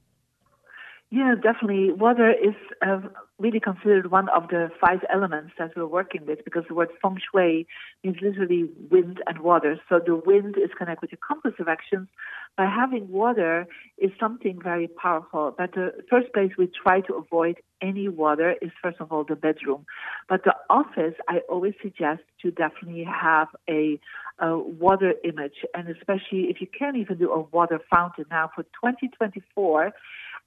Yeah, 1.15 1.37
definitely. 1.41 1.93
Water 1.93 2.33
is 2.33 2.57
uh, 2.85 2.99
really 3.39 3.61
considered 3.61 4.11
one 4.11 4.29
of 4.31 4.49
the 4.49 4.69
five 4.81 4.99
elements 5.13 5.53
that 5.61 5.71
we're 5.77 5.87
working 5.87 6.27
with 6.27 6.45
because 6.45 6.65
the 6.67 6.75
word 6.75 6.89
feng 7.01 7.19
shui 7.31 7.69
means 8.03 8.17
literally 8.21 8.69
wind 8.91 9.23
and 9.29 9.39
water. 9.39 9.81
So 9.89 10.01
the 10.05 10.17
wind 10.17 10.57
is 10.57 10.71
connected 10.77 11.13
your 11.13 11.21
compass 11.25 11.53
directions. 11.57 12.09
By 12.59 12.65
having 12.65 13.13
water 13.13 13.69
is 13.97 14.11
something 14.19 14.59
very 14.61 14.89
powerful. 14.89 15.55
But 15.57 15.75
the 15.75 15.93
first 16.11 16.33
place 16.33 16.51
we 16.59 16.67
try 16.67 17.01
to 17.03 17.15
avoid 17.15 17.59
any 17.81 18.09
water 18.09 18.57
is 18.61 18.73
first 18.83 18.97
of 18.99 19.13
all 19.13 19.23
the 19.23 19.37
bedroom. 19.37 19.87
But 20.29 20.43
the 20.43 20.57
office, 20.69 21.15
I 21.29 21.43
always 21.49 21.75
suggest 21.81 22.23
to 22.43 22.51
definitely 22.51 23.05
have 23.05 23.47
a, 23.71 24.01
a 24.41 24.59
water 24.59 25.15
image, 25.23 25.65
and 25.75 25.89
especially 25.89 26.51
if 26.51 26.61
you 26.61 26.67
can't 26.77 26.97
even 26.97 27.19
do 27.19 27.31
a 27.31 27.41
water 27.41 27.79
fountain 27.89 28.25
now 28.33 28.51
for 28.53 28.65
2024 28.65 29.93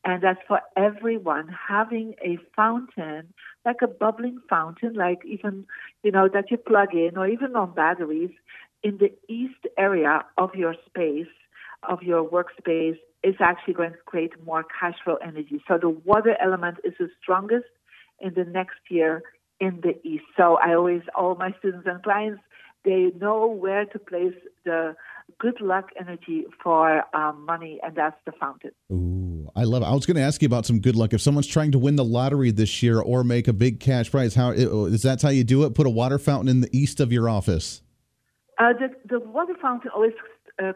and 0.03 0.21
that's 0.23 0.39
for 0.47 0.61
everyone 0.75 1.49
having 1.67 2.15
a 2.23 2.37
fountain, 2.55 3.33
like 3.65 3.77
a 3.83 3.87
bubbling 3.87 4.39
fountain, 4.49 4.93
like 4.93 5.19
even, 5.25 5.65
you 6.03 6.11
know, 6.11 6.29
that 6.33 6.49
you 6.49 6.57
plug 6.57 6.93
in 6.93 7.17
or 7.17 7.27
even 7.27 7.55
on 7.55 7.73
batteries 7.73 8.31
in 8.83 8.97
the 8.97 9.11
east 9.27 9.65
area 9.77 10.23
of 10.37 10.55
your 10.55 10.75
space, 10.85 11.27
of 11.83 12.01
your 12.03 12.27
workspace, 12.27 12.97
is 13.23 13.35
actually 13.39 13.73
going 13.73 13.91
to 13.91 13.97
create 14.05 14.31
more 14.45 14.63
cash 14.79 14.95
flow 15.03 15.15
energy. 15.15 15.61
So 15.67 15.77
the 15.77 15.89
water 15.89 16.37
element 16.41 16.77
is 16.83 16.93
the 16.99 17.09
strongest 17.21 17.65
in 18.19 18.33
the 18.33 18.45
next 18.45 18.79
year 18.89 19.23
in 19.59 19.81
the 19.81 19.99
east. 20.07 20.25
So 20.37 20.57
I 20.63 20.75
always, 20.75 21.01
all 21.15 21.35
my 21.35 21.53
students 21.59 21.87
and 21.87 22.01
clients, 22.03 22.41
they 22.85 23.11
know 23.19 23.47
where 23.47 23.85
to 23.85 23.99
place 23.99 24.35
the 24.63 24.95
good 25.39 25.59
luck 25.59 25.89
energy 25.99 26.45
for 26.63 27.03
um, 27.15 27.45
money, 27.45 27.79
and 27.83 27.95
that's 27.95 28.15
the 28.25 28.31
fountain. 28.39 28.71
Ooh, 28.93 29.26
I 29.55 29.63
love 29.63 29.81
it. 29.81 29.85
I 29.85 29.93
was 29.93 30.05
going 30.05 30.17
to 30.17 30.23
ask 30.23 30.41
you 30.41 30.45
about 30.45 30.65
some 30.65 30.79
good 30.79 30.95
luck. 30.95 31.13
If 31.13 31.21
someone's 31.21 31.47
trying 31.47 31.71
to 31.71 31.79
win 31.79 31.95
the 31.95 32.05
lottery 32.05 32.51
this 32.51 32.81
year 32.83 32.99
or 32.99 33.23
make 33.23 33.47
a 33.47 33.53
big 33.53 33.79
cash 33.79 34.11
prize, 34.11 34.35
how 34.35 34.51
is 34.51 35.01
that 35.03 35.21
how 35.21 35.29
you 35.29 35.43
do 35.43 35.63
it? 35.63 35.75
Put 35.75 35.87
a 35.87 35.89
water 35.89 36.19
fountain 36.19 36.49
in 36.49 36.61
the 36.61 36.69
east 36.77 36.99
of 36.99 37.11
your 37.11 37.29
office. 37.29 37.81
Uh, 38.59 38.73
the, 38.73 38.89
the 39.07 39.19
water 39.19 39.53
fountain 39.61 39.91
always 39.93 40.13
uh, 40.61 40.73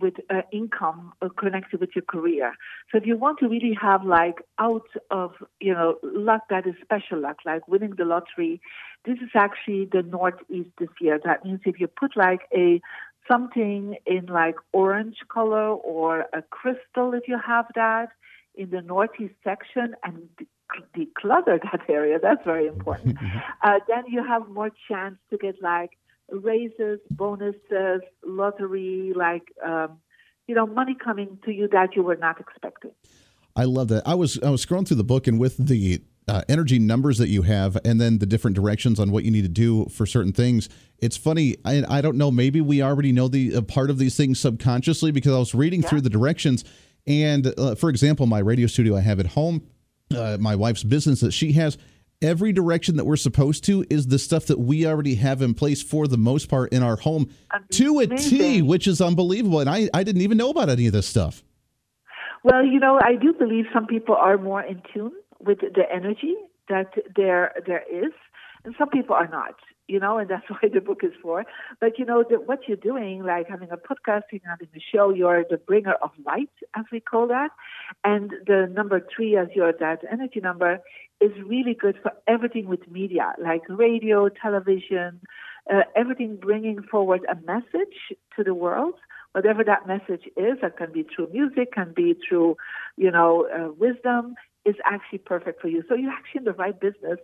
with 0.00 0.14
uh, 0.30 0.42
income, 0.52 1.12
uh, 1.22 1.28
connected 1.38 1.80
with 1.80 1.90
your 1.94 2.04
career. 2.04 2.54
So 2.90 2.98
if 2.98 3.06
you 3.06 3.16
want 3.16 3.38
to 3.38 3.48
really 3.48 3.76
have 3.80 4.04
like 4.04 4.36
out 4.58 4.86
of 5.10 5.32
you 5.60 5.72
know 5.72 5.96
luck 6.02 6.42
that 6.50 6.66
is 6.66 6.74
special 6.82 7.20
luck, 7.20 7.38
like 7.46 7.66
winning 7.66 7.94
the 7.96 8.04
lottery, 8.04 8.60
this 9.04 9.16
is 9.16 9.30
actually 9.34 9.88
the 9.90 10.02
northeast 10.02 10.70
this 10.78 10.90
year. 11.00 11.18
That 11.24 11.44
means 11.44 11.60
if 11.64 11.80
you 11.80 11.86
put 11.86 12.16
like 12.16 12.40
a 12.54 12.80
something 13.30 13.96
in 14.06 14.26
like 14.26 14.56
orange 14.72 15.16
color 15.28 15.68
or 15.70 16.26
a 16.32 16.42
crystal 16.42 17.14
if 17.14 17.28
you 17.28 17.38
have 17.44 17.66
that 17.74 18.08
in 18.54 18.70
the 18.70 18.82
northeast 18.82 19.34
section 19.42 19.94
and 20.02 20.28
declutter 20.96 21.60
that 21.62 21.80
area. 21.88 22.18
That's 22.22 22.44
very 22.44 22.66
important. 22.66 23.18
uh, 23.62 23.80
then 23.88 24.04
you 24.08 24.24
have 24.24 24.48
more 24.48 24.70
chance 24.88 25.16
to 25.30 25.38
get 25.38 25.62
like 25.62 25.90
raises, 26.30 27.00
bonuses, 27.10 28.02
lottery, 28.24 29.12
like 29.14 29.52
um, 29.64 29.98
you 30.46 30.54
know, 30.54 30.66
money 30.66 30.94
coming 31.02 31.38
to 31.44 31.52
you 31.52 31.68
that 31.68 31.96
you 31.96 32.02
were 32.02 32.16
not 32.16 32.40
expecting. 32.40 32.92
I 33.56 33.64
love 33.64 33.88
that. 33.88 34.06
I 34.06 34.14
was 34.14 34.38
I 34.42 34.50
was 34.50 34.64
scrolling 34.64 34.86
through 34.86 34.96
the 34.98 35.04
book 35.04 35.26
and 35.26 35.38
with 35.38 35.56
the 35.56 36.02
uh, 36.26 36.42
energy 36.48 36.78
numbers 36.78 37.18
that 37.18 37.28
you 37.28 37.42
have 37.42 37.78
and 37.84 38.00
then 38.00 38.18
the 38.18 38.26
different 38.26 38.56
directions 38.56 38.98
on 38.98 39.10
what 39.10 39.24
you 39.24 39.30
need 39.30 39.42
to 39.42 39.48
do 39.48 39.86
for 39.86 40.06
certain 40.06 40.32
things 40.32 40.68
it's 40.98 41.16
funny 41.16 41.56
i, 41.64 41.84
I 41.88 42.00
don't 42.00 42.16
know 42.16 42.30
maybe 42.30 42.60
we 42.60 42.82
already 42.82 43.12
know 43.12 43.28
the 43.28 43.56
uh, 43.56 43.60
part 43.62 43.90
of 43.90 43.98
these 43.98 44.16
things 44.16 44.40
subconsciously 44.40 45.10
because 45.10 45.34
i 45.34 45.38
was 45.38 45.54
reading 45.54 45.82
yeah. 45.82 45.88
through 45.88 46.00
the 46.00 46.10
directions 46.10 46.64
and 47.06 47.52
uh, 47.58 47.74
for 47.74 47.90
example 47.90 48.26
my 48.26 48.38
radio 48.38 48.66
studio 48.66 48.96
i 48.96 49.00
have 49.00 49.20
at 49.20 49.26
home 49.26 49.66
uh, 50.16 50.38
my 50.40 50.56
wife's 50.56 50.82
business 50.82 51.20
that 51.20 51.32
she 51.32 51.52
has 51.52 51.76
every 52.22 52.52
direction 52.52 52.96
that 52.96 53.04
we're 53.04 53.16
supposed 53.16 53.64
to 53.64 53.84
is 53.90 54.06
the 54.06 54.18
stuff 54.18 54.46
that 54.46 54.58
we 54.58 54.86
already 54.86 55.16
have 55.16 55.42
in 55.42 55.54
place 55.54 55.82
for 55.82 56.06
the 56.06 56.16
most 56.16 56.48
part 56.48 56.72
in 56.72 56.82
our 56.82 56.96
home 56.96 57.28
Amazing. 57.52 57.68
to 57.70 57.98
a 58.00 58.06
T, 58.06 58.62
which 58.62 58.86
is 58.86 59.00
unbelievable. 59.00 59.60
And 59.60 59.68
I, 59.68 59.88
I 59.92 60.02
didn't 60.02 60.22
even 60.22 60.38
know 60.38 60.50
about 60.50 60.68
any 60.68 60.86
of 60.86 60.92
this 60.92 61.06
stuff. 61.06 61.42
Well, 62.42 62.64
you 62.64 62.78
know, 62.78 62.98
I 63.02 63.14
do 63.16 63.32
believe 63.32 63.64
some 63.72 63.86
people 63.86 64.14
are 64.14 64.36
more 64.36 64.62
in 64.62 64.82
tune 64.92 65.12
with 65.46 65.60
the 65.60 65.84
energy 65.92 66.34
that 66.68 66.92
there 67.16 67.52
there 67.66 67.84
is, 67.90 68.12
and 68.64 68.74
some 68.78 68.88
people 68.88 69.14
are 69.14 69.28
not. 69.28 69.54
You 69.86 70.00
know, 70.00 70.16
and 70.16 70.30
that's 70.30 70.46
why 70.48 70.70
the 70.72 70.80
book 70.80 71.00
is 71.02 71.12
for. 71.22 71.44
But 71.80 71.98
you 71.98 72.04
know, 72.04 72.24
the, 72.28 72.36
what 72.36 72.60
you're 72.66 72.76
doing, 72.76 73.22
like 73.22 73.48
having 73.48 73.70
a 73.70 73.76
podcast, 73.76 74.22
having 74.44 74.68
a 74.74 74.80
show, 74.94 75.10
you're 75.10 75.44
the 75.48 75.58
bringer 75.58 75.94
of 76.02 76.10
light, 76.24 76.50
as 76.74 76.84
we 76.90 77.00
call 77.00 77.28
that, 77.28 77.50
and 78.02 78.30
the 78.46 78.70
number 78.72 79.06
three 79.14 79.36
as 79.36 79.48
your 79.54 79.72
that 79.80 80.00
energy 80.10 80.40
number 80.40 80.80
is 81.20 81.32
really 81.46 81.74
good 81.74 81.96
for 82.02 82.12
everything 82.26 82.66
with 82.66 82.90
media, 82.90 83.34
like 83.42 83.62
radio, 83.68 84.28
television, 84.28 85.20
uh, 85.72 85.82
everything 85.94 86.36
bringing 86.36 86.82
forward 86.82 87.20
a 87.30 87.36
message 87.46 87.96
to 88.36 88.42
the 88.42 88.54
world 88.54 88.94
whatever 89.34 89.64
that 89.64 89.86
message 89.86 90.26
is, 90.36 90.58
that 90.62 90.76
can 90.76 90.92
be 90.92 91.02
through 91.02 91.28
music, 91.32 91.72
can 91.72 91.92
be 91.94 92.14
through, 92.26 92.56
you 92.96 93.10
know, 93.10 93.48
uh, 93.52 93.72
wisdom, 93.76 94.36
is 94.64 94.74
actually 94.84 95.18
perfect 95.18 95.60
for 95.60 95.68
you. 95.68 95.82
So 95.88 95.94
you're 95.94 96.10
actually 96.10 96.38
in 96.38 96.44
the 96.44 96.52
right 96.52 96.78
business. 96.78 97.18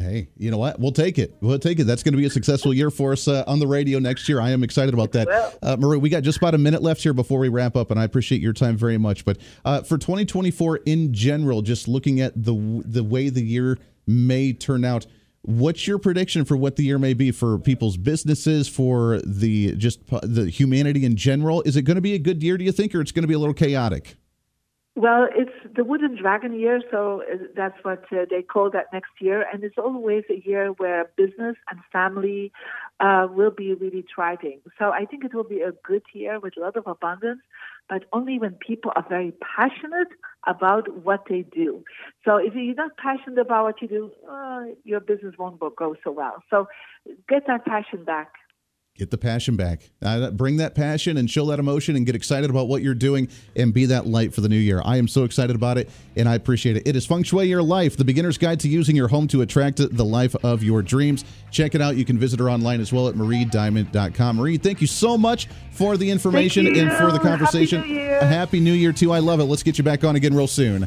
Hey, 0.00 0.30
you 0.38 0.50
know 0.50 0.56
what? 0.56 0.80
We'll 0.80 0.92
take 0.92 1.18
it. 1.18 1.36
We'll 1.42 1.58
take 1.58 1.78
it. 1.78 1.84
That's 1.84 2.02
going 2.02 2.14
to 2.14 2.18
be 2.18 2.24
a 2.24 2.30
successful 2.30 2.72
year 2.72 2.90
for 2.90 3.12
us 3.12 3.28
uh, 3.28 3.44
on 3.46 3.58
the 3.58 3.66
radio 3.66 3.98
next 3.98 4.30
year. 4.30 4.40
I 4.40 4.50
am 4.50 4.64
excited 4.64 4.94
about 4.94 5.12
that. 5.12 5.58
Uh, 5.62 5.76
Marie, 5.78 5.98
we 5.98 6.08
got 6.08 6.22
just 6.22 6.38
about 6.38 6.54
a 6.54 6.58
minute 6.58 6.82
left 6.82 7.02
here 7.02 7.12
before 7.12 7.38
we 7.38 7.50
wrap 7.50 7.76
up, 7.76 7.90
and 7.90 8.00
I 8.00 8.04
appreciate 8.04 8.40
your 8.40 8.54
time 8.54 8.78
very 8.78 8.96
much. 8.96 9.26
But 9.26 9.36
uh, 9.62 9.82
for 9.82 9.98
2024 9.98 10.78
in 10.86 11.12
general, 11.12 11.60
just 11.60 11.86
looking 11.86 12.18
at 12.18 12.32
the 12.34 12.82
the 12.86 13.04
way 13.04 13.28
the 13.28 13.42
year 13.42 13.78
may 14.06 14.54
turn 14.54 14.86
out, 14.86 15.06
what's 15.42 15.86
your 15.86 15.98
prediction 15.98 16.46
for 16.46 16.56
what 16.56 16.76
the 16.76 16.84
year 16.84 16.98
may 16.98 17.12
be 17.12 17.30
for 17.30 17.58
people's 17.58 17.98
businesses, 17.98 18.68
for 18.68 19.20
the 19.26 19.76
just 19.76 20.00
the 20.22 20.48
humanity 20.48 21.04
in 21.04 21.14
general? 21.14 21.60
Is 21.62 21.76
it 21.76 21.82
going 21.82 21.96
to 21.96 22.00
be 22.00 22.14
a 22.14 22.18
good 22.18 22.42
year? 22.42 22.56
Do 22.56 22.64
you 22.64 22.72
think, 22.72 22.94
or 22.94 23.02
it's 23.02 23.12
going 23.12 23.24
to 23.24 23.28
be 23.28 23.34
a 23.34 23.38
little 23.38 23.52
chaotic? 23.52 24.16
Well, 25.00 25.28
it's 25.34 25.74
the 25.74 25.82
wooden 25.82 26.14
dragon 26.14 26.52
year, 26.60 26.82
so 26.90 27.22
uh, 27.22 27.36
that's 27.56 27.82
what 27.82 28.04
uh, 28.12 28.26
they 28.28 28.42
call 28.42 28.68
that 28.72 28.92
next 28.92 29.12
year. 29.18 29.46
And 29.50 29.64
it's 29.64 29.78
always 29.78 30.24
a 30.28 30.46
year 30.46 30.72
where 30.72 31.06
business 31.16 31.56
and 31.70 31.80
family 31.90 32.52
uh, 33.00 33.26
will 33.30 33.50
be 33.50 33.72
really 33.72 34.04
thriving. 34.14 34.60
So 34.78 34.90
I 34.90 35.06
think 35.06 35.24
it 35.24 35.32
will 35.32 35.48
be 35.56 35.62
a 35.62 35.72
good 35.72 36.02
year 36.12 36.38
with 36.38 36.58
a 36.58 36.60
lot 36.60 36.76
of 36.76 36.86
abundance, 36.86 37.40
but 37.88 38.04
only 38.12 38.38
when 38.38 38.56
people 38.56 38.92
are 38.94 39.06
very 39.08 39.32
passionate 39.56 40.08
about 40.46 41.02
what 41.02 41.24
they 41.30 41.46
do. 41.50 41.82
So 42.22 42.36
if 42.36 42.52
you're 42.54 42.74
not 42.74 42.98
passionate 42.98 43.38
about 43.38 43.64
what 43.64 43.80
you 43.80 43.88
do, 43.88 44.10
uh, 44.30 44.64
your 44.84 45.00
business 45.00 45.34
won't 45.38 45.58
go 45.58 45.96
so 46.04 46.10
well. 46.10 46.42
So 46.50 46.68
get 47.26 47.46
that 47.46 47.64
passion 47.64 48.04
back. 48.04 48.34
Get 49.00 49.10
the 49.10 49.16
passion 49.16 49.56
back. 49.56 49.88
Uh, 50.02 50.30
bring 50.30 50.58
that 50.58 50.74
passion 50.74 51.16
and 51.16 51.30
show 51.30 51.46
that 51.46 51.58
emotion 51.58 51.96
and 51.96 52.04
get 52.04 52.14
excited 52.14 52.50
about 52.50 52.68
what 52.68 52.82
you're 52.82 52.92
doing 52.92 53.30
and 53.56 53.72
be 53.72 53.86
that 53.86 54.06
light 54.06 54.34
for 54.34 54.42
the 54.42 54.48
new 54.50 54.58
year. 54.58 54.82
I 54.84 54.98
am 54.98 55.08
so 55.08 55.24
excited 55.24 55.56
about 55.56 55.78
it 55.78 55.88
and 56.16 56.28
I 56.28 56.34
appreciate 56.34 56.76
it. 56.76 56.86
It 56.86 56.96
is 56.96 57.06
Feng 57.06 57.22
Shui 57.22 57.46
Your 57.46 57.62
Life, 57.62 57.96
the 57.96 58.04
beginner's 58.04 58.36
guide 58.36 58.60
to 58.60 58.68
using 58.68 58.94
your 58.94 59.08
home 59.08 59.26
to 59.28 59.40
attract 59.40 59.78
the 59.78 60.04
life 60.04 60.36
of 60.44 60.62
your 60.62 60.82
dreams. 60.82 61.24
Check 61.50 61.74
it 61.74 61.80
out. 61.80 61.96
You 61.96 62.04
can 62.04 62.18
visit 62.18 62.40
her 62.40 62.50
online 62.50 62.82
as 62.82 62.92
well 62.92 63.08
at 63.08 63.14
mariediamond.com. 63.14 64.36
Marie, 64.36 64.58
thank 64.58 64.82
you 64.82 64.86
so 64.86 65.16
much 65.16 65.48
for 65.70 65.96
the 65.96 66.10
information 66.10 66.66
and 66.66 66.92
for 66.92 67.10
the 67.10 67.20
conversation. 67.20 67.80
Happy 67.80 67.94
New 67.94 68.00
Year. 68.00 68.18
A 68.18 68.26
happy 68.26 68.60
New 68.60 68.74
Year, 68.74 68.92
too. 68.92 69.12
I 69.12 69.20
love 69.20 69.40
it. 69.40 69.44
Let's 69.44 69.62
get 69.62 69.78
you 69.78 69.84
back 69.84 70.04
on 70.04 70.16
again 70.16 70.34
real 70.34 70.46
soon. 70.46 70.86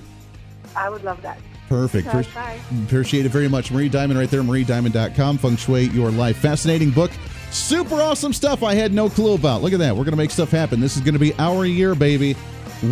I 0.76 0.88
would 0.92 1.04
love 1.04 1.20
that. 1.24 1.40
Perfect. 1.68 2.06
Bye. 2.14 2.28
Bye. 2.36 2.60
Appreciate 2.86 3.26
it 3.26 3.30
very 3.30 3.48
much. 3.48 3.72
Marie 3.72 3.90
Diamond 3.90 4.20
right 4.20 4.30
there, 4.30 4.44
mariediamond.com. 4.44 5.40
Feng 5.40 5.56
Shui 5.56 5.86
Your 5.86 6.12
Life. 6.12 6.38
Fascinating 6.38 6.92
book. 6.92 7.10
Super 7.54 8.02
awesome 8.02 8.34
stuff 8.34 8.64
I 8.64 8.74
had 8.74 8.94
no 8.94 9.10
clue 9.10 9.36
about. 9.36 9.62
Look 9.62 9.74
at 9.74 9.80
that. 9.80 9.96
We're 9.96 10.06
going 10.06 10.14
to 10.14 10.18
make 10.18 10.32
stuff 10.32 10.50
happen. 10.50 10.80
This 10.80 10.96
is 10.96 11.04
going 11.04 11.14
to 11.14 11.20
be 11.20 11.36
our 11.36 11.66
year, 11.66 11.94
baby. 11.94 12.36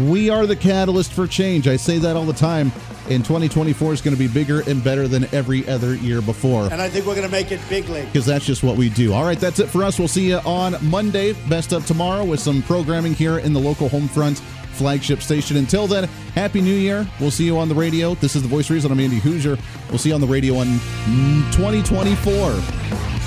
We 0.08 0.30
are 0.30 0.46
the 0.46 0.56
catalyst 0.56 1.14
for 1.14 1.26
change. 1.26 1.68
I 1.68 1.78
say 1.78 1.98
that 1.98 2.16
all 2.16 2.26
the 2.26 2.34
time. 2.34 2.72
And 3.10 3.26
2024 3.26 3.94
is 3.94 4.02
going 4.02 4.16
to 4.16 4.20
be 4.20 4.28
bigger 4.28 4.62
and 4.70 4.84
better 4.84 5.08
than 5.08 5.26
every 5.34 5.68
other 5.68 5.96
year 5.96 6.22
before. 6.22 6.72
And 6.72 6.80
I 6.80 6.90
think 6.90 7.08
we're 7.08 7.16
going 7.16 7.26
to 7.26 7.32
make 7.32 7.52
it 7.52 7.60
big 7.70 7.90
league. 7.90 8.06
Because 8.06 8.28
that's 8.28 8.46
just 8.46 8.62
what 8.62 8.78
we 8.78 8.90
do. 8.90 9.14
All 9.14 9.24
right, 9.24 9.40
that's 9.40 9.60
it 9.60 9.68
for 9.68 9.84
us. 9.84 9.98
We'll 9.98 10.08
see 10.08 10.30
you 10.30 10.38
on 10.38 10.76
Monday. 10.88 11.34
Best 11.50 11.74
of 11.74 11.88
tomorrow 11.88 12.24
with 12.24 12.40
some 12.40 12.62
programming 12.62 13.16
here 13.16 13.40
in 13.40 13.54
the 13.54 13.60
local 13.60 13.90
Homefront 13.90 14.38
flagship 14.74 15.24
station. 15.24 15.58
Until 15.58 15.88
then, 15.88 16.04
Happy 16.36 16.62
New 16.62 16.76
Year. 16.76 17.08
We'll 17.20 17.32
see 17.32 17.46
you 17.46 17.58
on 17.58 17.68
the 17.68 17.76
radio. 17.76 18.14
This 18.14 18.36
is 18.36 18.44
The 18.44 18.48
Voice 18.48 18.66
of 18.66 18.76
Reason. 18.76 18.92
I'm 18.92 19.00
Andy 19.00 19.20
Hooser. 19.20 19.60
We'll 19.90 19.98
see 19.98 20.10
you 20.10 20.16
on 20.16 20.22
the 20.22 20.28
radio 20.28 20.54
in 20.62 20.80
2024. 21.52 23.21